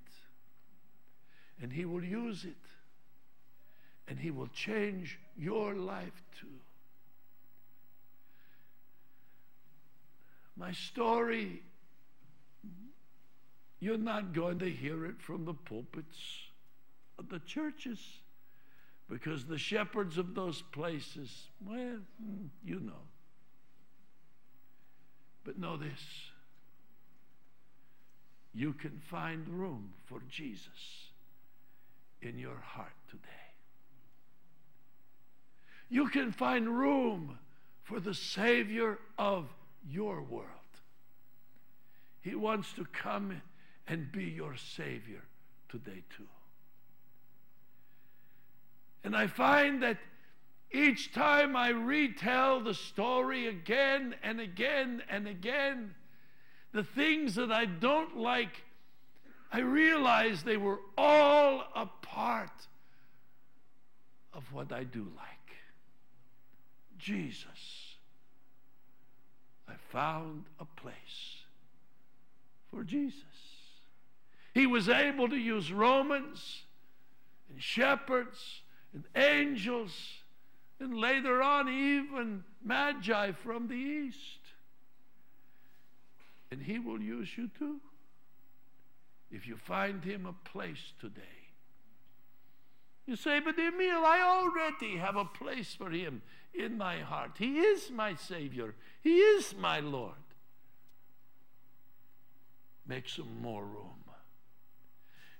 and 1.60 1.72
he 1.72 1.84
will 1.84 2.04
use 2.04 2.44
it 2.44 2.56
and 4.08 4.18
he 4.18 4.30
will 4.30 4.48
change 4.48 5.18
your 5.36 5.74
life 5.74 6.22
too. 6.40 6.46
My 10.56 10.72
story 10.72 11.62
you're 13.84 13.98
not 13.98 14.32
going 14.32 14.58
to 14.60 14.70
hear 14.70 15.04
it 15.04 15.20
from 15.20 15.44
the 15.44 15.52
pulpits 15.52 16.16
of 17.18 17.28
the 17.28 17.38
churches 17.40 17.98
because 19.10 19.44
the 19.44 19.58
shepherds 19.58 20.16
of 20.16 20.34
those 20.34 20.62
places, 20.72 21.48
well, 21.60 21.98
hmm, 22.18 22.46
you 22.64 22.80
know. 22.80 23.02
But 25.44 25.58
know 25.58 25.76
this 25.76 26.00
you 28.54 28.72
can 28.72 29.02
find 29.10 29.46
room 29.48 29.92
for 30.06 30.22
Jesus 30.30 31.10
in 32.22 32.38
your 32.38 32.56
heart 32.64 32.94
today. 33.10 33.43
You 35.88 36.08
can 36.08 36.32
find 36.32 36.68
room 36.68 37.38
for 37.82 38.00
the 38.00 38.14
Savior 38.14 38.98
of 39.18 39.46
your 39.86 40.22
world. 40.22 40.48
He 42.20 42.34
wants 42.34 42.72
to 42.74 42.86
come 42.86 43.42
and 43.86 44.10
be 44.10 44.24
your 44.24 44.56
Savior 44.56 45.22
today, 45.68 46.02
too. 46.16 46.24
And 49.04 49.14
I 49.14 49.26
find 49.26 49.82
that 49.82 49.98
each 50.72 51.12
time 51.12 51.54
I 51.54 51.68
retell 51.68 52.60
the 52.60 52.74
story 52.74 53.46
again 53.46 54.14
and 54.22 54.40
again 54.40 55.02
and 55.08 55.28
again, 55.28 55.94
the 56.72 56.82
things 56.82 57.34
that 57.36 57.52
I 57.52 57.66
don't 57.66 58.16
like, 58.16 58.64
I 59.52 59.60
realize 59.60 60.42
they 60.42 60.56
were 60.56 60.80
all 60.98 61.64
a 61.76 61.86
part 62.02 62.66
of 64.32 64.52
what 64.52 64.72
I 64.72 64.82
do 64.84 65.06
like. 65.16 65.33
Jesus. 67.04 67.98
I 69.68 69.74
found 69.92 70.44
a 70.58 70.64
place 70.64 71.42
for 72.70 72.82
Jesus. 72.82 73.20
He 74.54 74.66
was 74.66 74.88
able 74.88 75.28
to 75.28 75.36
use 75.36 75.70
Romans 75.70 76.62
and 77.50 77.62
shepherds 77.62 78.62
and 78.94 79.04
angels 79.14 79.92
and 80.80 80.96
later 80.96 81.42
on 81.42 81.68
even 81.68 82.42
magi 82.64 83.32
from 83.32 83.68
the 83.68 83.74
east. 83.74 84.40
And 86.50 86.62
he 86.62 86.78
will 86.78 87.02
use 87.02 87.28
you 87.36 87.50
too 87.58 87.80
if 89.30 89.46
you 89.46 89.58
find 89.58 90.02
him 90.02 90.24
a 90.24 90.48
place 90.48 90.94
today. 91.00 91.20
You 93.06 93.16
say, 93.16 93.40
but 93.40 93.58
Emil, 93.58 94.06
I 94.06 94.22
already 94.22 94.96
have 94.96 95.16
a 95.16 95.26
place 95.26 95.74
for 95.74 95.90
him 95.90 96.22
in 96.58 96.78
my 96.78 96.98
heart. 96.98 97.32
He 97.38 97.58
is 97.58 97.90
my 97.90 98.14
Savior, 98.14 98.74
He 99.02 99.18
is 99.18 99.54
my 99.58 99.80
Lord. 99.80 100.14
Make 102.86 103.08
some 103.08 103.40
more 103.40 103.64
room. 103.64 104.04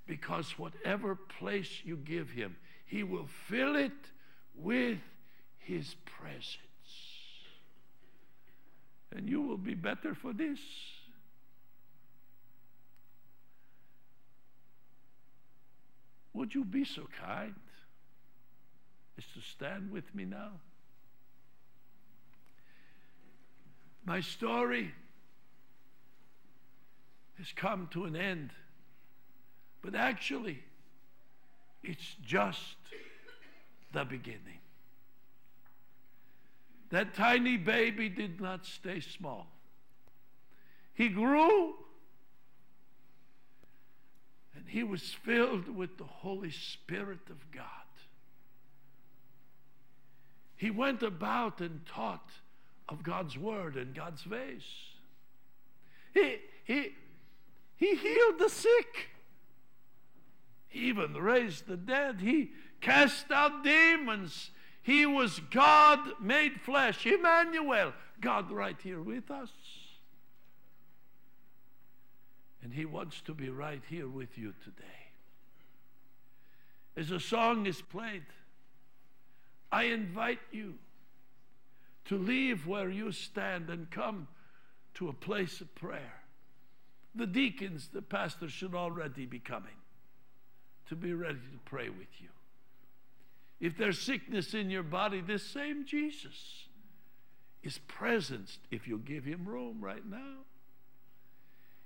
Because 0.06 0.58
whatever 0.58 1.14
place 1.14 1.80
you 1.84 1.96
give 1.96 2.30
him, 2.30 2.56
he 2.84 3.02
will 3.02 3.26
fill 3.48 3.74
it 3.76 3.92
with 4.54 4.98
his 5.58 5.94
presence. 6.04 6.58
And 9.12 9.28
you 9.28 9.40
will 9.40 9.58
be 9.58 9.74
better 9.74 10.14
for 10.14 10.32
this. 10.32 10.58
Would 16.34 16.54
you 16.54 16.64
be 16.64 16.84
so 16.84 17.08
kind 17.24 17.54
as 19.16 19.24
to 19.34 19.40
stand 19.40 19.90
with 19.90 20.12
me 20.14 20.24
now? 20.24 20.50
My 24.05 24.20
story 24.20 24.93
has 27.39 27.52
come 27.52 27.89
to 27.93 28.05
an 28.05 28.16
end. 28.16 28.51
But 29.82 29.94
actually, 29.94 30.62
it's 31.82 32.16
just 32.24 32.76
the 33.93 34.05
beginning. 34.05 34.60
That 36.90 37.14
tiny 37.14 37.56
baby 37.56 38.09
did 38.09 38.40
not 38.40 38.66
stay 38.66 39.01
small. 39.01 39.47
He 40.94 41.09
grew 41.09 41.74
and 44.55 44.64
he 44.68 44.85
was 44.85 45.02
filled 45.02 45.68
with 45.68 45.98
the 45.98 46.05
Holy 46.05 46.51
Spirit 46.51 47.28
of 47.31 47.51
God. 47.51 47.64
He 50.56 50.70
went 50.70 51.02
about 51.02 51.60
and 51.60 51.85
taught 51.85 52.31
of 52.89 53.02
God's 53.02 53.39
word 53.39 53.77
and 53.77 53.94
God's 53.94 54.27
ways. 54.27 54.62
He, 56.12 56.36
he, 56.65 56.90
he 57.77 57.94
healed 57.94 58.39
the 58.39 58.48
sick. 58.48 59.09
He 60.69 60.89
even 60.89 61.15
raised 61.15 61.66
the 61.66 61.77
dead. 61.77 62.20
He 62.20 62.51
cast 62.81 63.31
out 63.31 63.65
demons. 63.65 64.51
He 64.82 65.06
was 65.06 65.40
God 65.51 65.98
made 66.20 66.61
flesh, 66.61 67.06
Emmanuel, 67.06 67.93
God 68.20 68.51
right 68.51 68.77
here 68.82 69.01
with 69.01 69.31
us. 69.31 69.51
And 72.62 72.73
He 72.73 72.85
wants 72.85 73.20
to 73.23 73.35
be 73.35 73.48
right 73.51 73.82
here 73.89 74.09
with 74.09 74.36
you 74.36 74.52
today. 74.65 74.85
As 76.97 77.11
a 77.11 77.20
song 77.20 77.66
is 77.66 77.82
played, 77.82 78.24
I 79.73 79.85
invite 79.85 80.40
you 80.52 80.74
to 82.06 82.18
leave 82.18 82.66
where 82.66 82.90
you 82.90 83.12
stand 83.12 83.70
and 83.70 83.90
come 83.90 84.28
to 84.94 85.09
a 85.09 85.12
place 85.12 85.60
of 85.60 85.74
prayer. 85.74 86.22
The 87.14 87.26
deacons, 87.26 87.89
the 87.93 88.02
pastors 88.02 88.52
should 88.52 88.74
already 88.74 89.26
be 89.26 89.39
coming 89.39 89.76
to 90.89 90.97
be 90.97 91.14
ready 91.14 91.39
to 91.39 91.59
pray 91.64 91.89
with 91.89 92.20
you. 92.20 92.28
If 93.60 93.78
there's 93.78 94.01
sickness 94.01 94.52
in 94.52 94.68
your 94.68 94.82
body, 94.82 95.20
this 95.20 95.43
same 95.43 95.86
Jesus 95.86 96.66
is 97.62 97.78
present 97.78 98.59
if 98.70 98.86
you 98.86 98.98
give 98.98 99.24
him 99.24 99.47
room 99.47 99.78
right 99.81 100.05
now. 100.05 100.44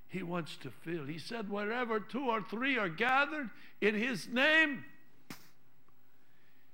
He 0.08 0.22
wants 0.22 0.56
to 0.62 0.70
fill. 0.70 1.04
He 1.04 1.18
said, 1.18 1.50
Wherever 1.50 2.00
two 2.00 2.24
or 2.24 2.42
three 2.42 2.78
are 2.78 2.88
gathered 2.88 3.50
in 3.80 3.94
His 3.94 4.26
name, 4.26 4.84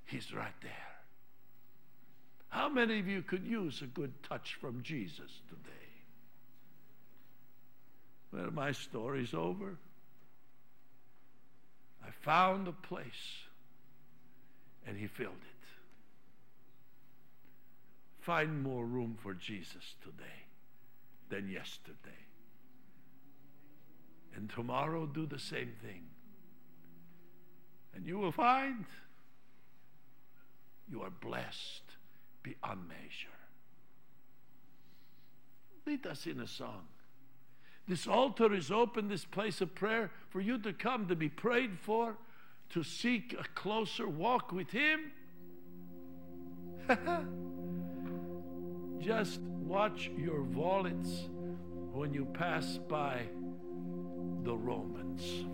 He's 0.07 0.33
right 0.33 0.55
there. 0.63 0.94
How 2.55 2.69
many 2.69 3.01
of 3.01 3.09
you 3.09 3.21
could 3.21 3.45
use 3.45 3.83
a 3.83 3.87
good 3.87 4.13
touch 4.23 4.57
from 4.61 4.81
Jesus 4.85 5.43
today? 5.49 5.71
Well, 8.33 8.53
my 8.53 8.71
story's 8.71 9.35
over. 9.35 9.77
I 12.07 12.11
found 12.23 12.69
a 12.69 12.73
place 12.73 13.43
and 14.87 14.97
He 14.97 15.09
filled 15.09 15.33
it. 15.33 15.67
Find 18.21 18.63
more 18.63 18.87
room 18.87 19.19
for 19.21 19.35
Jesus 19.35 19.97
today 20.05 20.47
than 21.31 21.51
yesterday. 21.51 22.23
And 24.37 24.49
tomorrow, 24.49 25.07
do 25.07 25.27
the 25.27 25.41
same 25.41 25.73
thing. 25.83 26.05
And 27.97 28.07
you 28.07 28.17
will 28.17 28.31
find 28.31 28.85
you 30.89 31.03
are 31.03 31.11
blessed 31.11 31.84
beyond 32.45 32.87
measure. 32.87 33.35
Lead 35.87 36.07
us 36.07 36.27
in 36.27 36.39
a 36.39 36.47
song. 36.47 36.83
This 37.89 38.07
altar 38.07 38.55
is 38.55 38.71
open, 38.71 39.09
this 39.09 39.25
place 39.25 39.61
of 39.61 39.75
prayer, 39.75 40.13
for 40.31 40.41
you 40.41 40.59
to 40.59 40.73
come 40.73 41.09
to 41.09 41.17
be 41.17 41.29
prayed 41.29 41.77
for, 41.81 42.17
to 42.71 42.85
seek 42.85 43.35
a 43.39 43.45
closer 43.55 44.09
walk 44.09 44.53
with 44.53 44.71
Him. 44.71 45.13
Just 49.01 49.41
watch 49.41 50.11
your 50.17 50.43
wallets 50.43 51.29
when 51.93 52.15
you 52.15 52.25
pass 52.25 52.79
by 52.89 53.23
the 54.43 54.57
Romans. 54.57 55.45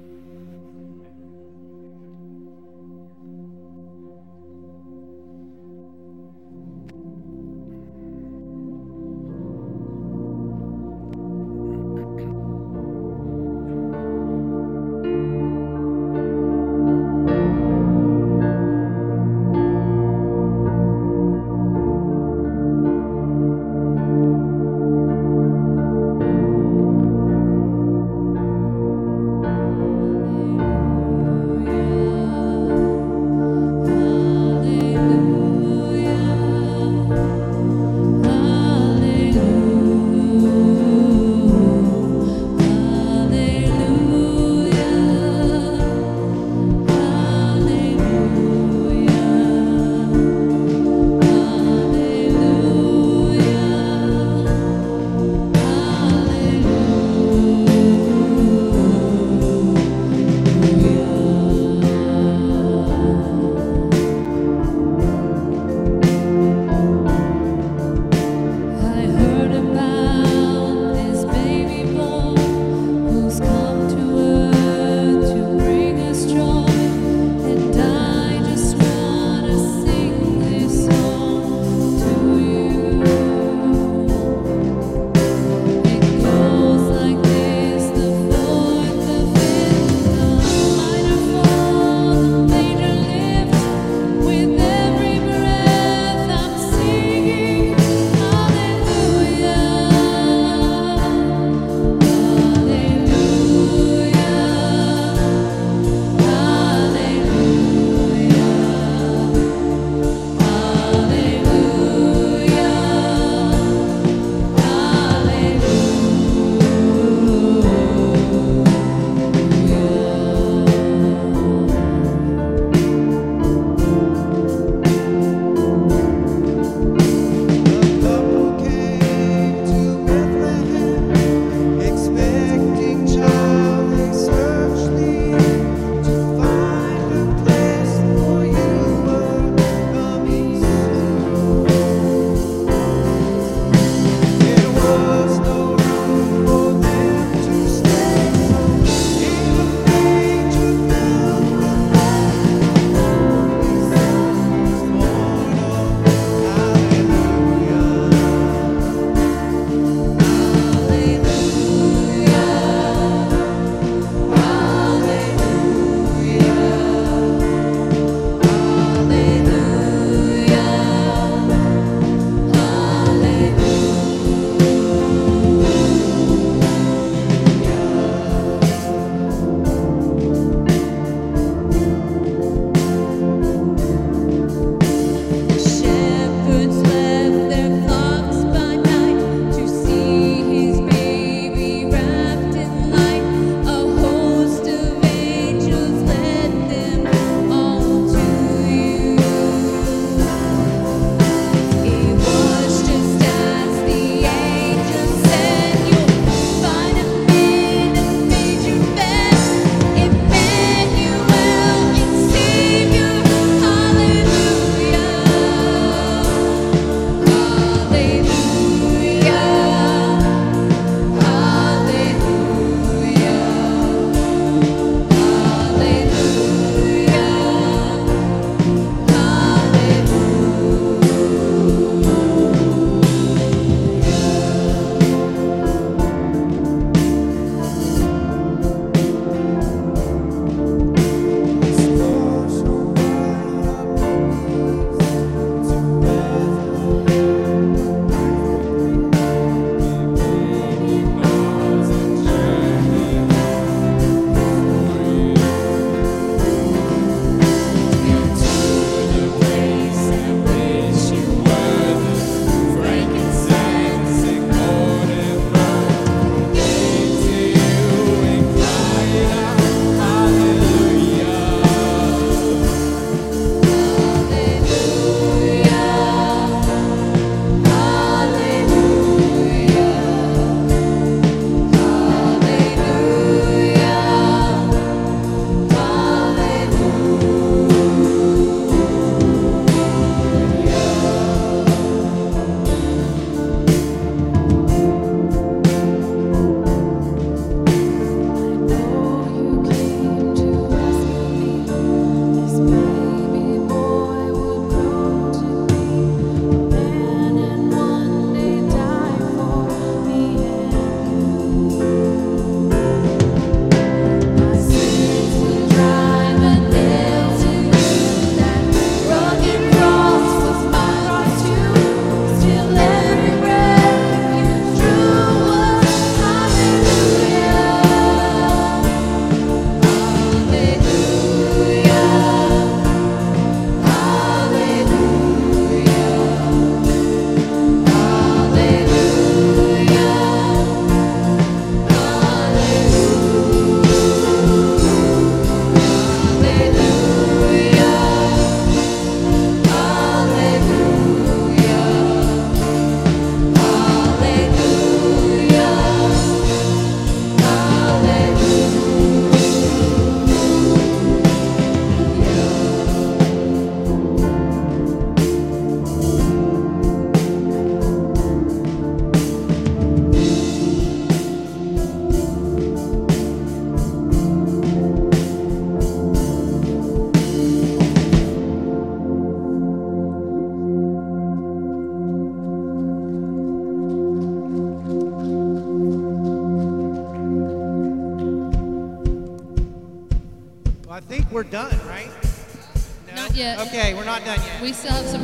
We 394.70 394.74
still 394.74 394.92
have 394.92 395.04
some. 395.06 395.19